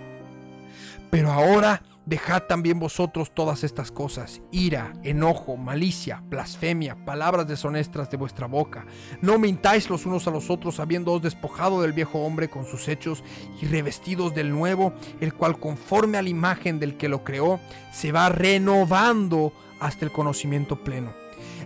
Pero 1.11 1.33
ahora 1.33 1.83
dejad 2.11 2.43
también 2.43 2.81
vosotros 2.81 3.33
todas 3.33 3.63
estas 3.63 3.93
cosas, 3.93 4.43
ira, 4.51 4.93
enojo, 5.05 5.57
malicia, 5.57 6.25
blasfemia, 6.27 7.05
palabras 7.05 7.47
deshonestas 7.47 8.11
de 8.11 8.17
vuestra 8.17 8.49
boca. 8.49 8.85
No 9.23 9.39
mintáis 9.39 9.89
los 9.89 10.07
unos 10.07 10.27
a 10.27 10.33
los 10.33 10.51
otros, 10.51 10.81
habiéndoos 10.81 11.23
despojado 11.23 11.81
del 11.83 11.93
viejo 11.93 12.19
hombre 12.19 12.51
con 12.51 12.67
sus 12.67 12.89
hechos 12.89 13.23
y 13.63 13.67
revestidos 13.67 14.35
del 14.35 14.51
nuevo, 14.51 14.93
el 15.21 15.33
cual 15.35 15.61
conforme 15.61 16.19
a 16.19 16.23
la 16.23 16.29
imagen 16.29 16.81
del 16.81 16.97
que 16.97 17.09
lo 17.09 17.23
creó, 17.23 17.61
se 17.93 18.11
va 18.11 18.29
renovando 18.29 19.53
hasta 19.79 20.05
el 20.05 20.11
conocimiento 20.11 20.83
pleno. 20.83 21.20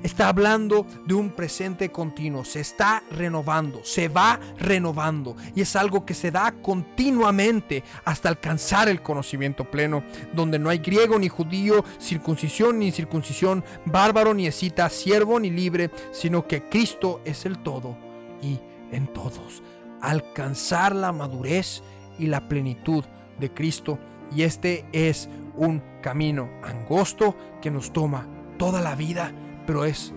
Está 0.04 0.28
hablando 0.28 0.86
de 1.06 1.14
un 1.14 1.30
presente 1.30 1.90
continuo, 1.90 2.44
se 2.44 2.60
está 2.60 3.02
renovando, 3.10 3.80
se 3.84 4.08
va 4.08 4.38
renovando 4.58 5.34
y 5.56 5.62
es 5.62 5.76
algo 5.76 6.04
que 6.04 6.12
se 6.12 6.30
da 6.30 6.52
continuamente 6.60 7.82
hasta 8.04 8.28
alcanzar 8.28 8.90
el 8.90 9.00
conocimiento 9.00 9.64
pleno, 9.64 10.04
donde 10.34 10.58
no 10.58 10.68
hay 10.68 10.80
griego 10.80 11.18
ni 11.18 11.30
judío, 11.30 11.86
circuncisión 11.98 12.80
ni 12.80 12.88
incircuncisión, 12.88 13.64
bárbaro 13.86 14.34
ni 14.34 14.46
escita, 14.46 14.90
siervo 14.90 15.40
ni 15.40 15.48
libre, 15.48 15.90
sino 16.12 16.46
que 16.46 16.68
Cristo 16.68 17.22
es 17.24 17.46
el 17.46 17.60
todo 17.60 17.96
y 18.42 18.60
en 18.92 19.06
todos. 19.06 19.62
Alcanzar 20.02 20.94
la 20.94 21.12
madurez 21.12 21.82
y 22.18 22.26
la 22.26 22.46
plenitud 22.46 23.06
de 23.40 23.54
Cristo 23.54 23.98
y 24.36 24.42
este 24.42 24.84
es 24.92 25.30
un 25.56 25.82
camino 26.02 26.50
angosto 26.62 27.34
que 27.62 27.70
nos 27.70 27.90
toma 27.90 28.28
toda 28.58 28.82
la 28.82 28.96
vida 28.96 29.32
pero 29.66 29.84
es 29.84 30.12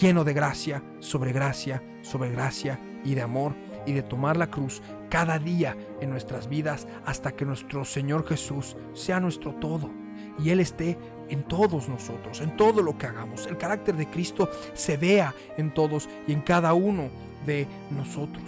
lleno 0.00 0.24
de 0.24 0.32
gracia, 0.32 0.82
sobre 1.00 1.32
gracia, 1.32 1.82
sobre 2.02 2.30
gracia 2.30 2.78
y 3.04 3.14
de 3.14 3.22
amor 3.22 3.54
y 3.86 3.92
de 3.92 4.02
tomar 4.02 4.36
la 4.36 4.50
cruz 4.50 4.82
cada 5.08 5.38
día 5.38 5.76
en 6.00 6.10
nuestras 6.10 6.48
vidas 6.48 6.86
hasta 7.04 7.32
que 7.32 7.44
nuestro 7.44 7.84
Señor 7.84 8.26
Jesús 8.26 8.76
sea 8.94 9.20
nuestro 9.20 9.54
todo 9.54 9.90
y 10.38 10.50
Él 10.50 10.60
esté 10.60 10.98
en 11.28 11.42
todos 11.44 11.88
nosotros, 11.88 12.40
en 12.40 12.56
todo 12.56 12.82
lo 12.82 12.96
que 12.96 13.06
hagamos. 13.06 13.46
El 13.46 13.58
carácter 13.58 13.96
de 13.96 14.08
Cristo 14.08 14.50
se 14.74 14.96
vea 14.96 15.34
en 15.56 15.72
todos 15.72 16.08
y 16.26 16.32
en 16.32 16.40
cada 16.40 16.72
uno 16.74 17.08
de 17.46 17.66
nosotros. 17.90 18.44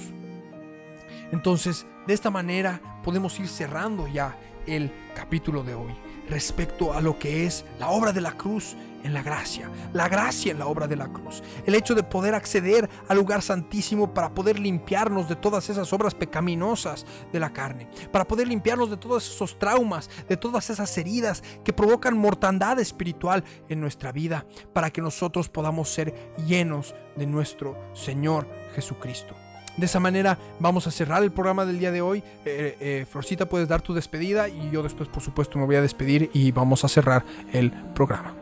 Entonces, 1.30 1.86
de 2.06 2.14
esta 2.14 2.30
manera 2.30 2.80
podemos 3.04 3.38
ir 3.40 3.48
cerrando 3.48 4.06
ya 4.06 4.36
el 4.66 4.92
capítulo 5.14 5.62
de 5.62 5.74
hoy 5.74 5.92
respecto 6.28 6.92
a 6.92 7.00
lo 7.00 7.18
que 7.18 7.46
es 7.46 7.64
la 7.78 7.90
obra 7.90 8.12
de 8.12 8.20
la 8.20 8.32
cruz 8.32 8.76
en 9.04 9.14
la 9.14 9.22
gracia, 9.22 9.70
la 9.92 10.08
gracia 10.08 10.52
en 10.52 10.58
la 10.58 10.66
obra 10.66 10.86
de 10.86 10.96
la 10.96 11.08
cruz, 11.08 11.42
el 11.66 11.74
hecho 11.74 11.94
de 11.94 12.02
poder 12.02 12.34
acceder 12.34 12.88
al 13.08 13.16
lugar 13.16 13.42
santísimo 13.42 14.12
para 14.12 14.34
poder 14.34 14.58
limpiarnos 14.58 15.28
de 15.28 15.36
todas 15.36 15.68
esas 15.70 15.92
obras 15.92 16.14
pecaminosas 16.14 17.06
de 17.32 17.40
la 17.40 17.52
carne, 17.52 17.88
para 18.10 18.26
poder 18.26 18.48
limpiarnos 18.48 18.90
de 18.90 18.96
todos 18.96 19.28
esos 19.28 19.58
traumas, 19.58 20.10
de 20.28 20.36
todas 20.36 20.70
esas 20.70 20.96
heridas 20.98 21.42
que 21.64 21.72
provocan 21.72 22.16
mortandad 22.16 22.78
espiritual 22.80 23.44
en 23.68 23.80
nuestra 23.80 24.12
vida, 24.12 24.46
para 24.72 24.90
que 24.90 25.00
nosotros 25.00 25.48
podamos 25.48 25.88
ser 25.88 26.34
llenos 26.46 26.94
de 27.16 27.26
nuestro 27.26 27.76
Señor 27.94 28.48
Jesucristo. 28.74 29.34
De 29.76 29.86
esa 29.86 30.00
manera 30.00 30.38
vamos 30.60 30.86
a 30.86 30.90
cerrar 30.90 31.22
el 31.22 31.32
programa 31.32 31.64
del 31.64 31.78
día 31.78 31.90
de 31.90 32.02
hoy. 32.02 32.22
Eh, 32.44 32.76
eh, 32.80 33.06
Florcita, 33.10 33.46
puedes 33.46 33.68
dar 33.68 33.80
tu 33.80 33.94
despedida 33.94 34.48
y 34.48 34.70
yo 34.70 34.82
después, 34.82 35.08
por 35.08 35.22
supuesto, 35.22 35.58
me 35.58 35.64
voy 35.64 35.76
a 35.76 35.82
despedir 35.82 36.30
y 36.34 36.52
vamos 36.52 36.84
a 36.84 36.88
cerrar 36.88 37.24
el 37.52 37.70
programa. 37.94 38.41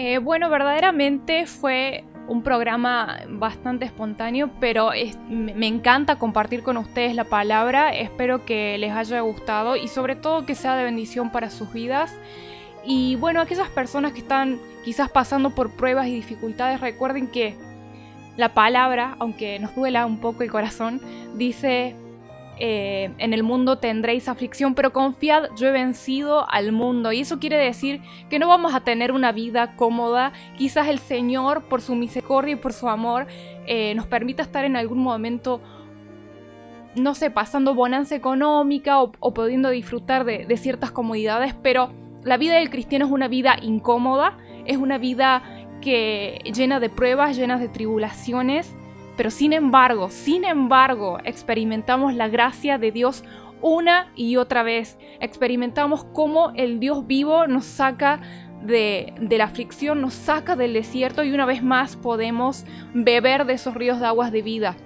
Eh, 0.00 0.18
bueno, 0.18 0.48
verdaderamente 0.48 1.46
fue 1.46 2.04
un 2.28 2.44
programa 2.44 3.18
bastante 3.30 3.84
espontáneo, 3.84 4.48
pero 4.60 4.90
me 5.28 5.66
encanta 5.66 6.20
compartir 6.20 6.62
con 6.62 6.76
ustedes 6.76 7.16
la 7.16 7.24
palabra. 7.24 7.92
Espero 7.92 8.44
que 8.44 8.78
les 8.78 8.92
haya 8.92 9.20
gustado 9.22 9.74
y 9.74 9.88
sobre 9.88 10.14
todo 10.14 10.46
que 10.46 10.54
sea 10.54 10.76
de 10.76 10.84
bendición 10.84 11.32
para 11.32 11.50
sus 11.50 11.72
vidas. 11.72 12.14
Y 12.84 13.16
bueno, 13.16 13.40
aquellas 13.40 13.70
personas 13.70 14.12
que 14.12 14.20
están 14.20 14.60
quizás 14.84 15.10
pasando 15.10 15.50
por 15.50 15.72
pruebas 15.72 16.06
y 16.06 16.14
dificultades, 16.14 16.80
recuerden 16.80 17.26
que 17.26 17.56
la 18.36 18.54
palabra, 18.54 19.16
aunque 19.18 19.58
nos 19.58 19.74
duela 19.74 20.06
un 20.06 20.20
poco 20.20 20.44
el 20.44 20.50
corazón, 20.52 21.00
dice, 21.34 21.96
eh, 22.60 23.10
en 23.18 23.32
el 23.32 23.42
mundo 23.42 23.78
tendréis 23.78 24.28
aflicción, 24.28 24.74
pero 24.74 24.92
confiad, 24.92 25.50
yo 25.56 25.68
he 25.68 25.70
vencido 25.70 26.48
al 26.50 26.72
mundo. 26.72 27.12
Y 27.12 27.20
eso 27.20 27.38
quiere 27.38 27.56
decir 27.56 28.00
que 28.28 28.38
no 28.38 28.48
vamos 28.48 28.74
a 28.74 28.80
tener 28.80 29.12
una 29.12 29.32
vida 29.32 29.76
cómoda. 29.76 30.32
Quizás 30.56 30.88
el 30.88 30.98
Señor, 30.98 31.64
por 31.64 31.80
su 31.80 31.94
misericordia 31.94 32.54
y 32.54 32.56
por 32.56 32.72
su 32.72 32.88
amor, 32.88 33.26
eh, 33.66 33.94
nos 33.94 34.06
permita 34.06 34.42
estar 34.42 34.64
en 34.64 34.76
algún 34.76 34.98
momento, 34.98 35.60
no 36.96 37.14
sé, 37.14 37.30
pasando 37.30 37.74
bonanza 37.74 38.14
económica 38.14 39.02
o, 39.02 39.12
o 39.20 39.34
pudiendo 39.34 39.70
disfrutar 39.70 40.24
de, 40.24 40.44
de 40.46 40.56
ciertas 40.56 40.90
comodidades, 40.90 41.54
pero 41.62 41.92
la 42.24 42.36
vida 42.36 42.54
del 42.56 42.70
cristiano 42.70 43.06
es 43.06 43.12
una 43.12 43.28
vida 43.28 43.56
incómoda, 43.62 44.36
es 44.66 44.76
una 44.76 44.98
vida 44.98 45.42
que 45.80 46.40
llena 46.52 46.80
de 46.80 46.90
pruebas, 46.90 47.36
llenas 47.36 47.60
de 47.60 47.68
tribulaciones, 47.68 48.74
pero 49.18 49.32
sin 49.32 49.52
embargo, 49.52 50.10
sin 50.10 50.44
embargo, 50.44 51.18
experimentamos 51.24 52.14
la 52.14 52.28
gracia 52.28 52.78
de 52.78 52.92
Dios 52.92 53.24
una 53.60 54.12
y 54.14 54.36
otra 54.36 54.62
vez. 54.62 54.96
Experimentamos 55.18 56.04
cómo 56.04 56.52
el 56.54 56.78
Dios 56.78 57.04
vivo 57.08 57.48
nos 57.48 57.64
saca 57.64 58.20
de, 58.62 59.12
la 59.28 59.42
aflicción, 59.42 60.00
nos 60.00 60.14
saca 60.14 60.54
del 60.54 60.72
desierto 60.72 61.24
y 61.24 61.32
una 61.32 61.46
vez 61.46 61.64
más 61.64 61.96
podemos 61.96 62.64
beber 62.94 63.44
de 63.44 63.54
esos 63.54 63.74
ríos 63.74 63.98
de 63.98 64.06
aguas 64.06 64.30
de 64.30 64.42
vida. 64.42 64.76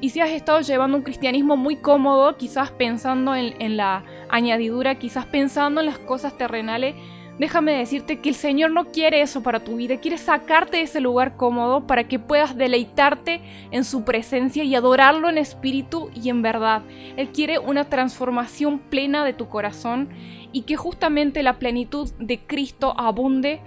Y 0.00 0.10
si 0.10 0.18
has 0.18 0.30
estado 0.30 0.60
llevando 0.60 0.96
un 0.96 1.04
cristianismo 1.04 1.56
muy 1.56 1.76
cómodo, 1.76 2.36
quizás 2.36 2.72
pensando 2.72 3.36
en, 3.36 3.54
en 3.62 3.76
la 3.76 4.02
añadidura, 4.28 4.96
quizás 4.96 5.26
pensando 5.26 5.80
en 5.80 5.86
las 5.86 6.00
cosas 6.00 6.36
terrenales, 6.36 6.96
déjame 7.38 7.72
decirte 7.72 8.20
que 8.20 8.28
el 8.28 8.34
Señor 8.34 8.70
no 8.70 8.86
quiere 8.86 9.22
eso 9.22 9.42
para 9.42 9.60
tu 9.60 9.76
vida, 9.76 9.98
quiere 9.98 10.18
sacarte 10.18 10.78
de 10.78 10.82
ese 10.84 11.00
lugar 11.00 11.36
cómodo 11.36 11.86
para 11.86 12.08
que 12.08 12.18
puedas 12.18 12.56
deleitarte 12.56 13.40
en 13.70 13.84
su 13.84 14.04
presencia 14.04 14.64
y 14.64 14.74
adorarlo 14.74 15.28
en 15.28 15.38
espíritu 15.38 16.10
y 16.14 16.28
en 16.28 16.42
verdad. 16.42 16.82
Él 17.16 17.30
quiere 17.30 17.58
una 17.58 17.84
transformación 17.86 18.78
plena 18.78 19.24
de 19.24 19.32
tu 19.32 19.48
corazón 19.48 20.08
y 20.52 20.62
que 20.62 20.76
justamente 20.76 21.42
la 21.42 21.58
plenitud 21.58 22.10
de 22.18 22.38
Cristo 22.40 22.94
abunde 22.98 23.60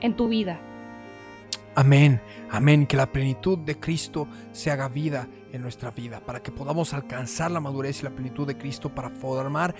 en 0.00 0.14
tu 0.14 0.28
vida. 0.28 0.60
Amén, 1.74 2.20
amén, 2.50 2.86
que 2.86 2.98
la 2.98 3.10
plenitud 3.10 3.58
de 3.58 3.80
Cristo 3.80 4.28
se 4.52 4.70
haga 4.70 4.88
vida 4.88 5.26
en 5.52 5.62
nuestra 5.62 5.90
vida, 5.90 6.20
para 6.20 6.42
que 6.42 6.50
podamos 6.50 6.92
alcanzar 6.92 7.50
la 7.50 7.60
madurez 7.60 8.00
y 8.00 8.04
la 8.04 8.10
plenitud 8.10 8.46
de 8.46 8.58
Cristo 8.58 8.94
para 8.94 9.08
formar 9.08 9.74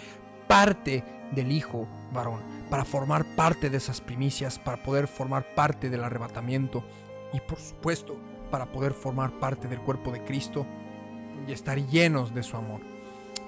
parte 0.53 1.03
del 1.31 1.51
Hijo 1.51 1.89
varón, 2.13 2.41
para 2.69 2.85
formar 2.85 3.25
parte 3.25 3.71
de 3.71 3.79
esas 3.79 4.03
primicias, 4.03 4.59
para 4.59 4.83
poder 4.83 5.09
formar 5.09 5.55
parte 5.55 5.89
del 5.89 6.05
arrebatamiento 6.05 6.85
y 7.33 7.41
por 7.41 7.59
supuesto 7.59 8.19
para 8.51 8.71
poder 8.71 8.93
formar 8.93 9.31
parte 9.41 9.67
del 9.67 9.81
cuerpo 9.81 10.13
de 10.13 10.23
Cristo 10.23 10.67
y 11.49 11.53
estar 11.53 11.79
llenos 11.87 12.35
de 12.35 12.43
su 12.43 12.59
amor. 12.59 12.83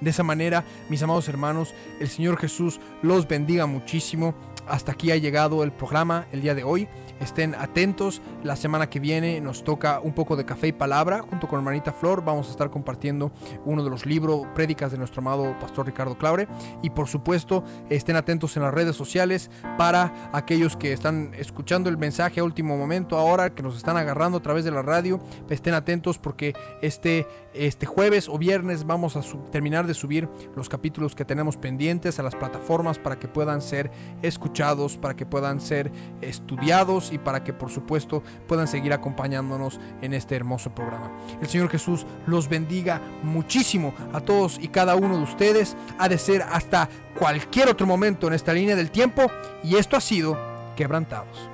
De 0.00 0.08
esa 0.08 0.22
manera, 0.22 0.64
mis 0.88 1.02
amados 1.02 1.28
hermanos, 1.28 1.74
el 2.00 2.08
Señor 2.08 2.38
Jesús 2.38 2.80
los 3.02 3.28
bendiga 3.28 3.66
muchísimo. 3.66 4.34
Hasta 4.66 4.92
aquí 4.92 5.10
ha 5.10 5.18
llegado 5.18 5.62
el 5.62 5.72
programa 5.72 6.26
el 6.32 6.40
día 6.40 6.54
de 6.54 6.64
hoy. 6.64 6.88
Estén 7.24 7.54
atentos. 7.54 8.20
La 8.42 8.54
semana 8.54 8.90
que 8.90 9.00
viene 9.00 9.40
nos 9.40 9.64
toca 9.64 9.98
un 9.98 10.12
poco 10.12 10.36
de 10.36 10.44
café 10.44 10.68
y 10.68 10.72
palabra 10.72 11.22
junto 11.22 11.48
con 11.48 11.58
hermanita 11.58 11.90
Flor. 11.90 12.22
Vamos 12.22 12.48
a 12.48 12.50
estar 12.50 12.70
compartiendo 12.70 13.32
uno 13.64 13.82
de 13.82 13.88
los 13.88 14.04
libros 14.04 14.46
prédicas 14.54 14.92
de 14.92 14.98
nuestro 14.98 15.20
amado 15.22 15.58
pastor 15.58 15.86
Ricardo 15.86 16.18
Claure. 16.18 16.46
Y 16.82 16.90
por 16.90 17.08
supuesto, 17.08 17.64
estén 17.88 18.16
atentos 18.16 18.58
en 18.58 18.62
las 18.64 18.74
redes 18.74 18.94
sociales 18.94 19.50
para 19.78 20.12
aquellos 20.34 20.76
que 20.76 20.92
están 20.92 21.32
escuchando 21.38 21.88
el 21.88 21.96
mensaje 21.96 22.40
a 22.40 22.44
último 22.44 22.76
momento 22.76 23.16
ahora, 23.16 23.54
que 23.54 23.62
nos 23.62 23.78
están 23.78 23.96
agarrando 23.96 24.36
a 24.36 24.42
través 24.42 24.66
de 24.66 24.70
la 24.70 24.82
radio. 24.82 25.18
Estén 25.48 25.72
atentos 25.72 26.18
porque 26.18 26.52
este, 26.82 27.26
este 27.54 27.86
jueves 27.86 28.28
o 28.28 28.36
viernes 28.36 28.84
vamos 28.84 29.16
a 29.16 29.22
terminar 29.50 29.86
de 29.86 29.94
subir 29.94 30.28
los 30.54 30.68
capítulos 30.68 31.14
que 31.14 31.24
tenemos 31.24 31.56
pendientes 31.56 32.18
a 32.18 32.22
las 32.22 32.34
plataformas 32.34 32.98
para 32.98 33.18
que 33.18 33.28
puedan 33.28 33.62
ser 33.62 33.90
escuchados, 34.20 34.98
para 34.98 35.16
que 35.16 35.24
puedan 35.24 35.62
ser 35.62 35.90
estudiados 36.20 37.13
y 37.14 37.18
para 37.18 37.44
que 37.44 37.52
por 37.52 37.70
supuesto 37.70 38.22
puedan 38.46 38.66
seguir 38.66 38.92
acompañándonos 38.92 39.80
en 40.02 40.12
este 40.12 40.36
hermoso 40.36 40.74
programa. 40.74 41.10
El 41.40 41.48
Señor 41.48 41.70
Jesús 41.70 42.04
los 42.26 42.48
bendiga 42.48 43.00
muchísimo 43.22 43.94
a 44.12 44.20
todos 44.20 44.58
y 44.60 44.68
cada 44.68 44.96
uno 44.96 45.16
de 45.16 45.22
ustedes. 45.22 45.76
Ha 45.98 46.08
de 46.08 46.18
ser 46.18 46.42
hasta 46.42 46.88
cualquier 47.18 47.68
otro 47.68 47.86
momento 47.86 48.26
en 48.26 48.34
esta 48.34 48.52
línea 48.52 48.76
del 48.76 48.90
tiempo 48.90 49.30
y 49.62 49.76
esto 49.76 49.96
ha 49.96 50.00
sido 50.00 50.36
quebrantados. 50.76 51.53